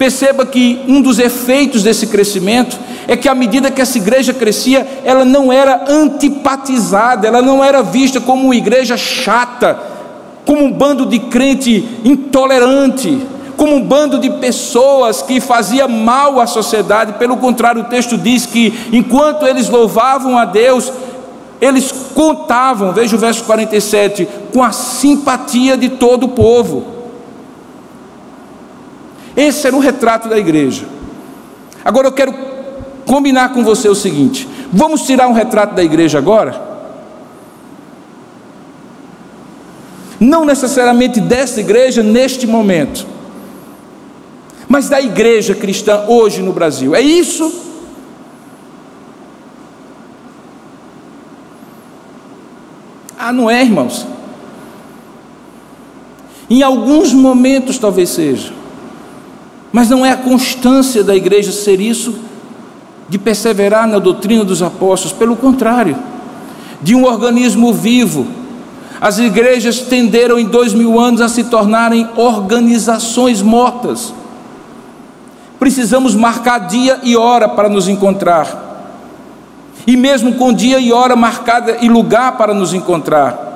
Perceba 0.00 0.46
que 0.46 0.80
um 0.88 1.02
dos 1.02 1.18
efeitos 1.18 1.82
desse 1.82 2.06
crescimento 2.06 2.78
é 3.06 3.18
que 3.18 3.28
à 3.28 3.34
medida 3.34 3.70
que 3.70 3.82
essa 3.82 3.98
igreja 3.98 4.32
crescia, 4.32 5.02
ela 5.04 5.26
não 5.26 5.52
era 5.52 5.84
antipatizada, 5.86 7.28
ela 7.28 7.42
não 7.42 7.62
era 7.62 7.82
vista 7.82 8.18
como 8.18 8.44
uma 8.44 8.56
igreja 8.56 8.96
chata, 8.96 9.78
como 10.46 10.64
um 10.64 10.72
bando 10.72 11.04
de 11.04 11.18
crente 11.18 11.86
intolerante, 12.02 13.20
como 13.58 13.76
um 13.76 13.82
bando 13.82 14.18
de 14.18 14.30
pessoas 14.30 15.20
que 15.20 15.38
fazia 15.38 15.86
mal 15.86 16.40
à 16.40 16.46
sociedade. 16.46 17.18
Pelo 17.18 17.36
contrário, 17.36 17.82
o 17.82 17.84
texto 17.84 18.16
diz 18.16 18.46
que 18.46 18.72
enquanto 18.90 19.46
eles 19.46 19.68
louvavam 19.68 20.38
a 20.38 20.46
Deus, 20.46 20.90
eles 21.60 21.92
contavam, 22.14 22.94
veja 22.94 23.16
o 23.16 23.18
verso 23.18 23.44
47, 23.44 24.26
com 24.50 24.64
a 24.64 24.72
simpatia 24.72 25.76
de 25.76 25.90
todo 25.90 26.24
o 26.24 26.28
povo. 26.30 26.99
Esse 29.36 29.66
era 29.66 29.76
o 29.76 29.80
retrato 29.80 30.28
da 30.28 30.38
igreja. 30.38 30.86
Agora 31.84 32.08
eu 32.08 32.12
quero 32.12 32.34
combinar 33.06 33.52
com 33.52 33.64
você 33.64 33.88
o 33.88 33.94
seguinte: 33.94 34.48
vamos 34.72 35.02
tirar 35.02 35.28
um 35.28 35.32
retrato 35.32 35.74
da 35.74 35.82
igreja 35.82 36.18
agora? 36.18 36.68
Não 40.18 40.44
necessariamente 40.44 41.20
dessa 41.20 41.60
igreja 41.60 42.02
neste 42.02 42.46
momento, 42.46 43.06
mas 44.68 44.88
da 44.88 45.00
igreja 45.00 45.54
cristã 45.54 46.04
hoje 46.06 46.42
no 46.42 46.52
Brasil. 46.52 46.94
É 46.94 47.00
isso? 47.00 47.68
Ah, 53.18 53.32
não 53.32 53.50
é, 53.50 53.62
irmãos? 53.62 54.06
Em 56.48 56.62
alguns 56.62 57.12
momentos 57.12 57.78
talvez 57.78 58.10
seja. 58.10 58.59
Mas 59.72 59.88
não 59.88 60.04
é 60.04 60.10
a 60.10 60.16
constância 60.16 61.04
da 61.04 61.14
igreja 61.14 61.52
ser 61.52 61.80
isso, 61.80 62.14
de 63.08 63.18
perseverar 63.18 63.86
na 63.86 63.98
doutrina 63.98 64.44
dos 64.44 64.62
apóstolos, 64.62 65.16
pelo 65.16 65.36
contrário, 65.36 65.96
de 66.82 66.94
um 66.94 67.04
organismo 67.04 67.72
vivo. 67.72 68.26
As 69.00 69.18
igrejas 69.18 69.80
tenderam 69.80 70.38
em 70.38 70.44
dois 70.44 70.74
mil 70.74 70.98
anos 70.98 71.20
a 71.20 71.28
se 71.28 71.44
tornarem 71.44 72.08
organizações 72.16 73.42
mortas. 73.42 74.12
Precisamos 75.58 76.14
marcar 76.14 76.58
dia 76.68 77.00
e 77.02 77.16
hora 77.16 77.48
para 77.48 77.68
nos 77.68 77.88
encontrar. 77.88 78.68
E 79.86 79.96
mesmo 79.96 80.34
com 80.34 80.52
dia 80.52 80.78
e 80.78 80.92
hora 80.92 81.16
marcada 81.16 81.78
e 81.80 81.88
lugar 81.88 82.36
para 82.36 82.52
nos 82.52 82.74
encontrar. 82.74 83.48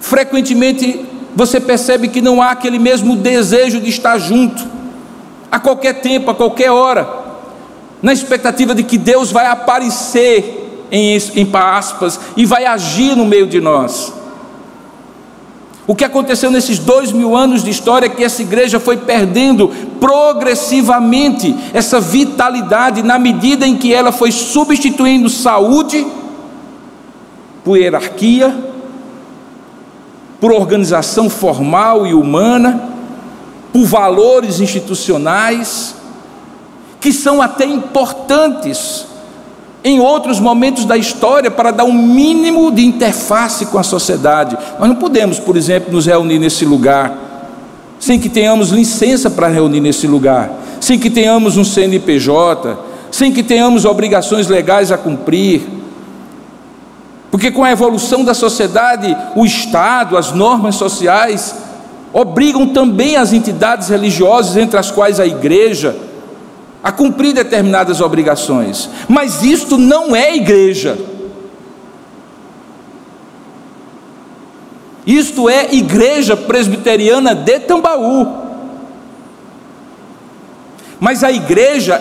Frequentemente 0.00 1.04
você 1.34 1.60
percebe 1.60 2.08
que 2.08 2.20
não 2.20 2.42
há 2.42 2.50
aquele 2.50 2.78
mesmo 2.78 3.16
desejo 3.16 3.80
de 3.80 3.88
estar 3.88 4.18
junto 4.18 4.79
a 5.50 5.58
qualquer 5.58 6.00
tempo, 6.00 6.30
a 6.30 6.34
qualquer 6.34 6.70
hora, 6.70 7.08
na 8.02 8.12
expectativa 8.12 8.74
de 8.74 8.82
que 8.82 8.96
Deus 8.96 9.30
vai 9.32 9.46
aparecer 9.46 10.86
em, 10.90 11.16
em 11.16 11.50
aspas 11.52 12.18
e 12.36 12.46
vai 12.46 12.64
agir 12.64 13.16
no 13.16 13.24
meio 13.24 13.46
de 13.46 13.60
nós. 13.60 14.12
O 15.86 15.94
que 15.94 16.04
aconteceu 16.04 16.52
nesses 16.52 16.78
dois 16.78 17.10
mil 17.10 17.36
anos 17.36 17.64
de 17.64 17.70
história 17.70 18.06
é 18.06 18.08
que 18.08 18.22
essa 18.22 18.42
igreja 18.42 18.78
foi 18.78 18.96
perdendo 18.96 19.68
progressivamente 19.98 21.52
essa 21.74 22.00
vitalidade 22.00 23.02
na 23.02 23.18
medida 23.18 23.66
em 23.66 23.76
que 23.76 23.92
ela 23.92 24.12
foi 24.12 24.30
substituindo 24.30 25.28
saúde 25.28 26.06
por 27.64 27.76
hierarquia, 27.76 28.56
por 30.40 30.52
organização 30.52 31.28
formal 31.28 32.06
e 32.06 32.14
humana, 32.14 32.99
por 33.72 33.84
valores 33.84 34.60
institucionais, 34.60 35.94
que 37.00 37.12
são 37.12 37.40
até 37.40 37.64
importantes 37.64 39.06
em 39.82 40.00
outros 40.00 40.38
momentos 40.38 40.84
da 40.84 40.96
história 40.96 41.50
para 41.50 41.70
dar 41.70 41.84
um 41.84 41.92
mínimo 41.92 42.70
de 42.70 42.84
interface 42.84 43.66
com 43.66 43.78
a 43.78 43.82
sociedade. 43.82 44.56
Nós 44.78 44.88
não 44.88 44.96
podemos, 44.96 45.38
por 45.38 45.56
exemplo, 45.56 45.92
nos 45.92 46.06
reunir 46.06 46.38
nesse 46.38 46.64
lugar 46.64 47.30
sem 48.00 48.18
que 48.18 48.30
tenhamos 48.30 48.70
licença 48.70 49.28
para 49.28 49.46
reunir 49.46 49.80
nesse 49.80 50.06
lugar, 50.06 50.50
sem 50.80 50.98
que 50.98 51.10
tenhamos 51.10 51.58
um 51.58 51.64
CNPJ, 51.64 52.78
sem 53.12 53.30
que 53.30 53.42
tenhamos 53.42 53.84
obrigações 53.84 54.48
legais 54.48 54.90
a 54.90 54.96
cumprir. 54.96 55.68
Porque 57.30 57.50
com 57.50 57.62
a 57.62 57.70
evolução 57.70 58.24
da 58.24 58.32
sociedade, 58.32 59.14
o 59.36 59.44
Estado, 59.44 60.16
as 60.16 60.32
normas 60.32 60.76
sociais 60.76 61.54
obrigam 62.12 62.68
também 62.68 63.16
as 63.16 63.32
entidades 63.32 63.88
religiosas, 63.88 64.56
entre 64.56 64.78
as 64.78 64.90
quais 64.90 65.20
a 65.20 65.26
igreja, 65.26 65.96
a 66.82 66.90
cumprir 66.90 67.34
determinadas 67.34 68.00
obrigações. 68.00 68.88
Mas 69.08 69.42
isto 69.42 69.76
não 69.78 70.14
é 70.14 70.34
igreja. 70.34 70.98
Isto 75.06 75.48
é 75.48 75.74
Igreja 75.74 76.36
Presbiteriana 76.36 77.34
de 77.34 77.58
Tambaú. 77.60 78.28
Mas 81.00 81.24
a 81.24 81.32
igreja 81.32 82.00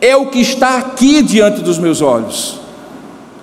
é 0.00 0.14
o 0.14 0.26
que 0.26 0.40
está 0.40 0.76
aqui 0.76 1.22
diante 1.22 1.62
dos 1.62 1.78
meus 1.78 2.02
olhos. 2.02 2.60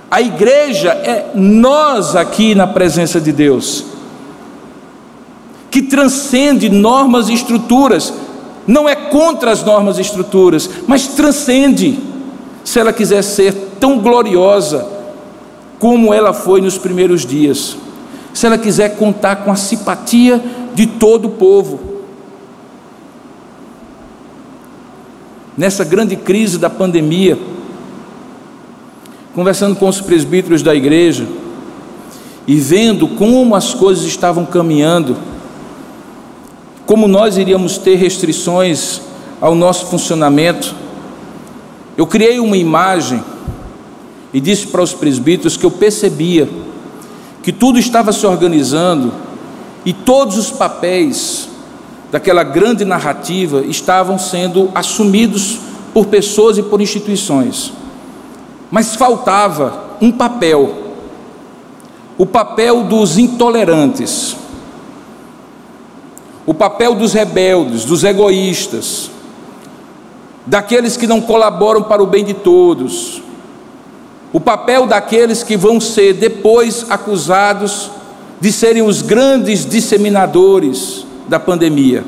A 0.09 0.21
igreja 0.21 0.91
é 0.91 1.31
nós 1.33 2.15
aqui 2.15 2.53
na 2.53 2.67
presença 2.67 3.19
de 3.19 3.31
Deus 3.31 3.94
que 5.75 5.81
transcende 5.81 6.69
normas 6.69 7.27
e 7.27 7.33
estruturas, 7.33 8.13
não 8.65 8.87
é 8.87 8.95
contra 8.95 9.51
as 9.51 9.61
normas 9.61 9.97
e 9.97 10.01
estruturas, 10.01 10.69
mas 10.87 11.07
transcende, 11.07 11.99
se 12.63 12.79
ela 12.79 12.93
quiser 12.93 13.21
ser 13.21 13.53
tão 13.77 13.99
gloriosa 13.99 14.87
como 15.77 16.13
ela 16.13 16.31
foi 16.31 16.61
nos 16.61 16.77
primeiros 16.77 17.25
dias, 17.25 17.75
se 18.33 18.45
ela 18.45 18.57
quiser 18.57 18.95
contar 18.95 19.43
com 19.43 19.51
a 19.51 19.57
simpatia 19.57 20.41
de 20.73 20.87
todo 20.87 21.25
o 21.25 21.31
povo. 21.31 21.77
Nessa 25.57 25.83
grande 25.83 26.15
crise 26.15 26.57
da 26.57 26.69
pandemia, 26.69 27.37
conversando 29.33 29.75
com 29.75 29.89
os 29.89 29.99
presbíteros 29.99 30.63
da 30.63 30.73
igreja 30.73 31.27
e 32.47 32.55
vendo 32.55 33.09
como 33.09 33.53
as 33.53 33.73
coisas 33.73 34.05
estavam 34.05 34.45
caminhando, 34.45 35.34
como 36.95 37.09
nós 37.09 37.35
iríamos 37.35 37.77
ter 37.77 37.95
restrições 37.95 39.01
ao 39.41 39.53
nosso 39.53 39.87
funcionamento, 39.87 40.73
eu 41.97 42.07
criei 42.07 42.39
uma 42.39 42.55
imagem 42.55 43.21
e 44.33 44.39
disse 44.39 44.67
para 44.67 44.81
os 44.81 44.93
presbíteros 44.93 45.57
que 45.57 45.65
eu 45.65 45.71
percebia 45.71 46.47
que 47.43 47.51
tudo 47.51 47.77
estava 47.77 48.13
se 48.13 48.25
organizando 48.25 49.11
e 49.83 49.91
todos 49.91 50.37
os 50.37 50.51
papéis 50.51 51.49
daquela 52.13 52.43
grande 52.43 52.85
narrativa 52.85 53.65
estavam 53.65 54.17
sendo 54.17 54.71
assumidos 54.73 55.59
por 55.93 56.05
pessoas 56.05 56.57
e 56.57 56.63
por 56.63 56.79
instituições. 56.79 57.73
Mas 58.71 58.95
faltava 58.95 59.97
um 59.99 60.13
papel, 60.13 60.93
o 62.17 62.25
papel 62.25 62.85
dos 62.85 63.17
intolerantes 63.17 64.44
o 66.45 66.53
papel 66.53 66.95
dos 66.95 67.13
rebeldes, 67.13 67.85
dos 67.85 68.03
egoístas, 68.03 69.09
daqueles 70.45 70.95
que 70.95 71.07
não 71.07 71.19
colaboram 71.19 71.83
para 71.83 72.03
o 72.03 72.07
bem 72.07 72.23
de 72.23 72.33
todos, 72.33 73.21
o 74.31 74.39
papel 74.39 74.85
daqueles 74.85 75.43
que 75.43 75.57
vão 75.57 75.79
ser 75.79 76.13
depois 76.13 76.85
acusados 76.89 77.89
de 78.39 78.51
serem 78.51 78.83
os 78.83 79.01
grandes 79.01 79.65
disseminadores 79.65 81.05
da 81.27 81.39
pandemia. 81.39 82.03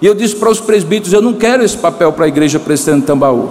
E 0.00 0.06
eu 0.06 0.14
disse 0.14 0.36
para 0.36 0.50
os 0.50 0.60
presbíteros: 0.60 1.12
eu 1.12 1.22
não 1.22 1.32
quero 1.32 1.64
esse 1.64 1.76
papel 1.76 2.12
para 2.12 2.26
a 2.26 2.28
igreja 2.28 2.60
presbiteriana 2.60 3.06
Tambaú. 3.06 3.50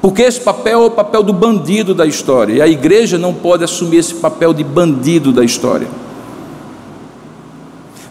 Porque 0.00 0.22
esse 0.22 0.40
papel 0.40 0.82
é 0.82 0.86
o 0.86 0.90
papel 0.90 1.22
do 1.22 1.32
bandido 1.32 1.94
da 1.94 2.06
história. 2.06 2.54
E 2.54 2.62
a 2.62 2.68
igreja 2.68 3.18
não 3.18 3.32
pode 3.32 3.64
assumir 3.64 3.96
esse 3.96 4.14
papel 4.14 4.52
de 4.52 4.62
bandido 4.62 5.32
da 5.32 5.42
história. 5.42 5.88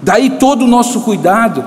Daí 0.04 0.32
todo 0.32 0.66
o 0.66 0.68
nosso 0.68 1.00
cuidado, 1.00 1.64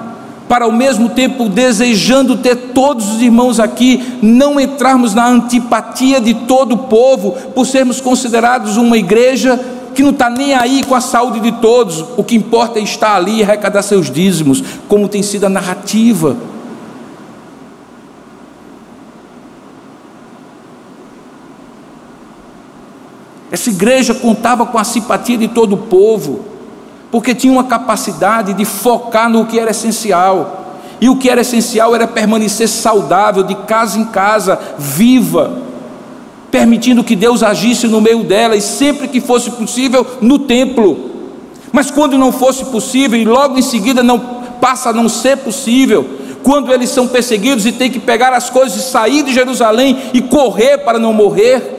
para 0.46 0.66
ao 0.66 0.72
mesmo 0.72 1.08
tempo 1.08 1.48
desejando 1.48 2.36
ter 2.36 2.54
todos 2.74 3.08
os 3.08 3.22
irmãos 3.22 3.58
aqui, 3.58 4.18
não 4.22 4.60
entrarmos 4.60 5.14
na 5.14 5.26
antipatia 5.26 6.20
de 6.20 6.34
todo 6.34 6.72
o 6.74 6.78
povo, 6.78 7.32
por 7.54 7.66
sermos 7.66 7.98
considerados 8.00 8.76
uma 8.76 8.98
igreja 8.98 9.58
que 9.94 10.02
não 10.02 10.10
está 10.10 10.28
nem 10.28 10.52
aí 10.52 10.84
com 10.84 10.94
a 10.94 11.00
saúde 11.00 11.40
de 11.40 11.52
todos, 11.52 12.04
o 12.18 12.22
que 12.22 12.36
importa 12.36 12.78
é 12.78 12.82
estar 12.82 13.16
ali 13.16 13.38
e 13.38 13.42
arrecadar 13.42 13.80
seus 13.80 14.10
dízimos, 14.10 14.62
como 14.86 15.08
tem 15.08 15.22
sido 15.22 15.46
a 15.46 15.48
narrativa. 15.48 16.36
Essa 23.50 23.70
igreja 23.70 24.12
contava 24.12 24.66
com 24.66 24.76
a 24.76 24.84
simpatia 24.84 25.38
de 25.38 25.48
todo 25.48 25.72
o 25.72 25.78
povo, 25.78 26.55
porque 27.10 27.34
tinha 27.34 27.52
uma 27.52 27.64
capacidade 27.64 28.54
de 28.54 28.64
focar 28.64 29.28
no 29.28 29.46
que 29.46 29.58
era 29.58 29.70
essencial. 29.70 30.64
E 31.00 31.08
o 31.08 31.16
que 31.16 31.28
era 31.28 31.42
essencial 31.42 31.94
era 31.94 32.06
permanecer 32.06 32.68
saudável, 32.68 33.42
de 33.42 33.54
casa 33.54 33.98
em 33.98 34.04
casa, 34.06 34.58
viva, 34.78 35.62
permitindo 36.50 37.04
que 37.04 37.14
Deus 37.14 37.42
agisse 37.42 37.86
no 37.86 38.00
meio 38.00 38.24
dela 38.24 38.56
e 38.56 38.62
sempre 38.62 39.08
que 39.08 39.20
fosse 39.20 39.50
possível 39.50 40.06
no 40.20 40.38
templo. 40.38 41.10
Mas 41.70 41.90
quando 41.90 42.16
não 42.16 42.32
fosse 42.32 42.64
possível 42.66 43.20
e 43.20 43.24
logo 43.24 43.58
em 43.58 43.62
seguida 43.62 44.02
não 44.02 44.18
passa 44.60 44.88
a 44.88 44.92
não 44.92 45.08
ser 45.08 45.36
possível, 45.36 46.08
quando 46.42 46.72
eles 46.72 46.90
são 46.90 47.08
perseguidos 47.08 47.66
e 47.66 47.72
têm 47.72 47.90
que 47.90 47.98
pegar 47.98 48.32
as 48.32 48.48
coisas 48.48 48.78
e 48.78 48.90
sair 48.90 49.22
de 49.22 49.34
Jerusalém 49.34 49.98
e 50.14 50.22
correr 50.22 50.78
para 50.78 50.98
não 50.98 51.12
morrer, 51.12 51.75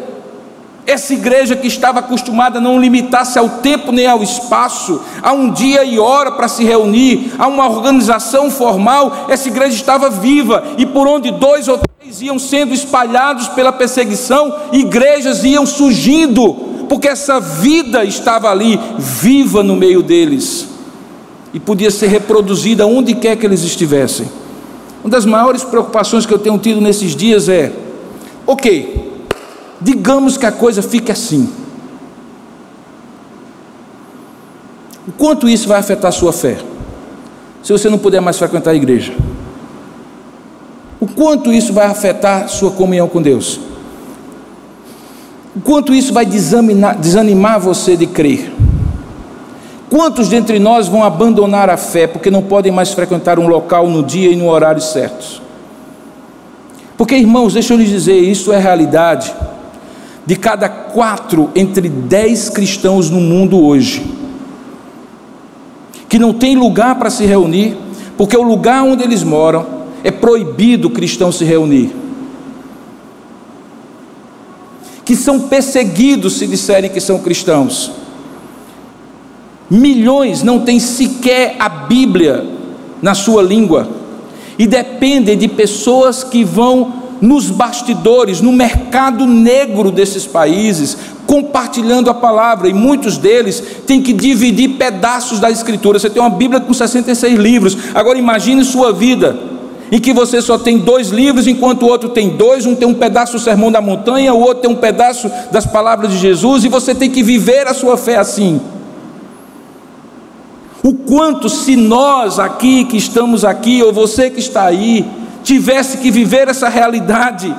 essa 0.87 1.13
igreja 1.13 1.53
que 1.53 1.67
estava 1.67 1.99
acostumada 1.99 2.59
a 2.59 2.61
não 2.61 2.79
limitar-se 2.79 3.37
ao 3.37 3.49
tempo 3.49 3.91
nem 3.91 4.07
ao 4.07 4.23
espaço, 4.23 5.01
a 5.21 5.33
um 5.33 5.51
dia 5.51 5.83
e 5.83 5.99
hora 5.99 6.31
para 6.31 6.47
se 6.47 6.63
reunir, 6.63 7.33
a 7.37 7.45
uma 7.45 7.69
organização 7.69 8.49
formal, 8.49 9.25
essa 9.27 9.49
igreja 9.49 9.75
estava 9.75 10.09
viva 10.09 10.63
e 10.77 10.85
por 10.85 11.05
onde 11.05 11.29
dois 11.29 11.67
ou 11.67 11.77
iam 12.21 12.39
sendo 12.39 12.73
espalhados 12.73 13.49
pela 13.49 13.73
perseguição, 13.73 14.55
igrejas 14.71 15.43
iam 15.43 15.65
surgindo, 15.65 16.53
porque 16.87 17.09
essa 17.09 17.37
vida 17.37 18.05
estava 18.05 18.49
ali, 18.49 18.79
viva 18.97 19.61
no 19.61 19.75
meio 19.75 20.01
deles, 20.01 20.69
e 21.53 21.59
podia 21.59 21.91
ser 21.91 22.07
reproduzida 22.07 22.87
onde 22.87 23.13
quer 23.13 23.35
que 23.35 23.45
eles 23.45 23.61
estivessem. 23.61 24.31
Uma 25.03 25.09
das 25.09 25.25
maiores 25.25 25.65
preocupações 25.65 26.25
que 26.25 26.33
eu 26.33 26.39
tenho 26.39 26.57
tido 26.57 26.79
nesses 26.79 27.13
dias 27.13 27.49
é: 27.49 27.73
ok, 28.47 29.06
digamos 29.81 30.37
que 30.37 30.45
a 30.45 30.51
coisa 30.51 30.81
fique 30.81 31.11
assim. 31.11 31.49
O 35.07 35.11
quanto 35.11 35.47
isso 35.47 35.67
vai 35.67 35.79
afetar 35.79 36.09
a 36.09 36.11
sua 36.11 36.33
fé? 36.33 36.57
Se 37.63 37.71
você 37.71 37.89
não 37.89 37.97
puder 37.97 38.21
mais 38.21 38.37
frequentar 38.37 38.71
a 38.71 38.75
igreja 38.75 39.13
o 40.99 41.05
quanto 41.07 41.53
isso 41.53 41.73
vai 41.73 41.85
afetar 41.85 42.49
sua 42.49 42.71
comunhão 42.71 43.07
com 43.07 43.21
Deus? 43.21 43.59
O 45.55 45.59
quanto 45.61 45.93
isso 45.93 46.13
vai 46.13 46.25
desanimar, 46.25 47.59
você 47.59 47.95
de 47.95 48.07
crer? 48.07 48.51
Quantos 49.89 50.27
dentre 50.27 50.59
nós 50.59 50.87
vão 50.87 51.03
abandonar 51.03 51.69
a 51.69 51.77
fé 51.77 52.07
porque 52.07 52.29
não 52.29 52.41
podem 52.41 52.71
mais 52.71 52.91
frequentar 52.91 53.39
um 53.39 53.47
local 53.47 53.87
no 53.87 54.03
dia 54.03 54.31
e 54.31 54.35
no 54.35 54.49
horário 54.49 54.81
certos? 54.81 55.41
Porque, 56.97 57.15
irmãos, 57.15 57.53
deixa 57.53 57.73
eu 57.73 57.77
lhes 57.77 57.89
dizer, 57.89 58.17
isso 58.17 58.51
é 58.51 58.57
realidade. 58.57 59.33
De 60.27 60.35
cada 60.35 60.69
quatro 60.69 61.49
entre 61.55 61.89
dez 61.89 62.49
cristãos 62.49 63.09
no 63.09 63.19
mundo 63.19 63.65
hoje, 63.65 64.05
que 66.07 66.19
não 66.19 66.33
tem 66.33 66.55
lugar 66.55 66.95
para 66.99 67.09
se 67.09 67.25
reunir, 67.25 67.77
porque 68.17 68.35
o 68.37 68.43
lugar 68.43 68.83
onde 68.83 69.03
eles 69.03 69.23
moram 69.23 69.65
é 70.03 70.11
proibido 70.11 70.89
o 70.89 70.91
cristão 70.91 71.31
se 71.31 71.45
reunir. 71.45 71.91
Que 75.05 75.15
são 75.15 75.39
perseguidos 75.39 76.33
se 76.37 76.45
disserem 76.45 76.89
que 76.89 76.99
são 76.99 77.19
cristãos. 77.19 77.91
Milhões 79.69 80.43
não 80.43 80.59
têm 80.59 80.79
sequer 80.79 81.55
a 81.57 81.69
Bíblia 81.69 82.45
na 83.01 83.13
sua 83.13 83.41
língua 83.41 83.87
e 84.59 84.67
dependem 84.67 85.37
de 85.37 85.47
pessoas 85.47 86.21
que 86.23 86.43
vão 86.43 87.06
nos 87.21 87.49
bastidores, 87.49 88.41
no 88.41 88.51
mercado 88.51 89.25
negro 89.25 89.91
desses 89.91 90.25
países, 90.25 90.97
compartilhando 91.25 92.09
a 92.09 92.13
palavra, 92.13 92.69
e 92.69 92.73
muitos 92.73 93.17
deles 93.17 93.61
têm 93.85 94.01
que 94.01 94.13
dividir 94.13 94.77
pedaços 94.77 95.39
da 95.39 95.49
Escritura. 95.49 95.99
Você 95.99 96.09
tem 96.09 96.21
uma 96.21 96.29
Bíblia 96.29 96.61
com 96.61 96.73
66 96.73 97.37
livros, 97.37 97.77
agora 97.93 98.17
imagine 98.17 98.63
sua 98.63 98.93
vida 98.93 99.37
em 99.91 99.99
que 99.99 100.11
você 100.13 100.41
só 100.41 100.57
tem 100.57 100.77
dois 100.77 101.09
livros, 101.09 101.47
enquanto 101.47 101.83
o 101.83 101.87
outro 101.87 102.09
tem 102.09 102.29
dois, 102.29 102.65
um 102.65 102.75
tem 102.75 102.87
um 102.87 102.93
pedaço 102.93 103.33
do 103.33 103.39
Sermão 103.39 103.71
da 103.71 103.79
Montanha, 103.79 104.33
o 104.33 104.39
outro 104.39 104.63
tem 104.63 104.69
um 104.69 104.75
pedaço 104.75 105.31
das 105.51 105.65
palavras 105.65 106.11
de 106.11 106.17
Jesus, 106.17 106.65
e 106.65 106.67
você 106.67 106.93
tem 106.93 107.09
que 107.09 107.23
viver 107.23 107.67
a 107.67 107.73
sua 107.73 107.97
fé 107.97 108.17
assim. 108.17 108.59
O 110.83 110.93
quanto, 110.93 111.49
se 111.49 111.75
nós 111.75 112.37
aqui 112.37 112.85
que 112.85 112.97
estamos 112.97 113.43
aqui, 113.43 113.81
ou 113.81 113.93
você 113.93 114.29
que 114.29 114.39
está 114.39 114.65
aí, 114.65 115.05
tivesse 115.47 115.99
que 115.99 116.11
viver 116.11 116.49
essa 116.49 116.67
realidade, 116.67 117.55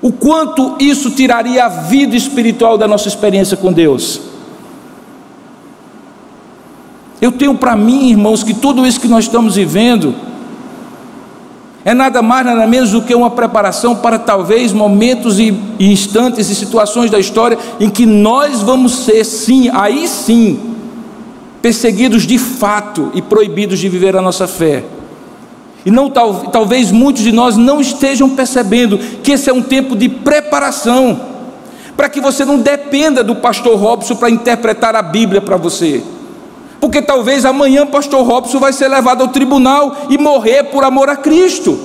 o 0.00 0.10
quanto 0.10 0.76
isso 0.80 1.10
tiraria 1.10 1.66
a 1.66 1.68
vida 1.68 2.16
espiritual 2.16 2.78
da 2.78 2.88
nossa 2.88 3.08
experiência 3.08 3.58
com 3.58 3.70
Deus. 3.70 4.22
Eu 7.20 7.30
tenho 7.30 7.54
para 7.54 7.76
mim, 7.76 8.08
irmãos, 8.08 8.42
que 8.42 8.54
tudo 8.54 8.86
isso 8.86 8.98
que 8.98 9.06
nós 9.06 9.26
estamos 9.26 9.56
vivendo, 9.56 10.14
é 11.84 11.92
nada 11.92 12.22
mais, 12.22 12.46
nada 12.46 12.66
menos 12.66 12.90
do 12.90 13.02
que 13.02 13.14
uma 13.14 13.30
preparação 13.30 13.94
para 13.94 14.18
talvez 14.18 14.72
momentos 14.72 15.38
e 15.38 15.54
instantes 15.78 16.48
e 16.48 16.54
situações 16.54 17.10
da 17.10 17.18
história 17.18 17.58
em 17.78 17.90
que 17.90 18.06
nós 18.06 18.62
vamos 18.62 19.04
ser, 19.04 19.24
sim, 19.24 19.68
aí 19.68 20.08
sim, 20.08 20.58
perseguidos 21.60 22.26
de 22.26 22.38
fato 22.38 23.10
e 23.12 23.20
proibidos 23.20 23.78
de 23.78 23.90
viver 23.90 24.16
a 24.16 24.22
nossa 24.22 24.46
fé. 24.46 24.84
E 25.84 25.90
não 25.90 26.10
tal, 26.10 26.46
talvez 26.52 26.90
muitos 26.90 27.22
de 27.22 27.32
nós 27.32 27.56
não 27.56 27.80
estejam 27.80 28.30
percebendo 28.30 28.98
que 29.22 29.32
esse 29.32 29.48
é 29.48 29.52
um 29.52 29.62
tempo 29.62 29.96
de 29.96 30.08
preparação, 30.08 31.20
para 31.96 32.08
que 32.08 32.20
você 32.20 32.44
não 32.44 32.58
dependa 32.58 33.24
do 33.24 33.36
pastor 33.36 33.78
Robson 33.78 34.16
para 34.16 34.30
interpretar 34.30 34.94
a 34.94 35.02
Bíblia 35.02 35.40
para 35.40 35.56
você 35.56 36.02
porque 36.80 37.02
talvez 37.02 37.44
amanhã 37.44 37.86
pastor 37.86 38.26
Robson 38.26 38.58
vai 38.58 38.72
ser 38.72 38.88
levado 38.88 39.20
ao 39.20 39.28
tribunal 39.28 40.06
e 40.08 40.16
morrer 40.16 40.64
por 40.64 40.82
amor 40.82 41.10
a 41.10 41.16
Cristo. 41.16 41.78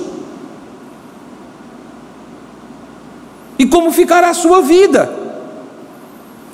E 3.58 3.66
como 3.66 3.92
ficará 3.92 4.30
a 4.30 4.34
sua 4.34 4.62
vida? 4.62 5.12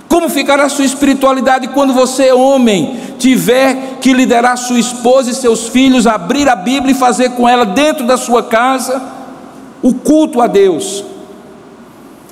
Como 0.09 0.28
ficará 0.28 0.64
a 0.64 0.68
sua 0.68 0.84
espiritualidade 0.84 1.68
quando 1.68 1.95
você, 1.95 2.32
homem, 2.32 3.01
tiver 3.22 3.98
que 4.00 4.12
liderar 4.12 4.58
sua 4.58 4.80
esposa 4.80 5.30
e 5.30 5.34
seus 5.34 5.68
filhos, 5.68 6.08
abrir 6.08 6.48
a 6.48 6.56
Bíblia 6.56 6.90
e 6.90 6.98
fazer 6.98 7.30
com 7.30 7.48
ela 7.48 7.64
dentro 7.64 8.04
da 8.04 8.16
sua 8.16 8.42
casa 8.42 9.00
o 9.80 9.94
culto 9.94 10.40
a 10.40 10.48
Deus? 10.48 11.04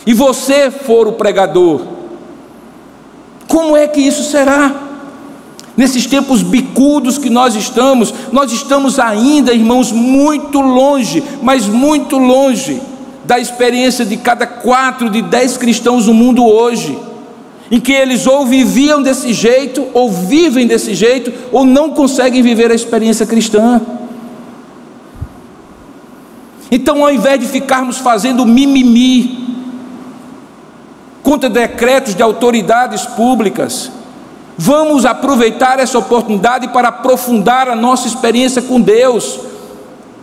E 0.04 0.12
você 0.12 0.68
for 0.68 1.06
o 1.06 1.12
pregador, 1.12 1.82
como 3.46 3.76
é 3.76 3.86
que 3.86 4.00
isso 4.00 4.24
será? 4.24 4.88
Nesses 5.76 6.06
tempos 6.06 6.42
bicudos 6.42 7.18
que 7.18 7.30
nós 7.30 7.54
estamos, 7.54 8.12
nós 8.32 8.50
estamos 8.50 8.98
ainda, 8.98 9.52
irmãos, 9.54 9.92
muito 9.92 10.60
longe, 10.60 11.22
mas 11.40 11.66
muito 11.66 12.18
longe 12.18 12.82
da 13.24 13.38
experiência 13.38 14.04
de 14.04 14.16
cada 14.16 14.44
quatro 14.44 15.08
de 15.08 15.22
dez 15.22 15.56
cristãos 15.56 16.08
no 16.08 16.14
mundo 16.14 16.44
hoje, 16.44 16.98
em 17.70 17.78
que 17.78 17.92
eles 17.92 18.26
ou 18.26 18.46
viviam 18.46 19.02
desse 19.02 19.32
jeito, 19.32 19.86
ou 19.94 20.10
vivem 20.10 20.66
desse 20.66 20.94
jeito, 20.94 21.32
ou 21.52 21.64
não 21.64 21.90
conseguem 21.90 22.42
viver 22.42 22.70
a 22.70 22.74
experiência 22.74 23.24
cristã. 23.24 23.80
Então, 26.70 27.02
ao 27.02 27.12
invés 27.12 27.38
de 27.38 27.46
ficarmos 27.46 27.98
fazendo 27.98 28.44
mimimi 28.44 29.38
contra 31.22 31.48
decretos 31.48 32.14
de 32.14 32.22
autoridades 32.22 33.06
públicas, 33.06 33.90
Vamos 34.62 35.06
aproveitar 35.06 35.78
essa 35.78 35.98
oportunidade 35.98 36.68
para 36.68 36.88
aprofundar 36.88 37.66
a 37.66 37.74
nossa 37.74 38.06
experiência 38.06 38.60
com 38.60 38.78
Deus. 38.78 39.40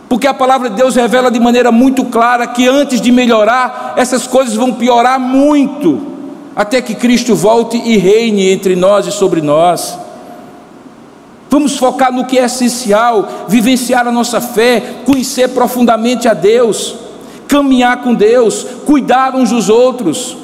Porque 0.08 0.28
a 0.28 0.32
palavra 0.32 0.70
de 0.70 0.76
Deus 0.76 0.94
revela 0.94 1.28
de 1.28 1.40
maneira 1.40 1.72
muito 1.72 2.04
clara 2.04 2.46
que 2.46 2.68
antes 2.68 3.00
de 3.00 3.10
melhorar, 3.10 3.94
essas 3.96 4.28
coisas 4.28 4.54
vão 4.54 4.72
piorar 4.72 5.18
muito, 5.18 6.00
até 6.58 6.82
que 6.82 6.94
Cristo 6.94 7.34
volte 7.34 7.76
e 7.76 7.96
reine 7.96 8.50
entre 8.50 8.74
nós 8.74 9.06
e 9.06 9.12
sobre 9.12 9.40
nós. 9.40 9.96
Vamos 11.48 11.78
focar 11.78 12.12
no 12.12 12.26
que 12.26 12.38
é 12.38 12.44
essencial, 12.44 13.46
vivenciar 13.48 14.06
a 14.06 14.12
nossa 14.12 14.40
fé, 14.40 14.96
conhecer 15.06 15.48
profundamente 15.50 16.28
a 16.28 16.34
Deus, 16.34 16.96
caminhar 17.46 18.02
com 18.02 18.12
Deus, 18.12 18.66
cuidar 18.84 19.34
uns 19.34 19.50
dos 19.50 19.68
outros, 19.70 20.36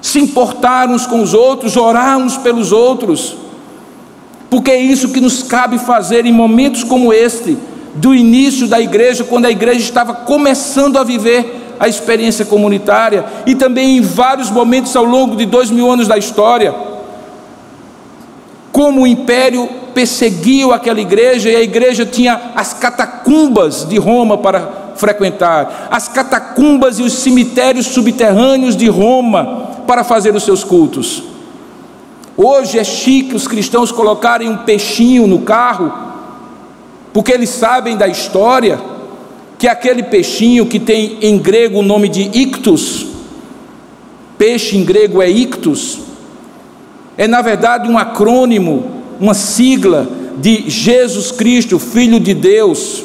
se 0.00 0.20
importar 0.20 0.88
uns 0.88 1.06
com 1.06 1.20
os 1.20 1.34
outros, 1.34 1.76
orar 1.76 2.16
uns 2.16 2.36
pelos 2.36 2.72
outros 2.72 3.36
porque 4.50 4.70
é 4.70 4.80
isso 4.80 5.10
que 5.10 5.20
nos 5.20 5.42
cabe 5.42 5.78
fazer 5.78 6.24
em 6.24 6.32
momentos 6.32 6.82
como 6.82 7.12
este, 7.12 7.56
do 7.94 8.14
início 8.14 8.66
da 8.66 8.80
igreja, 8.80 9.24
quando 9.24 9.46
a 9.46 9.50
igreja 9.50 9.80
estava 9.80 10.14
começando 10.14 10.96
a 10.96 11.04
viver 11.04 11.57
a 11.78 11.88
experiência 11.88 12.44
comunitária, 12.44 13.24
e 13.46 13.54
também 13.54 13.98
em 13.98 14.00
vários 14.00 14.50
momentos 14.50 14.94
ao 14.96 15.04
longo 15.04 15.36
de 15.36 15.46
dois 15.46 15.70
mil 15.70 15.90
anos 15.90 16.08
da 16.08 16.16
história, 16.16 16.74
como 18.72 19.02
o 19.02 19.06
império 19.06 19.68
perseguiu 19.94 20.72
aquela 20.72 21.00
igreja, 21.00 21.50
e 21.50 21.56
a 21.56 21.60
igreja 21.60 22.06
tinha 22.06 22.52
as 22.54 22.72
catacumbas 22.72 23.84
de 23.84 23.98
Roma 23.98 24.38
para 24.38 24.92
frequentar, 24.94 25.88
as 25.90 26.08
catacumbas 26.08 26.98
e 26.98 27.02
os 27.02 27.12
cemitérios 27.14 27.86
subterrâneos 27.86 28.76
de 28.76 28.88
Roma 28.88 29.68
para 29.86 30.04
fazer 30.04 30.34
os 30.34 30.42
seus 30.42 30.62
cultos. 30.62 31.22
Hoje 32.36 32.78
é 32.78 32.84
chique 32.84 33.34
os 33.34 33.48
cristãos 33.48 33.90
colocarem 33.90 34.48
um 34.48 34.58
peixinho 34.58 35.26
no 35.26 35.40
carro, 35.40 35.92
porque 37.12 37.32
eles 37.32 37.50
sabem 37.50 37.96
da 37.96 38.06
história 38.06 38.78
que 39.58 39.66
aquele 39.66 40.04
peixinho 40.04 40.66
que 40.66 40.78
tem 40.78 41.18
em 41.20 41.36
grego 41.36 41.80
o 41.80 41.82
nome 41.82 42.08
de 42.08 42.22
ictus, 42.22 43.06
peixe 44.38 44.76
em 44.76 44.84
grego 44.84 45.20
é 45.20 45.28
ictus, 45.28 45.98
é 47.16 47.26
na 47.26 47.42
verdade 47.42 47.90
um 47.90 47.98
acrônimo, 47.98 48.84
uma 49.20 49.34
sigla 49.34 50.08
de 50.38 50.70
Jesus 50.70 51.32
Cristo, 51.32 51.80
Filho 51.80 52.20
de 52.20 52.32
Deus. 52.32 53.02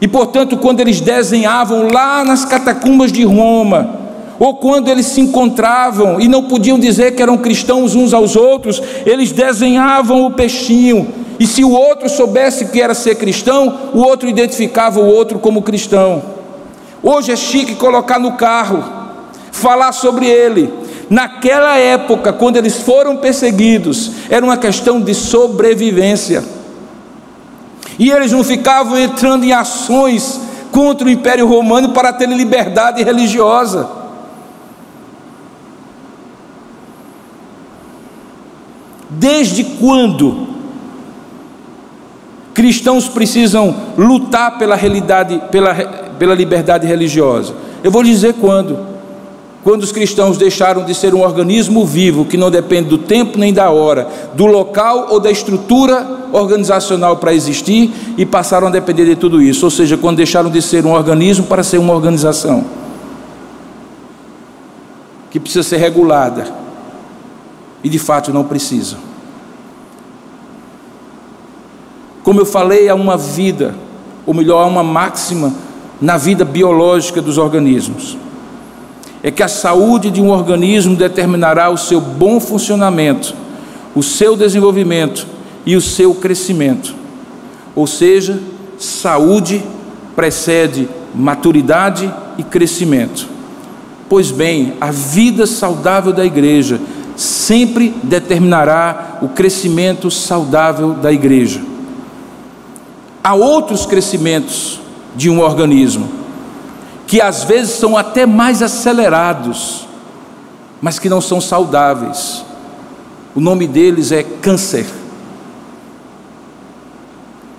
E 0.00 0.06
portanto, 0.06 0.58
quando 0.58 0.80
eles 0.80 1.00
desenhavam 1.00 1.88
lá 1.90 2.22
nas 2.22 2.44
catacumbas 2.44 3.10
de 3.10 3.24
Roma, 3.24 3.98
ou 4.38 4.54
quando 4.54 4.88
eles 4.88 5.06
se 5.06 5.20
encontravam 5.20 6.20
e 6.20 6.28
não 6.28 6.44
podiam 6.44 6.78
dizer 6.78 7.14
que 7.14 7.22
eram 7.22 7.38
cristãos 7.38 7.94
uns 7.94 8.12
aos 8.14 8.36
outros, 8.36 8.82
eles 9.04 9.32
desenhavam 9.32 10.24
o 10.24 10.30
peixinho, 10.30 11.08
e 11.40 11.46
se 11.46 11.64
o 11.64 11.70
outro 11.70 12.06
soubesse 12.06 12.66
que 12.66 12.82
era 12.82 12.92
ser 12.92 13.14
cristão, 13.14 13.90
o 13.94 14.00
outro 14.00 14.28
identificava 14.28 15.00
o 15.00 15.06
outro 15.06 15.38
como 15.38 15.62
cristão. 15.62 16.22
Hoje 17.02 17.32
é 17.32 17.36
chique 17.36 17.76
colocar 17.76 18.18
no 18.18 18.32
carro, 18.32 18.84
falar 19.50 19.92
sobre 19.92 20.26
ele. 20.26 20.70
Naquela 21.08 21.78
época, 21.78 22.30
quando 22.30 22.58
eles 22.58 22.82
foram 22.82 23.16
perseguidos, 23.16 24.10
era 24.28 24.44
uma 24.44 24.58
questão 24.58 25.00
de 25.00 25.14
sobrevivência. 25.14 26.44
E 27.98 28.10
eles 28.10 28.32
não 28.32 28.44
ficavam 28.44 28.98
entrando 28.98 29.42
em 29.42 29.52
ações 29.52 30.38
contra 30.70 31.06
o 31.06 31.10
Império 31.10 31.46
Romano 31.46 31.88
para 31.88 32.12
ter 32.12 32.28
liberdade 32.28 33.02
religiosa. 33.02 33.88
Desde 39.08 39.64
quando 39.64 40.49
cristãos 42.54 43.08
precisam 43.08 43.74
lutar 43.96 44.58
pela 44.58 44.76
realidade, 44.76 45.40
pela, 45.50 45.74
pela 46.18 46.34
liberdade 46.34 46.86
religiosa? 46.86 47.54
Eu 47.82 47.90
vou 47.90 48.02
dizer 48.02 48.34
quando. 48.34 48.90
Quando 49.62 49.82
os 49.82 49.92
cristãos 49.92 50.38
deixaram 50.38 50.84
de 50.84 50.94
ser 50.94 51.14
um 51.14 51.20
organismo 51.20 51.84
vivo 51.84 52.24
que 52.24 52.38
não 52.38 52.50
depende 52.50 52.88
do 52.88 52.96
tempo 52.96 53.38
nem 53.38 53.52
da 53.52 53.68
hora, 53.68 54.08
do 54.34 54.46
local 54.46 55.08
ou 55.10 55.20
da 55.20 55.30
estrutura 55.30 56.28
organizacional 56.32 57.18
para 57.18 57.34
existir 57.34 57.92
e 58.16 58.24
passaram 58.24 58.68
a 58.68 58.70
depender 58.70 59.04
de 59.04 59.16
tudo 59.16 59.42
isso, 59.42 59.66
ou 59.66 59.70
seja, 59.70 59.98
quando 59.98 60.16
deixaram 60.16 60.48
de 60.48 60.62
ser 60.62 60.86
um 60.86 60.92
organismo 60.92 61.44
para 61.44 61.62
ser 61.62 61.76
uma 61.76 61.92
organização 61.92 62.64
que 65.30 65.38
precisa 65.38 65.62
ser 65.62 65.76
regulada 65.76 66.52
e 67.84 67.88
de 67.88 67.98
fato 67.98 68.32
não 68.32 68.44
precisa. 68.44 68.96
Como 72.30 72.42
eu 72.42 72.46
falei, 72.46 72.88
há 72.88 72.94
uma 72.94 73.16
vida, 73.16 73.74
ou 74.24 74.32
melhor, 74.32 74.62
há 74.62 74.66
uma 74.66 74.84
máxima 74.84 75.52
na 76.00 76.16
vida 76.16 76.44
biológica 76.44 77.20
dos 77.20 77.38
organismos. 77.38 78.16
É 79.20 79.32
que 79.32 79.42
a 79.42 79.48
saúde 79.48 80.12
de 80.12 80.22
um 80.22 80.30
organismo 80.30 80.94
determinará 80.94 81.70
o 81.70 81.76
seu 81.76 82.00
bom 82.00 82.38
funcionamento, 82.38 83.34
o 83.96 84.02
seu 84.04 84.36
desenvolvimento 84.36 85.26
e 85.66 85.74
o 85.74 85.80
seu 85.80 86.14
crescimento. 86.14 86.94
Ou 87.74 87.88
seja, 87.88 88.38
saúde 88.78 89.64
precede 90.14 90.88
maturidade 91.12 92.14
e 92.38 92.44
crescimento. 92.44 93.26
Pois 94.08 94.30
bem, 94.30 94.74
a 94.80 94.92
vida 94.92 95.48
saudável 95.48 96.12
da 96.12 96.24
igreja 96.24 96.80
sempre 97.16 97.92
determinará 98.04 99.18
o 99.20 99.30
crescimento 99.30 100.08
saudável 100.12 100.92
da 100.92 101.10
igreja. 101.10 101.69
Há 103.22 103.34
outros 103.34 103.84
crescimentos 103.84 104.80
de 105.14 105.28
um 105.28 105.40
organismo 105.40 106.20
que 107.06 107.20
às 107.20 107.42
vezes 107.42 107.72
são 107.72 107.96
até 107.96 108.24
mais 108.24 108.62
acelerados, 108.62 109.86
mas 110.80 110.98
que 110.98 111.08
não 111.08 111.20
são 111.20 111.40
saudáveis. 111.40 112.44
O 113.34 113.40
nome 113.40 113.66
deles 113.66 114.12
é 114.12 114.22
câncer. 114.22 114.86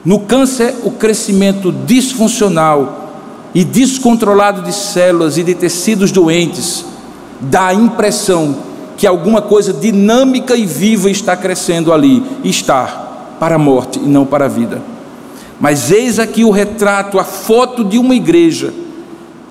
No 0.04 0.22
câncer, 0.22 0.76
o 0.84 0.92
crescimento 0.92 1.72
disfuncional 1.72 3.12
e 3.54 3.64
descontrolado 3.64 4.62
de 4.62 4.74
células 4.74 5.38
e 5.38 5.44
de 5.44 5.54
tecidos 5.54 6.12
doentes 6.12 6.86
dá 7.42 7.68
a 7.68 7.74
impressão 7.74 8.56
que 8.96 9.06
alguma 9.06 9.42
coisa 9.42 9.74
dinâmica 9.74 10.56
e 10.56 10.66
viva 10.66 11.10
está 11.10 11.36
crescendo 11.36 11.92
ali, 11.92 12.24
está 12.44 12.86
para 13.40 13.56
a 13.56 13.60
morte 13.60 14.00
e 14.00 14.08
não 14.08 14.26
para 14.26 14.46
a 14.46 14.48
vida. 14.48 14.82
Mas 15.62 15.92
eis 15.92 16.18
aqui 16.18 16.44
o 16.44 16.50
retrato, 16.50 17.20
a 17.20 17.24
foto 17.24 17.84
de 17.84 18.00
uma 18.00 18.16
igreja 18.16 18.74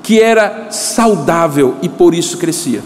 que 0.03 0.21
era 0.21 0.67
saudável 0.71 1.77
e 1.81 1.89
por 1.89 2.17
isso 2.17 2.37
crescia. 2.37 2.83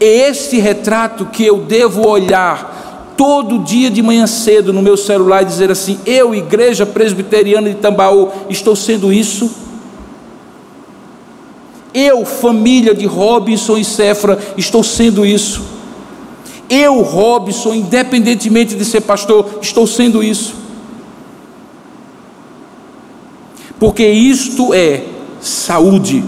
É 0.00 0.28
esse 0.28 0.60
retrato 0.60 1.26
que 1.26 1.44
eu 1.44 1.58
devo 1.58 2.06
olhar 2.06 3.14
todo 3.16 3.58
dia 3.58 3.90
de 3.90 4.00
manhã 4.00 4.28
cedo 4.28 4.72
no 4.72 4.80
meu 4.80 4.96
celular 4.96 5.42
e 5.42 5.46
dizer 5.46 5.72
assim: 5.72 5.98
eu, 6.06 6.32
Igreja 6.32 6.86
Presbiteriana 6.86 7.70
de 7.70 7.76
Tambaú, 7.76 8.30
estou 8.48 8.76
sendo 8.76 9.12
isso? 9.12 9.50
Eu, 11.92 12.24
família 12.24 12.94
de 12.94 13.06
Robinson 13.06 13.76
e 13.76 13.84
Cefra, 13.84 14.38
estou 14.56 14.84
sendo 14.84 15.26
isso? 15.26 15.73
Eu, 16.68 17.02
Robson, 17.02 17.74
independentemente 17.74 18.74
de 18.74 18.84
ser 18.84 19.02
pastor, 19.02 19.58
estou 19.60 19.86
sendo 19.86 20.22
isso. 20.22 20.54
Porque 23.78 24.06
isto 24.06 24.72
é 24.72 25.04
saúde, 25.40 26.24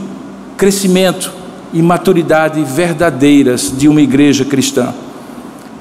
crescimento 0.56 1.32
e 1.72 1.80
maturidade 1.80 2.62
verdadeiras 2.64 3.72
de 3.76 3.88
uma 3.88 4.02
igreja 4.02 4.44
cristã. 4.44 4.94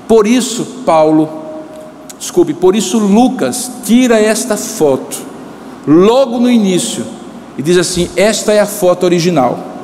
Por 0.08 0.28
isso, 0.28 0.66
Paulo, 0.86 1.30
desculpe, 2.18 2.53
por 2.53 2.76
isso 2.76 2.97
Lucas 2.97 3.72
tira 3.84 4.20
esta 4.20 4.56
foto 4.56 5.18
logo 5.88 6.39
no 6.39 6.49
início 6.49 7.06
e 7.58 7.62
diz 7.62 7.78
assim: 7.78 8.10
Esta 8.16 8.53
é 8.53 8.60
a 8.60 8.66
foto 8.66 9.03
original. 9.03 9.74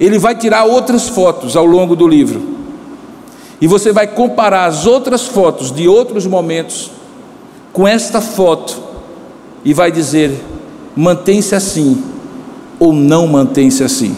Ele 0.00 0.18
vai 0.18 0.34
tirar 0.34 0.64
outras 0.64 1.08
fotos 1.08 1.56
ao 1.56 1.66
longo 1.66 1.96
do 1.96 2.06
livro. 2.06 2.40
E 3.60 3.66
você 3.66 3.92
vai 3.92 4.06
comparar 4.06 4.66
as 4.66 4.86
outras 4.86 5.26
fotos 5.26 5.72
de 5.72 5.88
outros 5.88 6.26
momentos 6.26 6.90
com 7.72 7.86
esta 7.86 8.20
foto 8.20 8.76
e 9.64 9.74
vai 9.74 9.90
dizer: 9.90 10.32
mantém-se 10.96 11.54
assim 11.54 12.02
ou 12.78 12.92
não 12.92 13.26
mantém-se 13.26 13.82
assim. 13.82 14.16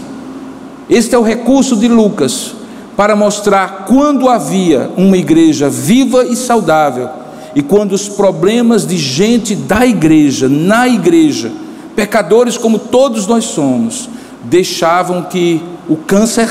Este 0.89 1.14
é 1.14 1.18
o 1.18 1.22
recurso 1.22 1.76
de 1.76 1.89
Lucas 1.89 2.53
para 2.97 3.16
mostrar 3.16 3.87
quando 3.87 4.28
havia 4.28 4.91
uma 4.97 5.16
igreja 5.16 5.70
viva 5.70 6.24
e 6.24 6.37
saudável 6.37 7.09
e 7.55 7.62
quando 7.62 7.93
os 7.93 8.09
problemas 8.09 8.87
de 8.87 8.97
gente 8.99 9.55
da 9.55 9.87
igreja, 9.87 10.49
na 10.49 10.87
igreja, 10.87 11.51
pecadores 11.97 12.59
como 12.59 12.78
todos 12.78 13.26
nós 13.26 13.45
somos, 13.45 14.09
deixavam 14.45 15.22
que 15.22 15.62
o 15.88 15.97
câncer 15.97 16.49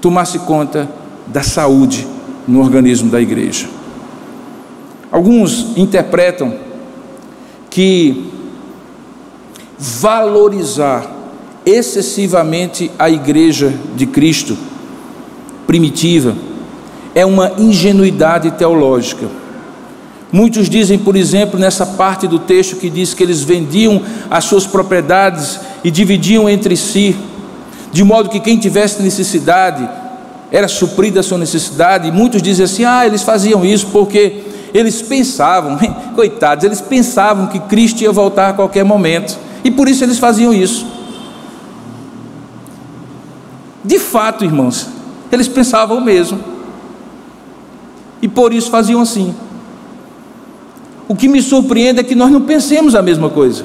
tomasse 0.00 0.38
conta 0.40 0.88
da 1.26 1.42
saúde 1.42 2.06
no 2.46 2.60
organismo 2.60 3.10
da 3.10 3.20
igreja. 3.20 3.68
Alguns 5.10 5.76
interpretam 5.76 6.54
que 7.68 8.30
valorizar 9.78 11.10
excessivamente 11.64 12.90
a 12.98 13.10
igreja 13.10 13.72
de 13.96 14.06
Cristo 14.06 14.56
primitiva 15.66 16.34
é 17.14 17.24
uma 17.24 17.52
ingenuidade 17.58 18.50
teológica. 18.52 19.26
Muitos 20.32 20.68
dizem, 20.68 20.96
por 20.98 21.16
exemplo, 21.16 21.58
nessa 21.58 21.84
parte 21.84 22.28
do 22.28 22.38
texto 22.38 22.76
que 22.76 22.88
diz 22.88 23.12
que 23.14 23.22
eles 23.22 23.42
vendiam 23.42 24.00
as 24.30 24.44
suas 24.44 24.64
propriedades 24.66 25.58
e 25.82 25.90
dividiam 25.90 26.48
entre 26.48 26.76
si, 26.76 27.16
de 27.92 28.04
modo 28.04 28.28
que 28.28 28.38
quem 28.38 28.56
tivesse 28.56 29.02
necessidade 29.02 29.88
era 30.52 30.68
suprida 30.68 31.20
a 31.20 31.22
sua 31.22 31.38
necessidade. 31.38 32.06
E 32.06 32.12
muitos 32.12 32.40
dizem 32.40 32.64
assim: 32.64 32.84
ah, 32.84 33.04
eles 33.04 33.22
faziam 33.22 33.64
isso 33.64 33.88
porque 33.88 34.44
eles 34.72 35.02
pensavam, 35.02 35.78
coitados, 36.14 36.64
eles 36.64 36.80
pensavam 36.80 37.48
que 37.48 37.58
Cristo 37.58 38.02
ia 38.02 38.12
voltar 38.12 38.50
a 38.50 38.52
qualquer 38.52 38.84
momento 38.84 39.36
e 39.64 39.70
por 39.70 39.88
isso 39.88 40.04
eles 40.04 40.18
faziam 40.18 40.54
isso. 40.54 40.86
De 43.84 43.98
fato, 43.98 44.44
irmãos, 44.44 44.86
eles 45.32 45.48
pensavam 45.48 45.98
o 45.98 46.00
mesmo 46.00 46.38
e 48.22 48.28
por 48.28 48.52
isso 48.52 48.70
faziam 48.70 49.00
assim. 49.00 49.34
O 51.10 51.16
que 51.16 51.26
me 51.26 51.42
surpreende 51.42 51.98
é 51.98 52.04
que 52.04 52.14
nós 52.14 52.30
não 52.30 52.42
pensemos 52.42 52.94
a 52.94 53.02
mesma 53.02 53.28
coisa. 53.28 53.64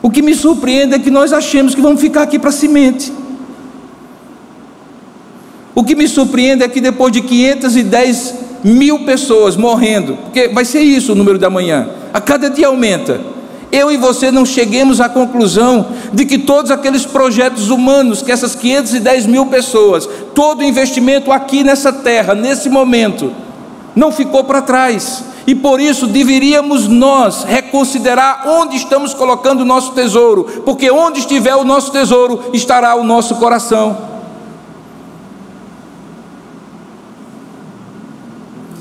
O 0.00 0.10
que 0.10 0.22
me 0.22 0.34
surpreende 0.34 0.94
é 0.94 0.98
que 0.98 1.10
nós 1.10 1.30
achemos 1.30 1.74
que 1.74 1.82
vamos 1.82 2.00
ficar 2.00 2.22
aqui 2.22 2.38
para 2.38 2.50
semente. 2.50 3.12
O 5.74 5.84
que 5.84 5.94
me 5.94 6.08
surpreende 6.08 6.64
é 6.64 6.68
que 6.68 6.80
depois 6.80 7.12
de 7.12 7.20
510 7.20 8.34
mil 8.64 9.00
pessoas 9.00 9.54
morrendo, 9.54 10.16
porque 10.16 10.48
vai 10.48 10.64
ser 10.64 10.80
isso 10.80 11.12
o 11.12 11.14
número 11.14 11.38
da 11.38 11.50
manhã, 11.50 11.90
a 12.14 12.22
cada 12.22 12.48
dia 12.48 12.68
aumenta. 12.68 13.20
Eu 13.72 13.90
e 13.90 13.96
você 13.96 14.32
não 14.32 14.44
cheguemos 14.44 15.00
à 15.00 15.08
conclusão 15.08 15.86
de 16.12 16.24
que 16.24 16.38
todos 16.38 16.70
aqueles 16.70 17.06
projetos 17.06 17.70
humanos, 17.70 18.20
que 18.20 18.32
essas 18.32 18.54
510 18.56 19.26
mil 19.26 19.46
pessoas, 19.46 20.08
todo 20.34 20.64
investimento 20.64 21.30
aqui 21.30 21.62
nessa 21.62 21.92
terra, 21.92 22.34
nesse 22.34 22.68
momento, 22.68 23.32
não 23.94 24.10
ficou 24.10 24.42
para 24.42 24.60
trás. 24.60 25.24
E 25.46 25.54
por 25.54 25.80
isso 25.80 26.06
deveríamos 26.06 26.88
nós 26.88 27.44
reconsiderar 27.44 28.42
onde 28.46 28.76
estamos 28.76 29.14
colocando 29.14 29.60
o 29.60 29.64
nosso 29.64 29.92
tesouro, 29.92 30.62
porque 30.64 30.90
onde 30.90 31.20
estiver 31.20 31.54
o 31.54 31.64
nosso 31.64 31.92
tesouro 31.92 32.50
estará 32.52 32.96
o 32.96 33.04
nosso 33.04 33.36
coração. 33.36 34.10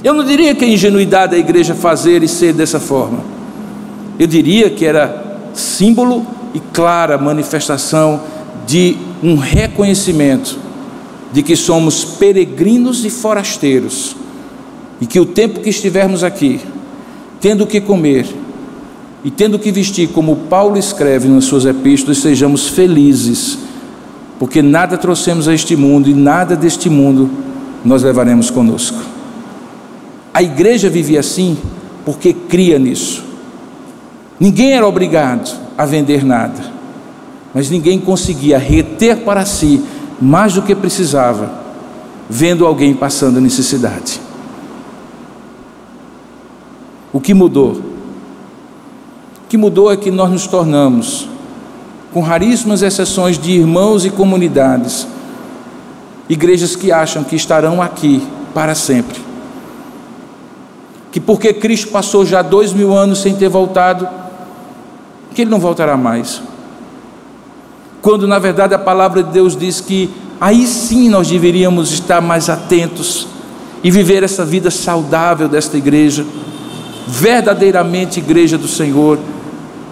Eu 0.04 0.14
não 0.14 0.24
diria 0.24 0.56
que 0.56 0.66
é 0.66 0.68
ingenuidade 0.70 1.34
da 1.34 1.38
igreja 1.38 1.76
fazer 1.76 2.24
e 2.24 2.28
ser 2.28 2.54
dessa 2.54 2.80
forma. 2.80 3.39
Eu 4.20 4.28
diria 4.28 4.70
que 4.70 4.86
era 4.86 5.40
símbolo 5.54 6.28
e 6.54 6.60
clara 6.60 7.18
manifestação 7.18 8.22
de 8.68 8.98
um 9.24 9.36
reconhecimento 9.38 10.60
de 11.32 11.42
que 11.42 11.56
somos 11.56 12.04
peregrinos 12.04 13.06
e 13.06 13.10
forasteiros 13.10 14.16
e 15.00 15.06
que 15.06 15.20
o 15.20 15.26
tempo 15.26 15.62
que 15.62 15.70
estivermos 15.70 16.24
aqui, 16.24 16.60
tendo 17.40 17.64
o 17.64 17.68
que 17.68 17.80
comer 17.80 18.28
e 19.24 19.32
tendo 19.32 19.56
o 19.56 19.60
que 19.60 19.72
vestir, 19.72 20.10
como 20.10 20.36
Paulo 20.36 20.78
escreve 20.78 21.30
nas 21.30 21.46
suas 21.46 21.66
epístolas, 21.66 22.18
sejamos 22.18 22.68
felizes, 22.68 23.58
porque 24.38 24.62
nada 24.62 24.98
trouxemos 24.98 25.48
a 25.48 25.54
este 25.54 25.76
mundo 25.76 26.10
e 26.10 26.14
nada 26.14 26.56
deste 26.56 26.90
mundo 26.90 27.30
nós 27.86 28.04
levaremos 28.04 28.50
conosco. 28.50 28.98
A 30.34 30.44
igreja 30.44 30.90
vivia 30.90 31.22
assim 31.22 31.58
porque 32.06 32.34
cria 32.34 32.78
nisso. 32.78 33.29
Ninguém 34.40 34.72
era 34.74 34.88
obrigado 34.88 35.60
a 35.78 35.86
vender 35.86 36.24
nada, 36.24 36.62
mas 37.54 37.70
ninguém 37.70 38.00
conseguia 38.00 38.58
reter 38.58 39.18
para 39.18 39.46
si 39.46 39.84
mais 40.22 40.54
do 40.54 40.62
que 40.62 40.74
precisava, 40.74 41.52
vendo 42.30 42.66
alguém 42.66 42.94
passando 42.94 43.42
necessidade. 43.42 44.22
O 47.12 47.20
que 47.20 47.34
mudou? 47.34 47.72
O 47.74 49.50
que 49.50 49.58
mudou 49.58 49.92
é 49.92 49.98
que 49.98 50.12
nós 50.12 50.30
nos 50.32 50.48
tornamos, 50.48 51.28
com 52.14 52.22
raríssimas 52.22 52.82
exceções 52.82 53.38
de 53.38 53.52
irmãos 53.52 54.06
e 54.06 54.10
comunidades, 54.10 55.06
igrejas 56.30 56.76
que 56.76 56.92
acham 56.92 57.24
que 57.24 57.36
estarão 57.36 57.82
aqui 57.82 58.26
para 58.54 58.74
sempre 58.74 59.30
que 61.12 61.20
porque 61.20 61.54
Cristo 61.54 61.90
passou 61.90 62.26
já 62.26 62.42
dois 62.42 62.74
mil 62.74 62.94
anos 62.94 63.20
sem 63.20 63.36
ter 63.36 63.50
voltado, 63.50 64.08
que 65.40 65.44
Ele 65.44 65.52
não 65.52 65.60
voltará 65.60 65.96
mais. 65.96 66.42
Quando 68.02 68.28
na 68.28 68.38
verdade 68.38 68.74
a 68.74 68.78
palavra 68.78 69.24
de 69.24 69.32
Deus 69.32 69.56
diz 69.56 69.80
que 69.80 70.10
aí 70.38 70.68
sim 70.68 71.08
nós 71.08 71.30
deveríamos 71.30 71.94
estar 71.94 72.20
mais 72.20 72.50
atentos 72.50 73.26
e 73.82 73.90
viver 73.90 74.22
essa 74.22 74.44
vida 74.44 74.70
saudável 74.70 75.48
desta 75.48 75.78
igreja, 75.78 76.26
verdadeiramente 77.08 78.20
igreja 78.20 78.58
do 78.58 78.68
Senhor, 78.68 79.18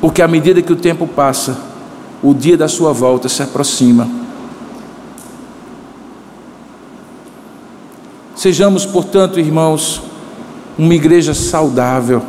porque 0.02 0.22
à 0.22 0.28
medida 0.28 0.62
que 0.62 0.74
o 0.74 0.76
tempo 0.76 1.08
passa, 1.08 1.58
o 2.22 2.34
dia 2.34 2.58
da 2.58 2.68
sua 2.68 2.92
volta 2.92 3.30
se 3.30 3.42
aproxima. 3.42 4.06
Sejamos, 8.36 8.86
portanto, 8.86 9.40
irmãos, 9.40 10.02
uma 10.78 10.94
igreja 10.94 11.34
saudável, 11.34 12.22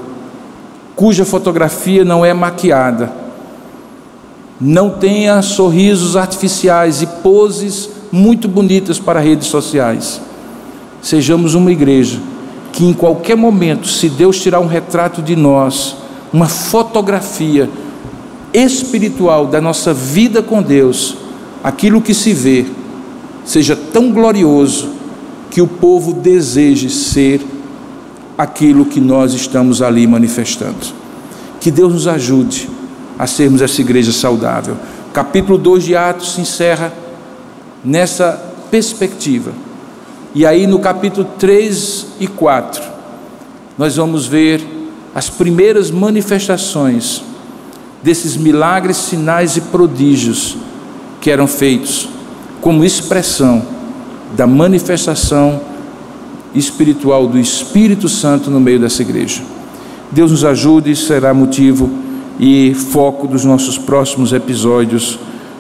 cuja 0.99 1.25
fotografia 1.25 2.05
não 2.05 2.25
é 2.25 2.35
maquiada, 2.35 3.13
não 4.61 4.91
tenha 4.91 5.41
sorrisos 5.43 6.17
artificiais 6.17 7.03
e 7.03 7.07
poses 7.07 7.89
muito 8.11 8.49
bonitas 8.49 8.99
para 8.99 9.21
redes 9.21 9.47
sociais. 9.47 10.21
Sejamos 11.01 11.55
uma 11.55 11.71
igreja 11.71 12.19
que 12.73 12.85
em 12.85 12.93
qualquer 12.93 13.37
momento, 13.37 13.87
se 13.87 14.09
Deus 14.09 14.43
tirar 14.43 14.59
um 14.59 14.67
retrato 14.67 15.23
de 15.23 15.37
nós, 15.37 15.95
uma 16.33 16.49
fotografia 16.49 17.71
espiritual 18.53 19.47
da 19.47 19.61
nossa 19.61 19.95
vida 19.95 20.43
com 20.43 20.61
Deus, 20.61 21.17
aquilo 21.63 22.03
que 22.03 22.13
se 22.13 22.33
vê 22.33 22.67
seja 23.45 23.77
tão 23.77 24.11
glorioso 24.11 24.89
que 25.49 25.63
o 25.63 25.69
povo 25.69 26.13
deseje 26.13 26.91
ser 26.91 27.41
aquilo 28.39 28.87
que 28.87 29.01
nós 29.01 29.35
estamos 29.35 29.83
ali 29.83 30.07
manifestando. 30.07 30.87
Que 31.61 31.73
Deus 31.73 31.93
nos 31.93 32.07
ajude 32.07 32.71
a 33.19 33.27
sermos 33.27 33.61
essa 33.61 33.81
igreja 33.81 34.13
saudável. 34.13 34.77
Capítulo 35.13 35.59
2 35.59 35.85
de 35.85 35.97
Atos 35.97 36.35
se 36.35 36.41
encerra 36.41 36.93
nessa 37.85 38.41
perspectiva. 38.71 39.51
E 40.33 40.47
aí 40.47 40.69
no 40.69 40.79
capítulo 40.79 41.27
3 41.37 42.07
e 42.21 42.29
4, 42.29 42.83
nós 43.77 43.97
vamos 43.97 44.27
ver 44.27 44.65
as 45.13 45.29
primeiras 45.29 45.91
manifestações 45.91 47.23
desses 48.03 48.37
milagres, 48.37 48.97
sinais 48.99 49.57
e 49.57 49.61
prodígios 49.63 50.57
que 51.21 51.31
eram 51.31 51.49
feitos 51.49 52.09
como 52.61 52.85
expressão 52.85 53.63
da 54.37 54.47
manifestação 54.47 55.61
espiritual 56.55 57.27
do 57.27 57.39
Espírito 57.39 58.09
Santo 58.09 58.51
no 58.51 58.61
meio 58.61 58.81
dessa 58.81 59.03
igreja. 59.03 59.43
Deus 60.11 60.31
nos 60.31 60.45
ajude, 60.45 60.97
será 60.97 61.35
motivo 61.35 61.91
e 62.41 62.75
foco 62.75 63.27
dos 63.27 63.45
nossos 63.45 63.77
próximos 63.77 64.33
episódios 64.33 65.19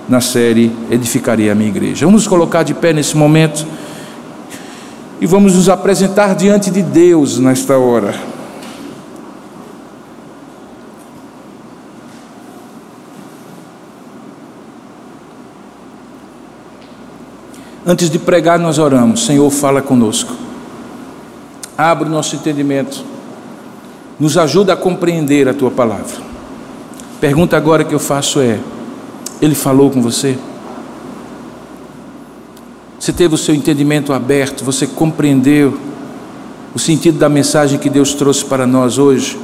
na 0.08 0.20
série 0.20 0.72
Edificarei 0.90 1.50
a 1.50 1.54
minha 1.54 1.68
igreja. 1.68 2.06
Vamos 2.06 2.22
nos 2.22 2.28
colocar 2.28 2.62
de 2.62 2.72
pé 2.72 2.92
nesse 2.92 3.16
momento 3.16 3.66
e 5.20 5.26
vamos 5.26 5.54
nos 5.54 5.68
apresentar 5.68 6.34
diante 6.34 6.70
de 6.70 6.82
Deus 6.82 7.38
nesta 7.38 7.76
hora. 7.76 8.14
Antes 17.86 18.10
de 18.10 18.18
pregar, 18.18 18.58
nós 18.58 18.78
oramos. 18.78 19.24
Senhor, 19.24 19.50
fala 19.50 19.80
conosco. 19.80 20.47
Abre 21.78 22.08
o 22.08 22.10
nosso 22.10 22.34
entendimento. 22.34 23.04
Nos 24.18 24.36
ajuda 24.36 24.72
a 24.72 24.76
compreender 24.76 25.48
a 25.48 25.54
tua 25.54 25.70
palavra. 25.70 26.16
Pergunta 27.20 27.56
agora 27.56 27.84
que 27.84 27.94
eu 27.94 28.00
faço 28.00 28.40
é: 28.40 28.58
Ele 29.40 29.54
falou 29.54 29.88
com 29.88 30.02
você? 30.02 30.36
Você 32.98 33.12
teve 33.12 33.36
o 33.36 33.38
seu 33.38 33.54
entendimento 33.54 34.12
aberto? 34.12 34.64
Você 34.64 34.84
compreendeu 34.84 35.78
o 36.74 36.78
sentido 36.80 37.16
da 37.16 37.28
mensagem 37.28 37.78
que 37.78 37.88
Deus 37.88 38.12
trouxe 38.14 38.44
para 38.44 38.66
nós 38.66 38.98
hoje? 38.98 39.38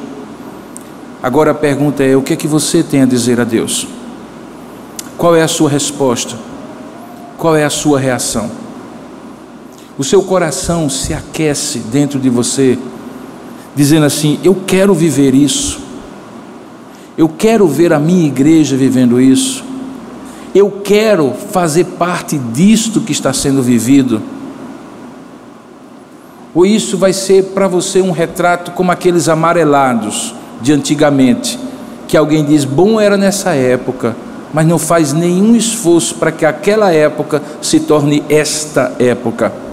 Agora 1.22 1.53
a 1.53 1.55
pergunta 1.55 2.03
é: 2.03 2.16
o 2.16 2.22
que 2.22 2.32
é 2.32 2.37
que 2.37 2.49
você 2.49 2.82
tem 2.82 3.03
a 3.03 3.07
dizer 3.07 3.41
a 3.41 3.45
Deus? 3.45 3.87
Qual 5.16 5.37
é 5.37 5.43
a 5.43 5.49
sua 5.49 5.70
resposta? 5.70 6.37
qual 7.45 7.55
é 7.55 7.64
a 7.64 7.70
sua 7.70 7.99
reação? 7.99 8.51
O 9.97 10.03
seu 10.03 10.22
coração 10.22 10.90
se 10.90 11.14
aquece 11.14 11.78
dentro 11.78 12.18
de 12.18 12.28
você, 12.28 12.76
dizendo 13.76 14.07
assim: 14.07 14.40
Eu 14.42 14.57
quero 14.66 14.92
viver 14.92 15.34
isso, 15.34 15.80
eu 17.16 17.28
quero 17.28 17.68
ver 17.68 17.92
a 17.92 18.01
minha 18.01 18.26
igreja 18.26 18.76
vivendo 18.76 19.20
isso, 19.20 19.64
eu 20.53 20.68
quero 20.82 21.32
fazer 21.53 21.84
parte 21.84 22.36
disto 22.36 23.01
que 23.01 23.12
está 23.12 23.32
sendo 23.32 23.62
vivido. 23.62 24.20
Ou 26.53 26.66
isso 26.66 26.97
vai 26.97 27.12
ser 27.12 27.47
para 27.47 27.68
você 27.68 28.01
um 28.01 28.11
retrato 28.11 28.72
como 28.72 28.90
aqueles 28.90 29.28
amarelados 29.28 30.34
de 30.61 30.72
antigamente, 30.72 31.57
que 32.09 32.16
alguém 32.16 32.45
diz: 32.45 32.64
bom 32.64 33.01
era 33.01 33.16
nessa 33.16 33.55
época, 33.55 34.16
mas 34.53 34.66
não 34.66 34.78
faz 34.78 35.12
nenhum 35.12 35.55
esforço 35.55 36.16
para 36.16 36.32
que 36.32 36.45
aquela 36.45 36.92
época 36.92 37.40
se 37.62 37.78
torne 37.78 38.24
esta 38.28 38.92
época. 38.99 39.64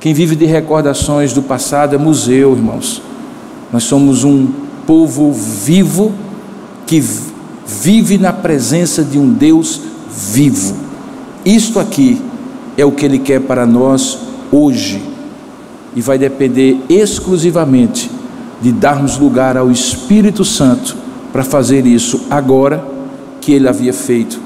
Quem 0.00 0.14
vive 0.14 0.34
de 0.34 0.46
recordações 0.46 1.34
do 1.34 1.42
passado 1.42 1.94
é 1.94 1.98
museu, 1.98 2.52
irmãos. 2.52 3.02
Nós 3.70 3.84
somos 3.84 4.24
um 4.24 4.48
povo 4.86 5.30
vivo 5.30 6.12
que 6.86 7.04
vive 7.66 8.16
na 8.16 8.32
presença 8.32 9.04
de 9.04 9.18
um 9.18 9.30
Deus 9.30 9.82
vivo. 10.10 10.74
Isto 11.44 11.78
aqui 11.78 12.20
é 12.78 12.84
o 12.84 12.92
que 12.92 13.04
Ele 13.04 13.18
quer 13.18 13.42
para 13.42 13.66
nós 13.66 14.18
hoje 14.50 15.02
e 15.94 16.00
vai 16.00 16.16
depender 16.16 16.80
exclusivamente 16.88 18.10
de 18.60 18.72
darmos 18.72 19.18
lugar 19.18 19.56
ao 19.56 19.70
Espírito 19.70 20.44
Santo 20.44 20.96
para 21.32 21.44
fazer 21.44 21.86
isso 21.86 22.22
agora 22.30 22.84
que 23.40 23.52
ele 23.52 23.68
havia 23.68 23.92
feito 23.92 24.40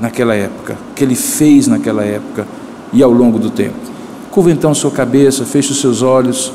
naquela 0.00 0.34
época, 0.34 0.76
que 0.94 1.04
ele 1.04 1.14
fez 1.14 1.66
naquela 1.66 2.04
época 2.04 2.46
e 2.92 3.02
ao 3.02 3.10
longo 3.10 3.38
do 3.38 3.50
tempo. 3.50 3.89
Curva 4.30 4.50
então 4.50 4.74
sua 4.74 4.90
cabeça, 4.90 5.44
feche 5.44 5.72
os 5.72 5.80
seus 5.80 6.02
olhos, 6.02 6.52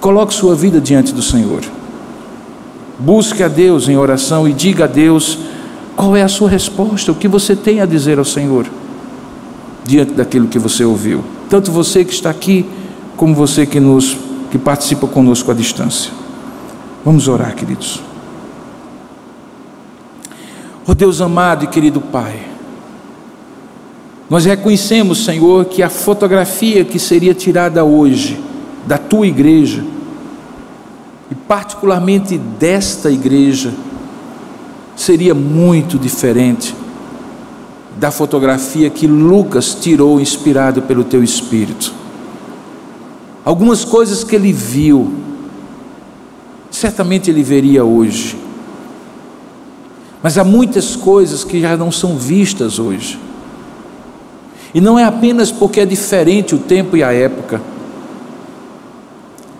coloque 0.00 0.32
sua 0.32 0.54
vida 0.54 0.80
diante 0.80 1.12
do 1.12 1.22
Senhor. 1.22 1.62
Busque 2.98 3.42
a 3.42 3.48
Deus 3.48 3.88
em 3.88 3.96
oração 3.96 4.48
e 4.48 4.52
diga 4.52 4.84
a 4.84 4.86
Deus 4.86 5.38
qual 5.96 6.16
é 6.16 6.22
a 6.22 6.28
sua 6.28 6.48
resposta, 6.48 7.12
o 7.12 7.14
que 7.14 7.28
você 7.28 7.54
tem 7.54 7.80
a 7.80 7.86
dizer 7.86 8.18
ao 8.18 8.24
Senhor 8.24 8.66
diante 9.84 10.12
daquilo 10.12 10.48
que 10.48 10.58
você 10.58 10.84
ouviu. 10.84 11.22
Tanto 11.48 11.70
você 11.70 12.04
que 12.04 12.12
está 12.12 12.30
aqui, 12.30 12.64
como 13.16 13.34
você 13.34 13.66
que 13.66 13.78
nos 13.78 14.16
que 14.50 14.58
participa 14.58 15.06
conosco 15.08 15.50
à 15.50 15.54
distância. 15.54 16.12
Vamos 17.04 17.26
orar, 17.26 17.54
queridos. 17.54 18.00
Oh 20.86 20.94
Deus 20.94 21.20
amado 21.20 21.64
e 21.64 21.66
querido 21.66 22.00
Pai, 22.00 22.40
nós 24.28 24.44
reconhecemos, 24.44 25.24
Senhor, 25.24 25.66
que 25.66 25.82
a 25.82 25.90
fotografia 25.90 26.84
que 26.84 26.98
seria 26.98 27.34
tirada 27.34 27.84
hoje 27.84 28.40
da 28.86 28.98
tua 28.98 29.26
igreja, 29.26 29.84
e 31.30 31.34
particularmente 31.34 32.38
desta 32.38 33.10
igreja, 33.10 33.72
seria 34.96 35.34
muito 35.34 35.98
diferente 35.98 36.74
da 37.98 38.10
fotografia 38.10 38.90
que 38.90 39.06
Lucas 39.06 39.74
tirou, 39.74 40.20
inspirado 40.20 40.82
pelo 40.82 41.04
teu 41.04 41.22
espírito. 41.22 41.92
Algumas 43.44 43.84
coisas 43.84 44.24
que 44.24 44.34
ele 44.34 44.52
viu, 44.52 45.12
certamente 46.70 47.30
ele 47.30 47.42
veria 47.42 47.84
hoje. 47.84 48.36
Mas 50.22 50.38
há 50.38 50.44
muitas 50.44 50.96
coisas 50.96 51.44
que 51.44 51.60
já 51.60 51.76
não 51.76 51.92
são 51.92 52.16
vistas 52.16 52.78
hoje. 52.78 53.18
E 54.74 54.80
não 54.80 54.98
é 54.98 55.04
apenas 55.04 55.52
porque 55.52 55.80
é 55.80 55.86
diferente 55.86 56.54
o 56.54 56.58
tempo 56.58 56.96
e 56.96 57.02
a 57.02 57.12
época, 57.12 57.62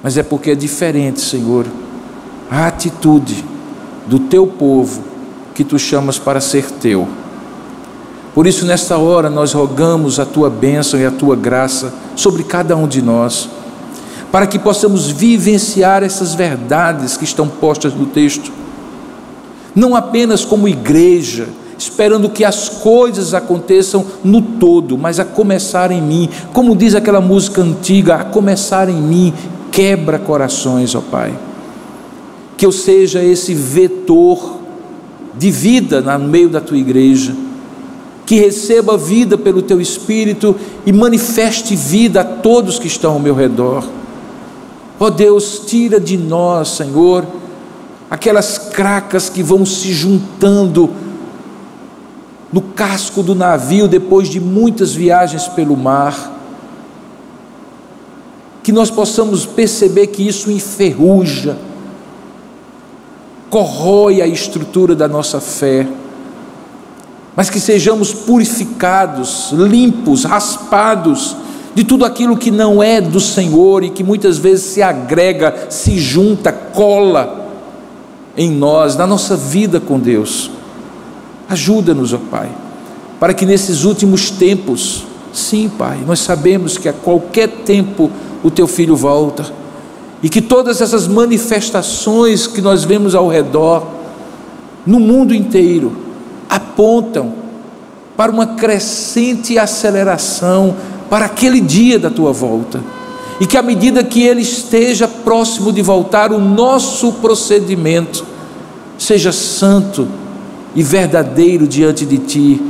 mas 0.03 0.19
é 0.19 0.23
porque 0.25 0.51
é 0.51 0.55
diferente, 0.57 1.21
Senhor, 1.21 1.65
a 2.51 2.67
atitude 2.67 3.45
do 4.07 4.19
teu 4.19 4.47
povo 4.47 5.03
que 5.55 5.63
tu 5.63 5.79
chamas 5.79 6.19
para 6.19 6.41
ser 6.41 6.69
teu. 6.71 7.09
Por 8.35 8.49
isso, 8.49 8.67
nesta 8.67 8.99
hora, 8.99 9.31
nós 9.31 9.53
rogamos 9.53 10.19
a 10.19 10.27
tua 10.27 10.51
bênção 10.51 10.99
e 10.99 11.07
a 11.07 11.11
tua 11.13 11.37
graça 11.37 11.95
sobre 12.17 12.43
cada 12.43 12.77
um 12.77 12.89
de 12.89 13.01
nós, 13.01 13.49
para 14.33 14.49
que 14.49 14.59
possamos 14.59 15.09
vivenciar 15.09 16.03
essas 16.03 16.35
verdades 16.35 17.17
que 17.17 17.23
estão 17.23 17.47
postas 17.47 17.95
no 17.95 18.07
texto, 18.07 18.51
não 19.75 19.95
apenas 19.95 20.45
como 20.45 20.67
igreja, 20.67 21.49
esperando 21.85 22.29
que 22.29 22.45
as 22.45 22.69
coisas 22.69 23.35
aconteçam 23.35 24.05
no 24.25 24.41
todo, 24.41 24.97
mas 24.97 25.21
a 25.21 25.25
começar 25.25 25.91
em 25.91 26.01
mim, 26.01 26.29
como 26.53 26.75
diz 26.75 26.95
aquela 26.95 27.21
música 27.21 27.63
antiga, 27.63 28.17
a 28.17 28.25
começar 28.25 28.89
em 28.89 29.01
mim, 29.01 29.33
quebra 29.71 30.19
corações, 30.19 30.95
ó 30.95 31.01
Pai. 31.01 31.33
Que 32.57 32.65
eu 32.65 32.73
seja 32.73 33.23
esse 33.23 33.55
vetor 33.55 34.59
de 35.37 35.51
vida 35.51 36.01
no 36.01 36.29
meio 36.29 36.49
da 36.49 36.61
tua 36.61 36.79
igreja 36.79 37.35
que 38.27 38.37
receba 38.37 38.97
vida 38.97 39.37
pelo 39.37 39.61
teu 39.61 39.81
espírito 39.81 40.57
e 40.87 40.93
manifeste 40.93 41.77
vida 41.77 42.23
a 42.23 42.25
todos 42.25 42.79
que 42.79 42.87
estão 42.87 43.13
ao 43.13 43.21
meu 43.21 43.35
redor. 43.35 43.85
Ó 44.99 45.07
oh 45.07 45.11
Deus, 45.11 45.63
tira 45.67 46.01
de 46.01 46.17
nós, 46.17 46.69
Senhor, 46.69 47.27
aquelas 48.11 48.57
cracas 48.59 49.29
que 49.29 49.43
vão 49.43 49.67
se 49.67 49.93
juntando 49.93 50.89
no 52.55 52.63
casco 52.63 53.21
do 53.21 53.35
navio 53.35 53.89
depois 53.89 54.29
de 54.29 54.39
muitas 54.39 54.95
viagens 54.95 55.49
pelo 55.49 55.77
mar. 55.77 56.33
Que 58.63 58.71
nós 58.71 58.93
possamos 58.93 59.45
perceber 59.45 60.07
que 60.07 60.27
isso 60.27 60.53
enferruja, 60.53 61.59
corrói 63.51 64.23
a 64.23 64.27
estrutura 64.27 64.95
da 64.95 65.09
nossa 65.09 65.41
fé 65.41 65.85
mas 67.37 67.51
que 67.51 67.59
sejamos 67.59 68.13
purificados, 68.13 69.51
limpos, 69.53 70.25
raspados 70.25 71.37
de 71.75 71.83
tudo 71.83 72.05
aquilo 72.05 72.37
que 72.37 72.53
não 72.53 72.81
é 72.81 73.01
do 73.01 73.19
Senhor 73.19 73.83
e 73.83 73.91
que 73.91 74.05
muitas 74.05 74.39
vezes 74.39 74.67
se 74.67 74.81
agrega, 74.81 75.67
se 75.69 75.99
junta, 75.99 76.53
cola 76.53 77.49
em 78.37 78.51
nós, 78.51 78.97
na 78.97 79.07
nossa 79.07 79.37
vida 79.37 79.81
com 79.81 79.99
Deus. 79.99 80.51
Ajuda-nos, 81.49 82.13
ó 82.13 82.19
Pai, 82.31 82.51
para 83.21 83.35
que 83.35 83.45
nesses 83.45 83.85
últimos 83.85 84.31
tempos, 84.31 85.05
sim, 85.33 85.69
Pai, 85.69 86.03
nós 86.07 86.21
sabemos 86.21 86.79
que 86.79 86.89
a 86.89 86.93
qualquer 86.93 87.49
tempo 87.49 88.11
o 88.43 88.51
teu 88.51 88.67
filho 88.67 88.97
volta 88.97 89.45
e 90.23 90.29
que 90.29 90.41
todas 90.41 90.81
essas 90.81 91.07
manifestações 91.07 92.47
que 92.47 92.63
nós 92.63 92.85
vemos 92.85 93.15
ao 93.15 93.29
redor, 93.29 93.87
no 94.87 94.99
mundo 94.99 95.35
inteiro, 95.35 95.97
apontam 96.49 97.35
para 98.17 98.33
uma 98.33 98.47
crescente 98.47 99.59
aceleração 99.59 100.75
para 101.11 101.27
aquele 101.27 101.61
dia 101.61 101.99
da 101.99 102.11
tua 102.11 102.33
volta. 102.33 102.81
E 103.41 103.47
que 103.47 103.57
à 103.57 103.63
medida 103.63 104.05
que 104.05 104.23
ele 104.23 104.43
esteja 104.43 105.09
próximo 105.09 105.73
de 105.73 105.83
voltar, 105.83 106.33
o 106.33 106.39
nosso 106.39 107.13
procedimento 107.15 108.25
seja 108.97 109.33
santo 109.33 110.09
e 110.75 110.83
verdadeiro 110.83 111.67
diante 111.67 112.05
de 112.05 112.19
ti, 112.19 112.63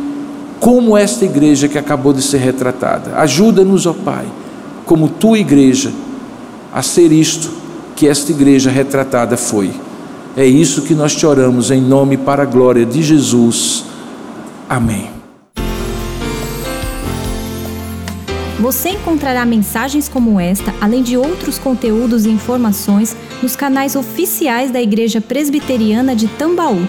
como 0.60 0.96
esta 0.96 1.24
igreja 1.24 1.68
que 1.68 1.78
acabou 1.78 2.12
de 2.12 2.22
ser 2.22 2.38
retratada. 2.38 3.16
Ajuda-nos, 3.16 3.86
ó 3.86 3.92
Pai, 3.92 4.26
como 4.84 5.08
tua 5.08 5.38
igreja, 5.38 5.92
a 6.72 6.82
ser 6.82 7.12
isto 7.12 7.50
que 7.96 8.08
esta 8.08 8.32
igreja 8.32 8.70
retratada 8.70 9.36
foi. 9.36 9.70
É 10.36 10.44
isso 10.44 10.82
que 10.82 10.94
nós 10.94 11.14
te 11.14 11.24
oramos 11.24 11.70
em 11.70 11.80
nome 11.80 12.16
para 12.16 12.42
a 12.42 12.46
glória 12.46 12.84
de 12.84 13.02
Jesus. 13.02 13.84
Amém. 14.68 15.14
Você 18.58 18.90
encontrará 18.90 19.44
mensagens 19.44 20.08
como 20.08 20.40
esta, 20.40 20.74
além 20.80 21.02
de 21.02 21.16
outros 21.18 21.58
conteúdos 21.58 22.24
e 22.24 22.30
informações, 22.30 23.14
nos 23.42 23.54
canais 23.54 23.94
oficiais 23.94 24.70
da 24.70 24.80
Igreja 24.80 25.20
Presbiteriana 25.20 26.16
de 26.16 26.26
Tambaú, 26.28 26.88